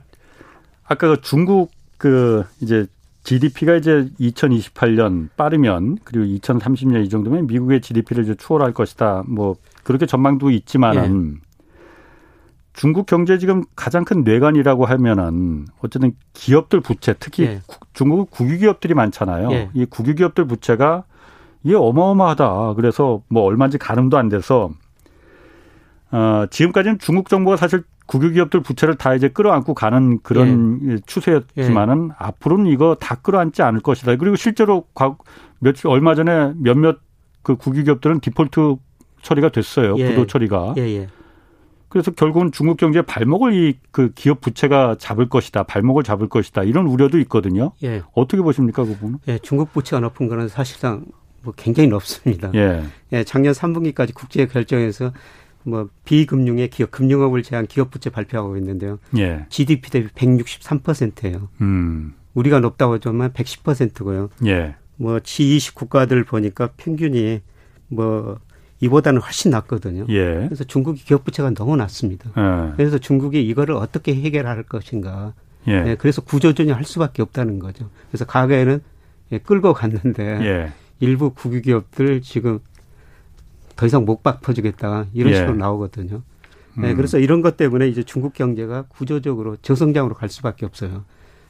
아까 0.85 1.09
그 1.09 1.21
중국 1.21 1.73
그 1.97 2.45
이제 2.61 2.87
GDP가 3.25 3.75
이제 3.75 4.09
2028년 4.21 5.29
빠르면 5.37 5.99
그리고 6.05 6.25
2030년 6.25 7.05
이 7.05 7.09
정도면 7.09 7.49
미국의 7.49 7.81
GDP를 7.81 8.23
이제 8.23 8.35
추월할 8.37 8.73
것이다. 8.73 9.25
뭐 9.27 9.57
그렇게 9.83 10.07
전망도 10.07 10.51
있지만은 10.51 11.35
예. 11.37 11.49
중국 12.73 13.07
경제 13.07 13.39
지금 13.39 13.65
가장 13.75 14.05
큰 14.05 14.23
뇌관이라고 14.23 14.87
하면은 14.87 15.67
어쨌든 15.81 16.13
기업들 16.33 16.81
부채 16.81 17.15
특히 17.19 17.43
예. 17.43 17.61
중국은 17.93 18.27
국유기업들이 18.31 18.95
많잖아요. 18.95 19.51
예. 19.51 19.71
이 19.75 19.85
국유기업들 19.85 20.47
부채가 20.47 21.05
이게 21.69 21.77
어마어마하다. 21.77 22.73
그래서 22.77 23.21
뭐 23.29 23.43
얼마인지 23.43 23.77
가늠도 23.77 24.17
안 24.17 24.31
돼서 24.31 24.71
어, 26.11 26.47
지금까지는 26.51 26.99
중국 26.99 27.29
정부가 27.29 27.59
사실 27.59 27.83
국유기업들 28.07 28.63
부채를 28.63 28.95
다 28.95 29.15
이제 29.15 29.29
끌어안고 29.29 29.75
가는 29.75 30.19
그런 30.23 30.81
예. 30.89 30.97
추세였지만은 31.05 32.09
예. 32.09 32.15
앞으로는 32.17 32.67
이거 32.67 32.95
다 32.99 33.17
끌어안지 33.17 33.61
않을 33.61 33.81
것이다. 33.81 34.17
그리고 34.17 34.35
실제로 34.37 34.87
며칠 35.59 35.89
얼마 35.89 36.15
전에 36.15 36.55
몇몇 36.57 37.01
그 37.43 37.57
국유기업들은 37.57 38.21
디폴트 38.21 38.77
처리가 39.21 39.51
됐어요. 39.51 39.95
예. 39.99 40.09
부도 40.09 40.27
처리가. 40.27 40.73
예, 40.79 40.83
예. 40.83 41.09
그래서 41.91 42.11
결국은 42.13 42.51
중국 42.51 42.79
경제 42.79 43.03
발목을 43.03 43.53
이 43.53 43.79
그 43.91 44.13
기업 44.15 44.41
부채가 44.41 44.97
잡을 44.99 45.29
것이다. 45.29 45.65
발목을 45.65 46.03
잡을 46.03 46.29
것이다. 46.31 46.63
이런 46.63 46.87
우려도 46.87 47.19
있거든요. 47.21 47.73
예. 47.83 48.01
어떻게 48.15 48.41
보십니까, 48.41 48.85
그 48.85 48.93
부분은? 48.95 49.19
예, 49.29 49.39
중국 49.39 49.71
부채가 49.75 50.01
높은 50.01 50.29
거는 50.29 50.49
사실상 50.49 51.05
뭐 51.43 51.55
굉장히 51.57 51.89
높습니다. 51.89 52.51
예. 52.55 52.83
예, 53.13 53.25
작년 53.25 53.53
3분기까지 53.53 54.15
국제 54.15 54.47
결정에서 54.47 55.13
뭐 55.63 55.89
비금융의 56.05 56.71
기업, 56.71 56.91
금융업을 56.91 57.43
제한 57.43 57.67
기업 57.67 57.91
부채 57.91 58.11
발표하고 58.11 58.57
있는데요. 58.57 58.99
예. 59.19 59.47
GDP 59.49 59.91
대비 59.91 60.09
163%예요. 60.09 61.49
음. 61.61 62.15
우리가 62.35 62.61
높다고 62.61 62.95
하지만 62.95 63.33
110%고요. 63.33 64.31
예. 64.47 64.77
뭐 64.97 65.19
G20 65.19 65.75
국가들 65.75 66.25
보니까 66.25 66.71
평균이 66.77 67.41
뭐 67.89 68.39
이보다는 68.81 69.21
훨씬 69.21 69.51
낮거든요. 69.51 70.07
예. 70.09 70.45
그래서 70.47 70.65
중국이 70.65 71.03
기업 71.05 71.25
부채가 71.25 71.51
너무 71.51 71.77
낮습니다. 71.77 72.31
예. 72.37 72.73
그래서 72.77 72.99
중국이 72.99 73.45
이거를 73.47 73.75
어떻게 73.75 74.15
해결할 74.15 74.63
것인가. 74.65 75.35
예. 75.67 75.73
예. 75.87 75.97
그래서 75.97 76.23
구조조정을 76.23 76.77
할 76.77 76.85
수밖에 76.85 77.23
없다는 77.23 77.59
거죠. 77.59 77.91
그래서 78.11 78.25
과거에는 78.25 78.81
예, 79.33 79.39
끌고 79.39 79.75
갔는데 79.75 80.23
예. 80.43 80.73
일부 81.01 81.31
국유기업들 81.31 82.23
지금 82.23 82.61
더 83.77 83.87
이상 83.87 84.05
못 84.05 84.23
바꿔주겠다 84.23 85.07
이런 85.13 85.33
예. 85.33 85.37
식으로 85.37 85.55
나오거든요. 85.57 86.23
네, 86.77 86.91
음. 86.91 86.97
그래서 86.97 87.19
이런 87.19 87.43
것 87.43 87.57
때문에 87.57 87.89
이제 87.89 88.03
중국 88.03 88.35
경제가 88.35 88.85
구조적으로 88.89 89.57
저성장으로 89.63 90.15
갈 90.15 90.29
수밖에 90.29 90.67
없어요. 90.67 91.05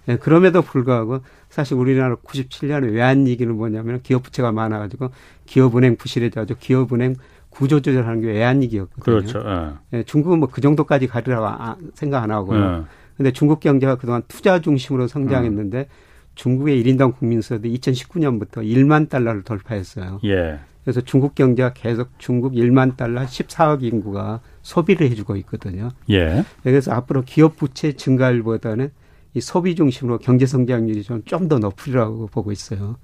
네, 0.06 0.16
그럼에도 0.16 0.62
불구하고 0.62 1.20
사실 1.50 1.76
우리나라 1.76 2.16
97년에 2.16 2.92
외환위기는 2.92 3.54
뭐냐면 3.54 4.00
기업 4.02 4.22
부채가 4.22 4.52
많아가지고 4.52 5.10
기업은행 5.46 5.96
부실해져가지고 5.96 6.58
기업은행 6.60 7.16
구조조절하는 7.50 8.20
게 8.20 8.28
외환위기였거든요. 8.28 9.02
그렇죠. 9.02 9.42
예. 9.46 9.98
네, 9.98 10.02
중국은 10.04 10.38
뭐 10.38 10.48
그 10.50 10.60
정도까지 10.60 11.08
가리라고 11.08 11.46
아, 11.46 11.76
생각 11.94 12.22
안 12.22 12.30
하고요. 12.30 12.64
예. 12.64 12.84
근데 13.16 13.32
중국 13.32 13.60
경제가 13.60 13.96
그동안 13.96 14.22
투자 14.28 14.60
중심으로 14.60 15.08
성장했는데 15.08 15.78
음. 15.78 16.07
중국의 16.38 16.82
1인당 16.82 17.18
국민소득이 17.18 17.76
2019년부터 17.80 18.58
1만 18.58 19.08
달러를 19.08 19.42
돌파했어요. 19.42 20.20
예. 20.24 20.60
그래서 20.84 21.00
중국 21.00 21.34
경제가 21.34 21.72
계속 21.74 22.10
중국 22.18 22.52
1만 22.54 22.96
달러 22.96 23.22
14억 23.22 23.82
인구가 23.82 24.40
소비를 24.62 25.10
해주고 25.10 25.36
있거든요. 25.38 25.90
예. 26.10 26.44
그래서 26.62 26.92
앞으로 26.92 27.22
기업 27.22 27.56
부채 27.56 27.92
증가율보다는 27.92 28.90
이 29.34 29.40
소비 29.40 29.74
중심으로 29.74 30.18
경제 30.18 30.46
성장률이 30.46 31.02
좀 31.02 31.22
좀 31.26 31.48
더 31.48 31.58
높으리라고 31.58 32.28
보고 32.28 32.52
있어요. 32.52 32.96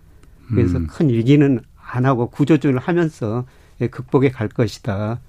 그래서 0.49 0.79
음. 0.79 0.87
큰 0.87 1.09
위기는 1.09 1.61
안 1.77 2.07
하고 2.07 2.31
구조조정을 2.31 2.79
하면서 2.79 3.45
예, 3.81 3.89
극복해 3.89 4.31
갈 4.31 4.49
것이다. 4.49 5.21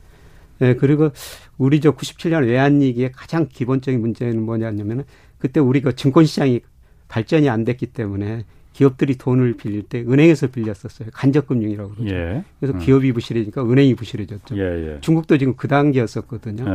예, 0.61 0.75
그리고 0.75 1.09
우리 1.57 1.81
저 1.81 1.95
97년 1.95 2.45
외환위기의 2.45 3.11
가장 3.13 3.47
기본적인 3.51 3.99
문제는 3.99 4.41
뭐냐면은 4.43 5.03
그때 5.39 5.59
우리가 5.59 5.93
증권시장이 5.93 6.61
발전이 7.07 7.49
안 7.49 7.63
됐기 7.63 7.87
때문에 7.87 8.45
기업들이 8.73 9.15
돈을 9.15 9.53
빌릴 9.53 9.83
때 9.83 10.01
은행에서 10.01 10.47
빌렸었어요. 10.47 11.09
간접금융이라고 11.13 11.91
그러죠. 11.91 12.13
예. 12.13 12.43
그래서 12.59 12.77
음. 12.77 12.79
기업이 12.79 13.13
부실해지니까 13.13 13.63
은행이 13.63 13.95
부실해졌죠. 13.95 14.57
예, 14.57 14.95
예. 14.95 15.01
중국도 15.01 15.37
지금 15.37 15.55
그 15.55 15.69
단계였었거든요. 15.69 16.65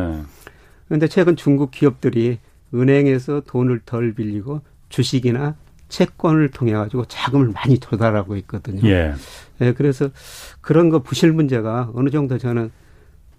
그런데 0.89 1.05
예. 1.05 1.09
최근 1.09 1.37
중국 1.37 1.71
기업들이 1.71 2.39
은행에서 2.73 3.43
돈을 3.47 3.81
덜 3.85 4.15
빌리고 4.15 4.63
주식이나 4.89 5.57
채권을 5.91 6.51
통해 6.53 6.73
가지고 6.73 7.05
자금을 7.05 7.49
많이 7.49 7.79
조달하고 7.79 8.37
있거든요. 8.39 8.89
예. 8.89 9.13
예. 9.61 9.73
그래서 9.75 10.09
그런 10.63 10.89
거 10.89 11.01
부실 11.03 11.33
문제가 11.33 11.91
어느 11.95 12.09
정도 12.09 12.39
저는 12.39 12.71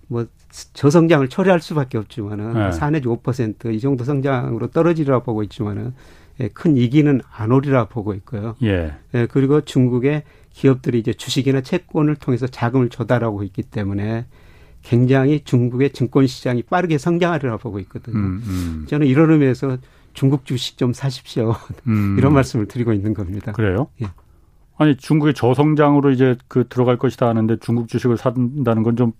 뭐 0.07 0.27
저성장을 0.73 1.27
처리할 1.29 1.61
수밖에 1.61 1.97
없지만은 1.97 2.67
예. 2.67 2.71
4 2.73 2.91
내지 2.91 3.07
5%이 3.07 3.79
정도 3.79 4.03
성장으로 4.03 4.67
떨어지리라 4.67 5.23
보고 5.23 5.41
있지만은 5.41 5.85
예, 5.87 5.91
큰 6.49 6.77
이기는 6.77 7.21
안 7.31 7.51
오리라 7.51 7.85
보고 7.85 8.13
있고요. 8.15 8.55
예. 8.63 8.93
예. 9.13 9.27
그리고 9.27 9.61
중국의 9.61 10.23
기업들이 10.51 10.99
이제 10.99 11.13
주식이나 11.13 11.61
채권을 11.61 12.15
통해서 12.15 12.47
자금을 12.47 12.89
조달하고 12.89 13.43
있기 13.43 13.63
때문에 13.63 14.25
굉장히 14.83 15.43
중국의 15.43 15.91
증권 15.91 16.27
시장이 16.27 16.63
빠르게 16.63 16.97
성장하리라 16.97 17.57
보고 17.57 17.79
있거든요. 17.79 18.17
음, 18.17 18.43
음. 18.45 18.85
저는 18.89 19.07
이런 19.07 19.31
의미에서 19.31 19.77
중국 20.13 20.45
주식 20.45 20.77
좀 20.77 20.93
사십시오. 20.93 21.55
음. 21.87 22.15
이런 22.19 22.33
말씀을 22.33 22.67
드리고 22.67 22.93
있는 22.93 23.13
겁니다. 23.13 23.51
그래요? 23.51 23.87
예. 24.01 24.07
아니 24.77 24.95
중국의 24.97 25.35
저성장으로 25.35 26.09
이제 26.11 26.35
그 26.47 26.67
들어갈 26.67 26.97
것이다 26.97 27.27
하는데 27.27 27.57
중국 27.57 27.87
주식을 27.87 28.17
산다는 28.17 28.83
건 28.83 28.95
좀 28.95 29.13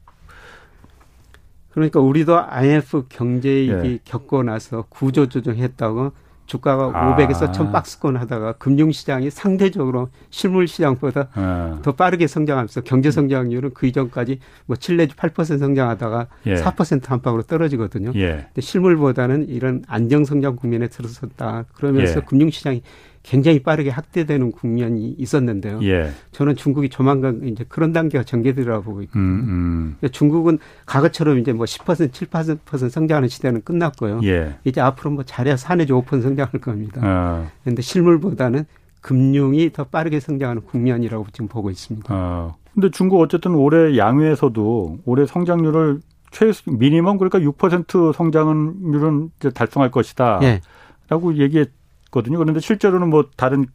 그러니까 1.72 1.99
우리도 1.99 2.38
IMF 2.38 3.05
경제위기 3.09 3.72
예. 3.72 3.99
겪고 4.03 4.43
나서 4.43 4.84
구조 4.89 5.28
조정했다고 5.28 6.11
주가가 6.52 6.91
아. 6.93 7.16
500에서 7.16 7.54
1000 7.54 7.72
박스권 7.72 8.18
하다가 8.18 8.54
금융시장이 8.54 9.30
상대적으로 9.30 10.10
실물시장보다 10.32 11.30
아. 11.34 11.80
더 11.82 11.93
빠르게 11.93 12.28
성장하면서 12.28 12.82
경제 12.82 13.10
성장률은 13.10 13.74
그 13.74 13.88
이전까지 13.88 14.39
뭐7 14.68 14.97
내지 14.97 15.16
8% 15.16 15.60
성장하다가 15.60 16.28
예. 16.47 16.56
4% 16.56 17.10
안팎으로 17.10 17.43
떨어지거든요. 17.43 18.12
예. 18.16 18.47
근데 18.47 18.62
실물보다는 18.62 19.47
이런 19.47 19.84
안정 19.88 20.26
성장 20.26 20.58
국면에 20.58 20.89
들어섰다. 20.89 21.66
그러면서 21.74 22.18
예. 22.18 22.26
금융시장이 22.26 22.82
굉장히 23.24 23.61
빠르게 23.61 23.89
확대되는 23.89 24.51
국면이 24.51 25.15
있었는데요. 25.17 25.80
예. 25.84 26.11
저는 26.32 26.55
중국이 26.55 26.89
조만간 26.89 27.41
이제 27.43 27.63
그런 27.67 27.93
단계가 27.93 28.24
전개되리라고 28.24 28.84
보고 28.84 29.01
있거든요. 29.03 29.24
음, 29.24 29.97
음. 30.01 30.09
중국은 30.09 30.59
과거처럼 30.86 31.38
이제 31.38 31.53
뭐 31.53 31.65
10% 31.65 32.11
7% 32.11 32.89
성장하는 32.89 33.30
시대는 33.30 33.61
끝났고요. 33.63 34.22
예. 34.24 34.55
이제 34.63 34.82
앞으로 34.82 35.11
뭐 35.11 35.24
잘해야 35.24 35.55
4 35.55 35.76
내지 35.76 35.93
5% 35.93 36.22
성장할 36.22 36.59
겁니다. 36.61 37.45
그런데 37.63 37.80
아. 37.80 37.82
실물보다는 37.82 38.65
금융이 39.01 39.72
더 39.74 39.84
빠르게 39.84 40.19
성장하는 40.19 40.63
국면이라고 40.63 41.28
지금 41.32 41.47
보고 41.47 41.69
있습니다. 41.69 42.13
아. 42.13 42.55
근데 42.74 42.89
중국 42.89 43.19
어쨌든 43.19 43.53
올해 43.53 43.97
양회에서도 43.97 44.99
올해 45.05 45.26
성장률을 45.26 45.99
최 46.32 46.51
미니멈 46.65 47.17
그러니까 47.17 47.39
6% 47.39 48.13
성장률은 48.13 49.32
이제 49.38 49.49
달성할 49.49 49.91
것이다. 49.91 50.39
예. 50.43 50.61
라고 51.09 51.36
얘기했 51.36 51.69
거든요. 52.12 52.38
그런데 52.38 52.59
실제로는 52.59 53.09
뭐 53.09 53.30
다른 53.36 53.66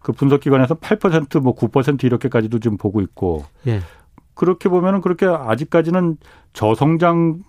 그 0.00 0.12
분석 0.12 0.40
기관에서 0.40 0.74
8%뭐 0.74 1.54
9% 1.54 2.04
이렇게까지도 2.04 2.58
지금 2.58 2.76
보고 2.76 3.00
있고. 3.00 3.44
예. 3.66 3.80
그렇게 4.34 4.68
보면은 4.68 5.00
그렇게 5.00 5.26
아직까지는 5.26 6.16
저성장 6.52 7.42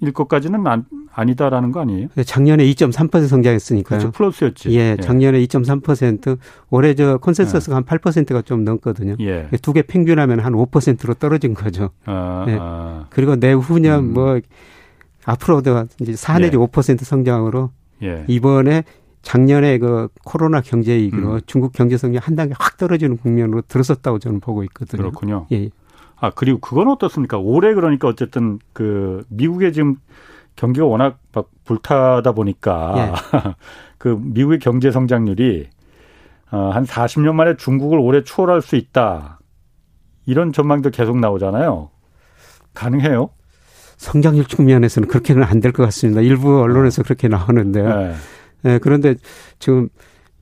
일 0.00 0.12
것까지는 0.12 0.66
안, 0.66 0.84
아니다라는 1.10 1.72
거 1.72 1.80
아니에요? 1.80 2.08
작년에 2.26 2.66
2.3% 2.66 3.26
성장했으니까요. 3.26 3.98
그렇죠. 3.98 4.12
플러스였지. 4.12 4.70
예, 4.72 4.96
예. 4.98 5.02
작년에 5.02 5.40
2.3%, 5.46 6.38
올해 6.68 6.94
저 6.94 7.16
consensus가 7.16 7.72
예. 7.72 7.74
한 7.76 7.84
8%가 7.84 8.42
좀 8.42 8.64
넘거든요. 8.64 9.16
예. 9.20 9.48
두개 9.62 9.82
평균하면 9.82 10.40
한 10.40 10.52
5%로 10.52 11.14
떨어진 11.14 11.54
거죠. 11.54 11.90
아, 12.04 12.44
예. 12.48 12.58
아. 12.60 13.06
그리고 13.08 13.36
내후년 13.36 14.00
음. 14.00 14.12
뭐 14.12 14.38
앞으로도 15.24 15.86
이제 16.00 16.14
4 16.14 16.40
내지 16.40 16.56
예. 16.56 16.60
5% 16.60 17.02
성장으로 17.02 17.70
예. 18.02 18.24
이번에 18.28 18.84
작년에 19.26 19.78
그 19.78 20.06
코로나 20.24 20.60
경제 20.60 20.96
위기로 20.96 21.34
음. 21.34 21.40
중국 21.46 21.72
경제 21.72 21.96
성장이 21.96 22.18
한 22.22 22.36
단계 22.36 22.54
확 22.56 22.76
떨어지는 22.76 23.16
국면으로 23.16 23.62
들어섰다고 23.62 24.20
저는 24.20 24.38
보고 24.38 24.62
있거든요. 24.62 25.02
그렇군요. 25.02 25.46
예. 25.50 25.68
아, 26.20 26.30
그리고 26.30 26.60
그건 26.60 26.86
어떻습니까? 26.88 27.36
올해 27.36 27.74
그러니까 27.74 28.06
어쨌든 28.06 28.60
그 28.72 29.24
미국의 29.28 29.72
지금 29.72 29.96
경기가 30.54 30.86
워낙 30.86 31.18
막 31.34 31.48
불타다 31.64 32.30
보니까 32.32 32.94
예. 33.34 33.40
그 33.98 34.16
미국의 34.22 34.60
경제 34.60 34.92
성장률이 34.92 35.70
어, 36.52 36.70
한 36.72 36.84
40년 36.84 37.34
만에 37.34 37.56
중국을 37.56 37.98
올해 37.98 38.22
추월할 38.22 38.62
수 38.62 38.76
있다. 38.76 39.40
이런 40.24 40.52
전망도 40.52 40.90
계속 40.90 41.18
나오잖아요. 41.18 41.90
가능해요? 42.74 43.30
성장률 43.96 44.44
측면에서는 44.44 45.08
그렇게는 45.08 45.42
안 45.42 45.60
될 45.60 45.72
것 45.72 45.82
같습니다. 45.86 46.20
일부 46.20 46.60
언론에서 46.60 47.02
그렇게 47.02 47.26
나오는데요. 47.26 47.88
네. 47.88 48.14
네, 48.62 48.78
그런데 48.78 49.14
지금 49.58 49.88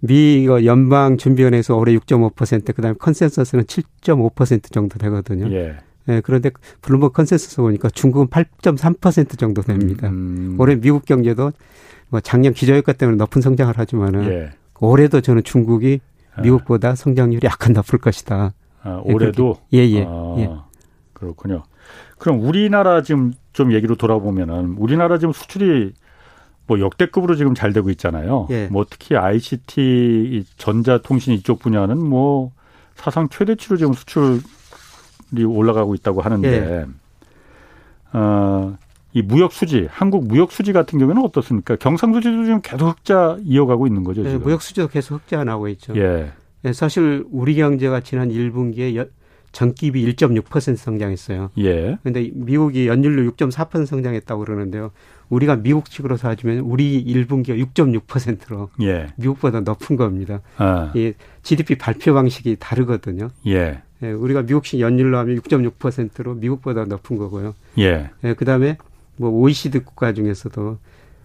미 0.00 0.46
연방 0.46 1.16
준비원에서 1.16 1.76
올해 1.76 1.94
6.5% 1.96 2.74
그다음에 2.74 2.94
consensus는 2.98 3.64
7.5% 3.64 4.72
정도 4.72 4.98
되거든요. 4.98 5.50
예. 5.54 5.76
예, 6.08 6.20
그런데 6.22 6.50
블룸버그 6.82 7.14
컨센서스 7.14 7.56
보니까 7.62 7.88
중국은 7.88 8.26
8.3% 8.26 9.38
정도 9.38 9.62
됩니다. 9.62 10.08
음. 10.08 10.56
올해 10.58 10.74
미국 10.76 11.06
경제도 11.06 11.52
뭐 12.10 12.20
작년 12.20 12.52
기저효과 12.52 12.92
때문에 12.92 13.16
높은 13.16 13.40
성장을 13.40 13.72
하지만은 13.76 14.24
예. 14.26 14.50
올해도 14.80 15.22
저는 15.22 15.42
중국이 15.42 16.00
아. 16.34 16.42
미국보다 16.42 16.94
성장률이 16.94 17.46
약간 17.46 17.72
높을 17.72 17.98
것이다. 17.98 18.52
아, 18.82 19.00
올해도 19.04 19.56
예예 19.72 19.92
예, 19.92 20.04
아, 20.06 20.34
예. 20.38 20.50
그렇군요. 21.14 21.62
그럼 22.18 22.40
우리나라 22.42 23.02
지금 23.02 23.32
좀 23.54 23.72
얘기로 23.72 23.96
돌아보면은 23.96 24.74
우리나라 24.78 25.18
지금 25.18 25.32
수출이 25.32 25.94
뭐 26.66 26.80
역대급으로 26.80 27.36
지금 27.36 27.54
잘 27.54 27.72
되고 27.72 27.90
있잖아요. 27.90 28.46
예. 28.50 28.68
뭐 28.70 28.86
특히 28.88 29.16
ICT 29.16 30.44
전자통신 30.56 31.34
이쪽 31.34 31.58
분야는 31.58 31.98
뭐 31.98 32.52
사상 32.94 33.28
최대치로 33.28 33.76
지금 33.76 33.92
수출이 33.92 35.44
올라가고 35.46 35.94
있다고 35.94 36.22
하는데 36.22 36.48
예. 36.48 36.86
어, 38.16 38.76
이 39.12 39.22
무역 39.22 39.52
수지, 39.52 39.86
한국 39.90 40.26
무역 40.26 40.52
수지 40.52 40.72
같은 40.72 40.98
경우에는 40.98 41.22
어떻습니까? 41.22 41.76
경상 41.76 42.14
수지도 42.14 42.44
지금 42.44 42.60
계속 42.62 42.88
흑자 42.88 43.38
이어가고 43.44 43.86
있는 43.86 44.04
거죠. 44.04 44.24
예, 44.24 44.36
무역 44.36 44.62
수지도 44.62 44.88
계속 44.88 45.16
흑자 45.16 45.44
나오고 45.44 45.68
있죠. 45.68 45.94
예. 45.96 46.32
예 46.64 46.72
사실 46.72 47.24
우리 47.30 47.54
경제가 47.56 48.00
지난 48.00 48.30
1분기에 48.30 49.08
전기비 49.54 50.04
1.6% 50.14 50.76
성장했어요. 50.76 51.50
예. 51.58 51.96
근데 52.02 52.30
미국이 52.34 52.88
연율로 52.88 53.30
6.4% 53.32 53.86
성장했다고 53.86 54.44
그러는데요. 54.44 54.90
우리가 55.28 55.56
미국식으로 55.56 56.16
따지면 56.16 56.58
우리 56.58 57.02
1분기가 57.04 57.56
6.6%로 57.72 58.70
예. 58.82 59.06
미국보다 59.16 59.60
높은 59.60 59.96
겁니다. 59.96 60.40
아. 60.58 60.92
이 60.94 61.14
GDP 61.44 61.78
발표 61.78 62.14
방식이 62.14 62.56
다르거든요. 62.58 63.30
예. 63.46 63.80
예. 64.02 64.10
우리가 64.10 64.42
미국식 64.42 64.80
연율로 64.80 65.16
하면 65.18 65.36
6.6%로 65.36 66.34
미국보다 66.34 66.84
높은 66.84 67.16
거고요. 67.16 67.54
예. 67.78 68.10
예. 68.24 68.34
그다음에 68.34 68.76
뭐 69.16 69.30
OECD 69.30 69.78
국가 69.78 70.12
중에서도 70.12 70.78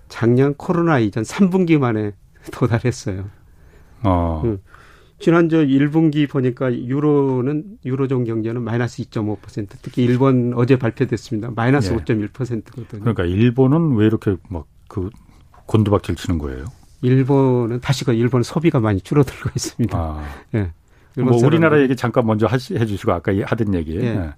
작년 0.08 0.54
코로나 0.54 1.00
이전 1.00 1.24
3분기 1.24 1.80
만에 1.80 2.12
도달했어요. 2.52 3.26
어. 4.04 4.44
음. 4.46 4.60
지난주 5.20 5.58
1분기 5.58 6.30
보니까 6.30 6.74
유로는 6.74 7.80
유로존 7.86 8.24
경제는 8.24 8.62
마이너스 8.62 9.04
2.5% 9.04 9.68
특히 9.82 10.04
일본 10.04 10.54
어제 10.56 10.78
발표됐습니다. 10.78 11.52
마이너스 11.56 11.94
예. 11.94 11.98
5.1%거든요. 11.98 13.02
그러니까 13.02 13.26
일본은 13.26 13.96
왜 13.96 14.06
이렇게 14.06 14.36
막 14.50 14.66
그 14.90 15.10
곤두박질 15.68 16.16
치는 16.16 16.38
거예요? 16.40 16.66
일본은 17.02 17.80
다시 17.80 18.04
그 18.04 18.12
일본 18.12 18.44
소비가 18.44 18.82
많이 18.82 19.00
줄어들고 19.00 19.52
있습니다. 19.56 19.98
아. 19.98 20.22
예. 20.56 20.72
뭐 21.22 21.38
우리나라 21.46 21.80
얘기 21.82 21.96
잠깐 21.96 22.26
먼저 22.26 22.46
하시, 22.46 22.76
해주시고 22.76 23.14
아까 23.14 23.32
하던 23.46 23.74
얘기. 23.76 23.96
예. 23.96 24.04
예. 24.04 24.30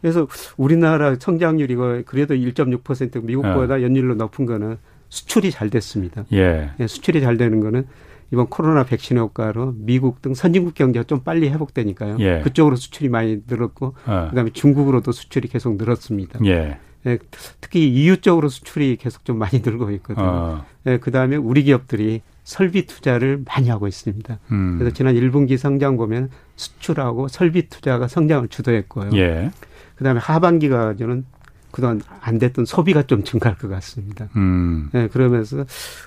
그래서 0.00 0.26
우리나라 0.56 1.14
성장률이 1.18 2.04
그래도 2.06 2.34
1.6% 2.34 3.24
미국보다 3.24 3.80
예. 3.80 3.84
연율로 3.84 4.14
높은 4.14 4.46
거는 4.46 4.78
수출이 5.10 5.50
잘 5.52 5.70
됐습니다. 5.70 6.24
예. 6.32 6.72
예. 6.80 6.86
수출이 6.86 7.20
잘 7.20 7.36
되는 7.36 7.60
거는 7.60 7.86
이번 8.30 8.48
코로나 8.48 8.84
백신 8.84 9.16
효과로 9.18 9.74
미국 9.76 10.20
등 10.20 10.34
선진국 10.34 10.74
경제가 10.74 11.04
좀 11.04 11.20
빨리 11.20 11.48
회복되니까요. 11.48 12.16
예. 12.20 12.40
그쪽으로 12.42 12.76
수출이 12.76 13.08
많이 13.08 13.42
늘었고 13.46 13.94
어. 14.06 14.26
그다음에 14.30 14.50
중국으로도 14.50 15.12
수출이 15.12 15.48
계속 15.48 15.76
늘었습니다. 15.76 16.40
예. 16.44 16.78
예, 17.06 17.18
특히 17.60 17.88
EU 17.88 18.18
쪽으로 18.18 18.48
수출이 18.48 18.96
계속 18.96 19.24
좀 19.24 19.38
많이 19.38 19.60
늘고 19.64 19.90
있거든요. 19.92 20.26
어. 20.26 20.66
예, 20.86 20.98
그다음에 20.98 21.36
우리 21.36 21.62
기업들이 21.62 22.22
설비 22.44 22.86
투자를 22.86 23.42
많이 23.46 23.68
하고 23.68 23.86
있습니다. 23.86 24.38
음. 24.52 24.78
그래서 24.78 24.94
지난 24.94 25.14
1분기 25.14 25.56
성장 25.56 25.96
보면 25.96 26.30
수출하고 26.56 27.28
설비 27.28 27.68
투자가 27.68 28.08
성장을 28.08 28.48
주도했고요. 28.48 29.10
예. 29.14 29.50
그다음에 29.96 30.18
하반기가 30.20 30.96
저는 30.96 31.24
그동안 31.70 32.00
안 32.20 32.38
됐던 32.38 32.64
소비가 32.64 33.02
좀 33.02 33.22
증가할 33.22 33.58
것 33.58 33.68
같습니다. 33.68 34.28
음. 34.36 34.88
예, 34.94 35.08
그러면서 35.08 35.64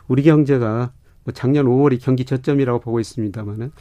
우리 0.07 0.23
경제가 0.23 0.91
뭐 1.23 1.33
작년 1.33 1.65
5월이 1.65 1.99
경기 2.01 2.25
저점이라고 2.25 2.79
보고 2.79 2.99
있습니다만은 2.99 3.71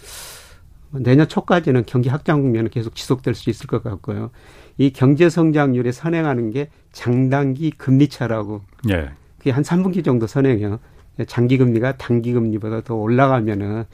내년 0.92 1.28
초까지는 1.28 1.84
경기 1.86 2.08
확장 2.08 2.42
국면은 2.42 2.70
계속 2.70 2.94
지속될 2.94 3.34
수 3.34 3.48
있을 3.50 3.66
것 3.66 3.82
같고요. 3.82 4.30
이 4.76 4.90
경제 4.90 5.28
성장률에 5.28 5.92
선행하는 5.92 6.50
게 6.50 6.68
장단기 6.92 7.72
금리 7.72 8.08
차라고. 8.08 8.62
예. 8.90 9.10
그게 9.38 9.50
한 9.52 9.62
3분기 9.62 10.04
정도 10.04 10.26
선행해요. 10.26 10.80
장기 11.26 11.58
금리가 11.58 11.96
단기 11.96 12.32
금리보다 12.32 12.80
더 12.80 12.94
올라가면은 12.94 13.84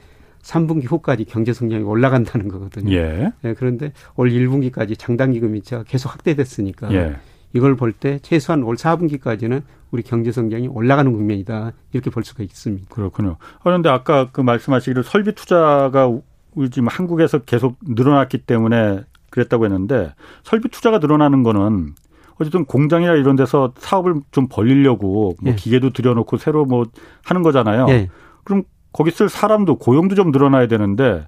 3분기 0.41 0.89
후까지 0.89 1.25
경제 1.25 1.53
성장이 1.53 1.83
올라간다는 1.83 2.47
거거든요. 2.47 2.93
예. 2.95 3.31
예 3.43 3.53
그런데 3.53 3.91
올 4.15 4.31
1분기까지 4.31 4.97
장단기 4.97 5.39
금리차가 5.39 5.83
계속 5.83 6.13
확대됐으니까 6.13 6.93
예. 6.93 7.15
이걸 7.53 7.75
볼 7.75 7.93
때 7.93 8.19
최소한 8.21 8.63
올 8.63 8.75
4분기까지는 8.75 9.61
우리 9.91 10.03
경제 10.03 10.31
성장이 10.31 10.67
올라가는 10.67 11.11
국면이다. 11.11 11.71
이렇게 11.93 12.09
볼 12.09 12.23
수가 12.23 12.43
있습니다. 12.43 12.87
그렇군요. 12.89 13.37
그런데 13.63 13.89
아까 13.89 14.29
그 14.31 14.41
말씀하시기를 14.41 15.03
설비 15.03 15.33
투자가 15.33 16.11
우리 16.55 16.69
지금 16.69 16.87
한국에서 16.87 17.39
계속 17.39 17.77
늘어났기 17.87 18.39
때문에 18.39 19.01
그랬다고 19.29 19.65
했는데 19.65 20.13
설비 20.43 20.69
투자가 20.69 20.97
늘어나는 20.99 21.43
거는 21.43 21.93
어쨌든 22.39 22.65
공장이나 22.65 23.13
이런 23.13 23.35
데서 23.35 23.73
사업을 23.77 24.21
좀 24.31 24.47
벌리려고 24.47 25.35
뭐 25.41 25.51
예. 25.51 25.55
기계도 25.55 25.91
들여놓고 25.91 26.37
새로 26.37 26.65
뭐 26.65 26.85
하는 27.23 27.41
거잖아요. 27.41 27.87
예. 27.89 28.09
그럼 28.43 28.63
거기 28.93 29.11
쓸 29.11 29.29
사람도 29.29 29.77
고용도 29.77 30.15
좀 30.15 30.31
늘어나야 30.31 30.67
되는데 30.67 31.27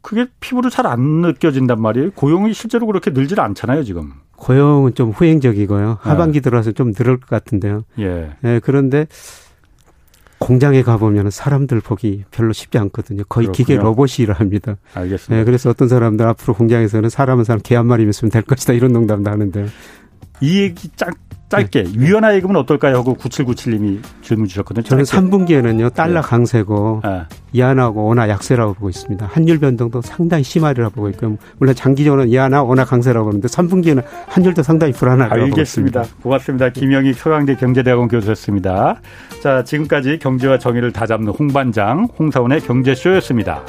그게 0.00 0.26
피부로 0.40 0.68
잘 0.70 0.86
안 0.86 1.00
느껴진단 1.22 1.80
말이에요. 1.80 2.10
고용이 2.12 2.52
실제로 2.52 2.86
그렇게 2.86 3.10
늘질 3.10 3.40
않잖아요, 3.40 3.84
지금. 3.84 4.12
고용은 4.36 4.94
좀 4.94 5.10
후행적이고요. 5.10 5.88
네. 5.88 5.96
하반기 6.00 6.40
들어서 6.40 6.72
좀 6.72 6.92
늘을 6.96 7.18
것 7.20 7.28
같은데요. 7.28 7.84
예. 7.98 8.30
네, 8.40 8.60
그런데 8.62 9.06
공장에 10.38 10.82
가보면 10.82 11.30
사람들 11.30 11.80
보기 11.80 12.24
별로 12.30 12.52
쉽지 12.52 12.76
않거든요. 12.78 13.22
거의 13.28 13.46
그렇군요. 13.46 13.52
기계 13.66 13.76
로봇이 13.76 14.16
일합니다. 14.18 14.76
알겠습니다. 14.92 15.34
네, 15.36 15.44
그래서 15.44 15.70
어떤 15.70 15.88
사람들 15.88 16.26
앞으로 16.26 16.54
공장에서는 16.54 17.08
사람 17.08 17.38
은 17.38 17.44
사람 17.44 17.60
개 17.62 17.76
한 17.76 17.86
마리면 17.86 18.10
있으면 18.10 18.30
될 18.30 18.42
것이다 18.42 18.74
이런 18.74 18.92
농담도 18.92 19.30
하는데요. 19.30 19.66
이 20.40 20.60
얘기 20.60 20.88
짝 20.96 21.14
짧게 21.56 21.84
네. 21.84 21.92
위안화 21.96 22.34
예금은 22.36 22.56
어떨까요? 22.56 22.96
하고 22.96 23.14
9797님이 23.14 24.00
질문 24.22 24.46
주셨거든요. 24.46 24.84
저는 24.84 25.04
3분기에는요 25.04 25.94
달러 25.94 26.20
네. 26.20 26.26
강세고 26.26 27.02
네. 27.04 27.22
이안하고 27.52 28.04
원화 28.04 28.28
약세라고 28.28 28.74
보고 28.74 28.88
있습니다. 28.88 29.26
환율 29.26 29.58
변동도 29.58 30.02
상당히 30.02 30.42
심하리라고 30.42 30.94
보고 30.94 31.08
있고요. 31.10 31.36
물론 31.58 31.74
장기적으로는 31.74 32.30
이안화 32.30 32.62
원화 32.62 32.84
강세라고 32.84 33.26
보는데 33.26 33.48
3분기에는 33.48 34.02
환율도 34.26 34.62
상당히 34.62 34.92
불안하다고 34.92 35.34
알겠습니다. 35.42 35.54
보고 35.54 35.62
있습니다. 35.62 36.22
고맙습니다. 36.22 36.68
김영희 36.70 37.12
서강대 37.12 37.56
경제대학원 37.56 38.08
교수였습니다. 38.08 39.00
자 39.42 39.62
지금까지 39.62 40.18
경제와 40.18 40.58
정의를 40.58 40.92
다잡는 40.92 41.32
홍반장 41.32 42.08
홍사원의 42.18 42.60
경제쇼였습니다. 42.60 43.62